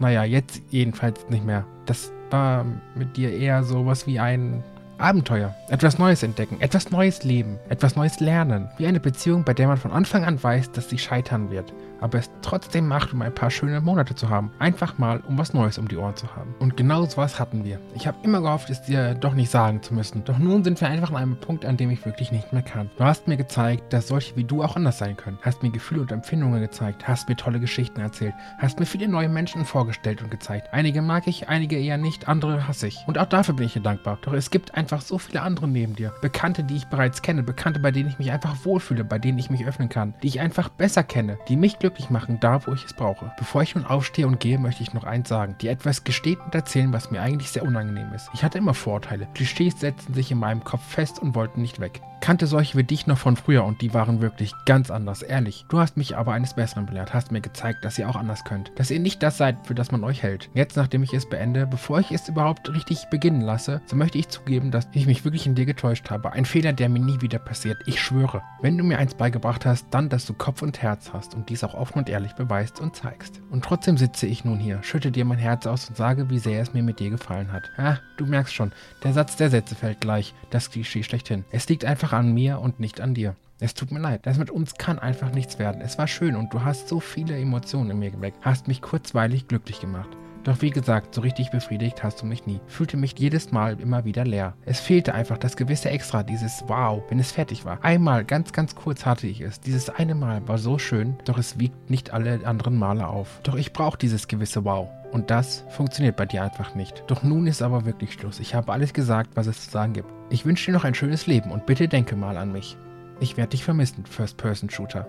[0.02, 1.66] Naja, jetzt jedenfalls nicht mehr.
[1.86, 2.66] Das war
[2.96, 4.64] mit dir eher sowas wie ein
[4.98, 8.70] Abenteuer, etwas Neues entdecken, etwas Neues leben, etwas Neues lernen.
[8.78, 11.74] Wie eine Beziehung, bei der man von Anfang an weiß, dass sie scheitern wird,
[12.04, 14.52] aber es trotzdem macht, um ein paar schöne Monate zu haben.
[14.60, 16.54] Einfach mal, um was Neues um die Ohren zu haben.
[16.60, 17.80] Und genau so was hatten wir.
[17.96, 20.24] Ich habe immer gehofft, es dir doch nicht sagen zu müssen.
[20.26, 22.90] Doch nun sind wir einfach an einem Punkt, an dem ich wirklich nicht mehr kann.
[22.98, 25.40] Du hast mir gezeigt, dass solche wie du auch anders sein können.
[25.42, 29.30] Hast mir Gefühle und Empfindungen gezeigt, hast mir tolle Geschichten erzählt, hast mir viele neue
[29.30, 30.74] Menschen vorgestellt und gezeigt.
[30.74, 32.98] Einige mag ich, einige eher nicht, andere hasse ich.
[33.08, 34.20] Und auch dafür bin ich dir dankbar.
[34.24, 36.14] Doch es gibt einfach so viele andere neben dir.
[36.22, 39.50] Bekannte, die ich bereits kenne, Bekannte, bei denen ich mich einfach wohlfühle, bei denen ich
[39.50, 42.74] mich öffnen kann, die ich einfach besser kenne, die mich glücklich glücklich machen, da wo
[42.74, 43.32] ich es brauche.
[43.38, 45.56] Bevor ich nun aufstehe und gehe, möchte ich noch eins sagen.
[45.60, 48.30] Dir etwas gestehen und erzählen, was mir eigentlich sehr unangenehm ist.
[48.34, 49.28] Ich hatte immer Vorurteile.
[49.34, 53.06] Klischees setzten sich in meinem Kopf fest und wollten nicht weg kannte solche wie dich
[53.06, 55.66] noch von früher und die waren wirklich ganz anders, ehrlich.
[55.68, 58.72] Du hast mich aber eines Besseren belehrt, hast mir gezeigt, dass ihr auch anders könnt.
[58.78, 60.50] Dass ihr nicht das seid, für das man euch hält.
[60.54, 64.30] Jetzt, nachdem ich es beende, bevor ich es überhaupt richtig beginnen lasse, so möchte ich
[64.30, 66.32] zugeben, dass ich mich wirklich in dir getäuscht habe.
[66.32, 67.78] Ein Fehler, der mir nie wieder passiert.
[67.88, 68.42] Ich schwöre.
[68.62, 71.66] Wenn du mir eins beigebracht hast, dann, dass du Kopf und Herz hast und dies
[71.66, 73.42] auch offen und ehrlich beweist und zeigst.
[73.52, 76.62] Und trotzdem sitze ich nun hier, schütte dir mein Herz aus und sage, wie sehr
[76.62, 77.70] es mir mit dir gefallen hat.
[77.76, 78.72] Ah, du merkst schon,
[79.04, 80.34] der Satz der Sätze fällt gleich.
[80.50, 81.44] Das Klischee schlechthin.
[81.52, 83.36] Es liegt einfach an mir und nicht an dir.
[83.60, 84.22] Es tut mir leid.
[84.24, 85.82] Das mit uns kann einfach nichts werden.
[85.82, 88.38] Es war schön und du hast so viele Emotionen in mir geweckt.
[88.46, 90.10] Hast mich kurzweilig glücklich gemacht.
[90.44, 92.60] Doch wie gesagt, so richtig befriedigt hast du mich nie.
[92.68, 94.56] Fühlte mich jedes Mal immer wieder leer.
[94.66, 97.84] Es fehlte einfach das gewisse Extra, dieses Wow, wenn es fertig war.
[97.84, 99.62] Einmal, ganz, ganz kurz hatte ich es.
[99.62, 103.40] Dieses eine Mal war so schön, doch es wiegt nicht alle anderen Male auf.
[103.44, 104.90] Doch ich brauche dieses gewisse Wow.
[105.14, 107.04] Und das funktioniert bei dir einfach nicht.
[107.08, 108.40] Doch nun ist aber wirklich Schluss.
[108.40, 110.10] Ich habe alles gesagt, was es zu sagen gibt.
[110.30, 112.76] Ich wünsche dir noch ein schönes Leben und bitte denke mal an mich.
[113.20, 115.08] Ich werde dich vermissen, First-Person-Shooter.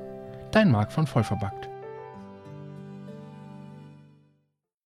[0.52, 1.69] Dein Mark von Vollverbackt.